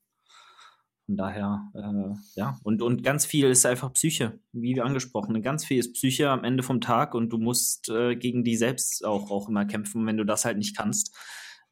Von 1.06 1.16
daher, 1.16 1.70
äh, 1.74 2.14
ja, 2.36 2.58
und, 2.64 2.80
und 2.82 3.02
ganz 3.02 3.26
viel 3.26 3.46
ist 3.46 3.66
einfach 3.66 3.92
Psyche, 3.92 4.40
wie 4.52 4.80
angesprochen. 4.80 5.40
Ganz 5.42 5.64
viel 5.64 5.78
ist 5.78 5.94
Psyche 5.94 6.30
am 6.30 6.44
Ende 6.44 6.62
vom 6.62 6.80
Tag 6.80 7.14
und 7.14 7.30
du 7.30 7.38
musst 7.38 7.88
äh, 7.88 8.16
gegen 8.16 8.44
die 8.44 8.56
selbst 8.56 9.04
auch, 9.04 9.30
auch 9.30 9.48
immer 9.48 9.64
kämpfen, 9.64 10.06
wenn 10.06 10.16
du 10.16 10.24
das 10.24 10.44
halt 10.44 10.58
nicht 10.58 10.76
kannst 10.76 11.16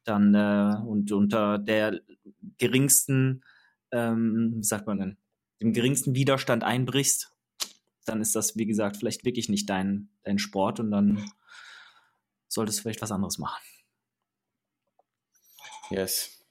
dann 0.03 0.33
äh, 0.33 0.75
und 0.85 1.11
unter 1.11 1.59
der 1.59 2.01
geringsten, 2.57 3.43
ähm, 3.91 4.53
wie 4.57 4.63
sagt 4.63 4.87
man 4.87 4.99
denn, 4.99 5.17
dem 5.61 5.73
geringsten 5.73 6.15
Widerstand 6.15 6.63
einbrichst, 6.63 7.33
dann 8.05 8.21
ist 8.21 8.35
das, 8.35 8.55
wie 8.55 8.65
gesagt, 8.65 8.97
vielleicht 8.97 9.25
wirklich 9.25 9.49
nicht 9.49 9.69
dein, 9.69 10.09
dein 10.23 10.39
Sport 10.39 10.79
und 10.79 10.91
dann 10.91 11.31
solltest 12.47 12.79
du 12.79 12.81
vielleicht 12.83 13.01
was 13.01 13.11
anderes 13.11 13.37
machen. 13.37 13.61
Yes. 15.89 16.45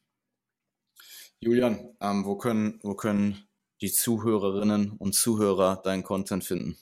Julian, 1.40 1.96
ähm, 2.00 2.24
wo, 2.24 2.36
können, 2.36 2.78
wo 2.82 2.94
können 2.94 3.48
die 3.80 3.90
Zuhörerinnen 3.90 4.92
und 4.92 5.14
Zuhörer 5.14 5.80
deinen 5.82 6.02
Content 6.02 6.44
finden? 6.44 6.76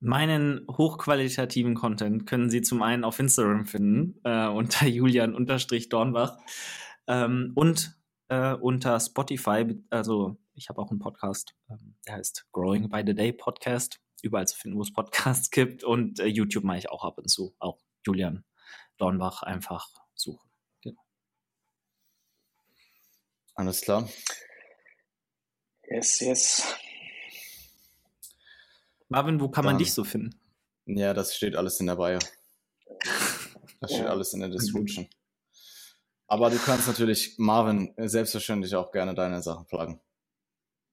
Meinen 0.00 0.64
hochqualitativen 0.68 1.74
Content 1.74 2.26
können 2.26 2.50
Sie 2.50 2.62
zum 2.62 2.82
einen 2.82 3.04
auf 3.04 3.18
Instagram 3.18 3.66
finden, 3.66 4.20
äh, 4.24 4.48
unter 4.48 4.86
Julian-Dornbach 4.88 6.38
ähm, 7.06 7.52
und 7.54 7.96
äh, 8.28 8.54
unter 8.54 8.98
Spotify. 9.00 9.80
Also 9.90 10.36
ich 10.58 10.68
habe 10.68 10.82
auch 10.82 10.90
einen 10.90 10.98
Podcast, 10.98 11.54
ähm, 11.70 11.94
der 12.06 12.14
heißt 12.14 12.46
Growing 12.52 12.88
by 12.90 13.02
the 13.06 13.14
Day 13.14 13.32
Podcast. 13.32 14.00
Überall 14.22 14.48
zu 14.48 14.56
finden, 14.56 14.76
wo 14.76 14.82
es 14.82 14.92
Podcasts 14.92 15.50
gibt. 15.52 15.84
Und 15.84 16.18
äh, 16.18 16.26
YouTube 16.26 16.64
mache 16.64 16.78
ich 16.78 16.90
auch 16.90 17.04
ab 17.04 17.18
und 17.18 17.30
zu. 17.30 17.54
Auch 17.60 17.78
Julian 18.04 18.44
Dornbach 18.96 19.44
einfach 19.44 19.88
suchen. 20.14 20.50
Genau. 20.82 21.00
Alles 23.54 23.80
klar. 23.80 24.08
Yes, 25.88 26.20
yes. 26.20 26.74
Marvin, 29.08 29.40
wo 29.40 29.48
kann 29.48 29.64
man 29.64 29.78
dich 29.78 29.94
so 29.94 30.04
finden? 30.04 30.38
Ja, 30.84 31.14
das 31.14 31.34
steht 31.34 31.54
alles 31.54 31.80
in 31.80 31.86
der 31.86 31.96
Bio. 31.96 32.18
Das 33.80 33.92
steht 33.92 34.06
ja. 34.06 34.10
alles 34.10 34.32
in 34.32 34.40
der 34.40 34.48
Description. 34.48 35.08
Aber 36.26 36.50
du 36.50 36.58
kannst 36.58 36.88
natürlich 36.88 37.36
Marvin 37.38 37.94
selbstverständlich 37.96 38.74
auch 38.74 38.90
gerne 38.90 39.14
deine 39.14 39.40
Sachen 39.40 39.66
pluggen. 39.66 40.00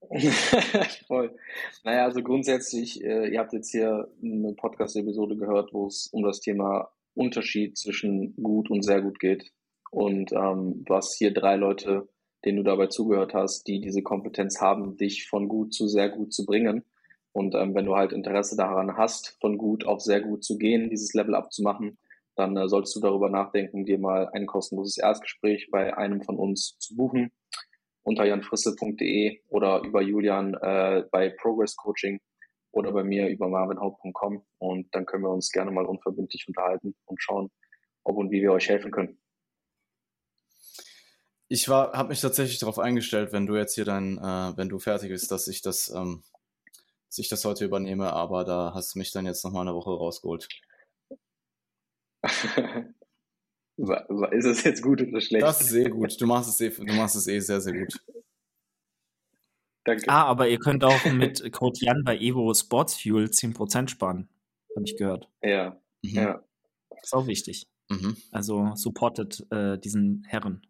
Voll. 1.08 1.36
Naja, 1.84 2.06
also 2.06 2.22
grundsätzlich, 2.22 3.04
äh, 3.04 3.30
ihr 3.30 3.40
habt 3.40 3.54
jetzt 3.54 3.72
hier 3.72 4.08
eine 4.22 4.54
Podcast-Episode 4.54 5.36
gehört, 5.38 5.74
wo 5.74 5.88
es 5.88 6.08
um 6.12 6.24
das 6.24 6.40
Thema 6.40 6.90
Unterschied 7.14 7.78
zwischen 7.78 8.36
gut 8.42 8.70
und 8.70 8.84
sehr 8.84 9.02
gut 9.02 9.20
geht. 9.20 9.52
Und 9.92 10.32
ähm, 10.34 10.84
hast 10.90 11.18
hier 11.18 11.34
drei 11.34 11.56
Leute, 11.56 12.10
denen 12.44 12.58
du 12.58 12.64
dabei 12.64 12.88
zugehört 12.88 13.34
hast, 13.34 13.68
die 13.68 13.80
diese 13.80 14.04
Kompetenz 14.04 14.60
haben, 14.60 14.98
dich 14.98 15.28
von 15.28 15.48
gut 15.48 15.74
zu 15.74 15.88
sehr 15.88 16.10
gut 16.10 16.34
zu 16.34 16.46
bringen. 16.46 16.84
Und 17.32 17.56
ähm, 17.56 17.74
wenn 17.76 17.86
du 17.86 17.96
halt 17.96 18.12
Interesse 18.12 18.56
daran 18.56 18.98
hast, 18.98 19.38
von 19.42 19.58
gut 19.58 19.86
auf 19.86 20.02
sehr 20.02 20.22
gut 20.22 20.44
zu 20.44 20.58
gehen, 20.58 20.90
dieses 20.90 21.14
Level 21.14 21.36
abzumachen, 21.36 21.98
dann 22.36 22.56
äh, 22.58 22.68
solltest 22.68 22.96
du 22.96 23.00
darüber 23.00 23.30
nachdenken, 23.30 23.86
dir 23.86 24.00
mal 24.00 24.30
ein 24.30 24.46
kostenloses 24.46 24.98
Erstgespräch 24.98 25.70
bei 25.72 25.98
einem 25.98 26.22
von 26.22 26.38
uns 26.38 26.78
zu 26.80 26.96
buchen 26.96 27.32
unter 28.06 28.26
janfrisse.de 28.26 29.42
oder 29.50 29.82
über 29.84 30.02
Julian 30.02 30.54
äh, 30.54 31.04
bei 31.12 31.30
Progress 31.30 31.76
Coaching 31.76 32.22
oder 32.72 32.92
bei 32.92 33.04
mir 33.04 33.28
über 33.28 33.50
marvinhaupt.com 33.50 34.46
und 34.60 34.94
dann 34.94 35.06
können 35.06 35.24
wir 35.24 35.32
uns 35.32 35.52
gerne 35.52 35.72
mal 35.72 35.86
unverbindlich 35.86 36.46
unterhalten 36.48 36.96
und 37.06 37.22
schauen, 37.22 37.50
ob 38.04 38.18
und 38.18 38.32
wie 38.32 38.42
wir 38.42 38.52
euch 38.52 38.70
helfen 38.70 38.92
können. 38.92 39.20
Ich 41.48 41.68
war, 41.70 41.94
habe 41.94 42.10
mich 42.10 42.22
tatsächlich 42.22 42.60
darauf 42.60 42.80
eingestellt, 42.80 43.32
wenn 43.32 43.46
du 43.46 43.56
jetzt 43.56 43.76
hier 43.76 43.86
dein, 43.86 44.18
äh, 44.18 44.58
wenn 44.58 44.70
du 44.70 44.80
fertig 44.80 45.10
bist, 45.10 45.32
dass 45.32 45.48
ich 45.48 45.62
das 45.62 45.90
ähm, 45.90 46.24
dass 47.16 47.20
ich 47.20 47.30
das 47.30 47.46
heute 47.46 47.64
übernehme, 47.66 48.12
aber 48.12 48.44
da 48.44 48.74
hast 48.74 48.94
du 48.94 49.00
mich 49.00 49.12
dann 49.12 49.26
jetzt 49.26 49.46
nochmal 49.46 49.62
eine 49.62 49.74
Woche 49.76 49.92
rausgeholt. 49.92 50.50
ist 53.78 54.46
es 54.46 54.64
jetzt 54.64 54.82
gut 54.82 55.02
oder 55.02 55.22
schlecht? 55.22 55.44
Das 55.44 55.62
ist 55.62 55.70
sehr 55.70 55.90
gut. 55.90 56.20
Du 56.20 56.26
machst 56.26 56.50
es 56.50 56.62
eh, 56.62 56.70
du 56.70 56.94
machst 56.94 57.16
es 57.16 57.28
eh 57.28 57.40
sehr, 57.40 57.62
sehr 57.62 57.74
gut. 57.74 57.94
Danke. 59.84 60.04
Ah, 60.08 60.24
aber 60.24 60.48
ihr 60.50 60.60
könnt 60.60 60.84
auch 60.84 61.06
mit 61.06 61.52
Code 61.52 61.78
Jan 61.80 62.04
bei 62.04 62.18
Evo 62.18 62.54
Sports 62.54 63.00
Fuel 63.02 63.26
10% 63.26 63.90
sparen. 63.90 64.30
Habe 64.76 64.86
ich 64.86 64.98
gehört. 64.98 65.30
Ja. 65.44 65.80
Mhm. 66.02 66.16
ja. 66.16 66.44
ist 67.02 67.14
auch 67.14 67.28
wichtig. 67.28 67.68
Mhm. 67.90 68.18
Also 68.32 68.72
supportet 68.76 69.46
äh, 69.52 69.78
diesen 69.78 70.24
Herren. 70.28 70.66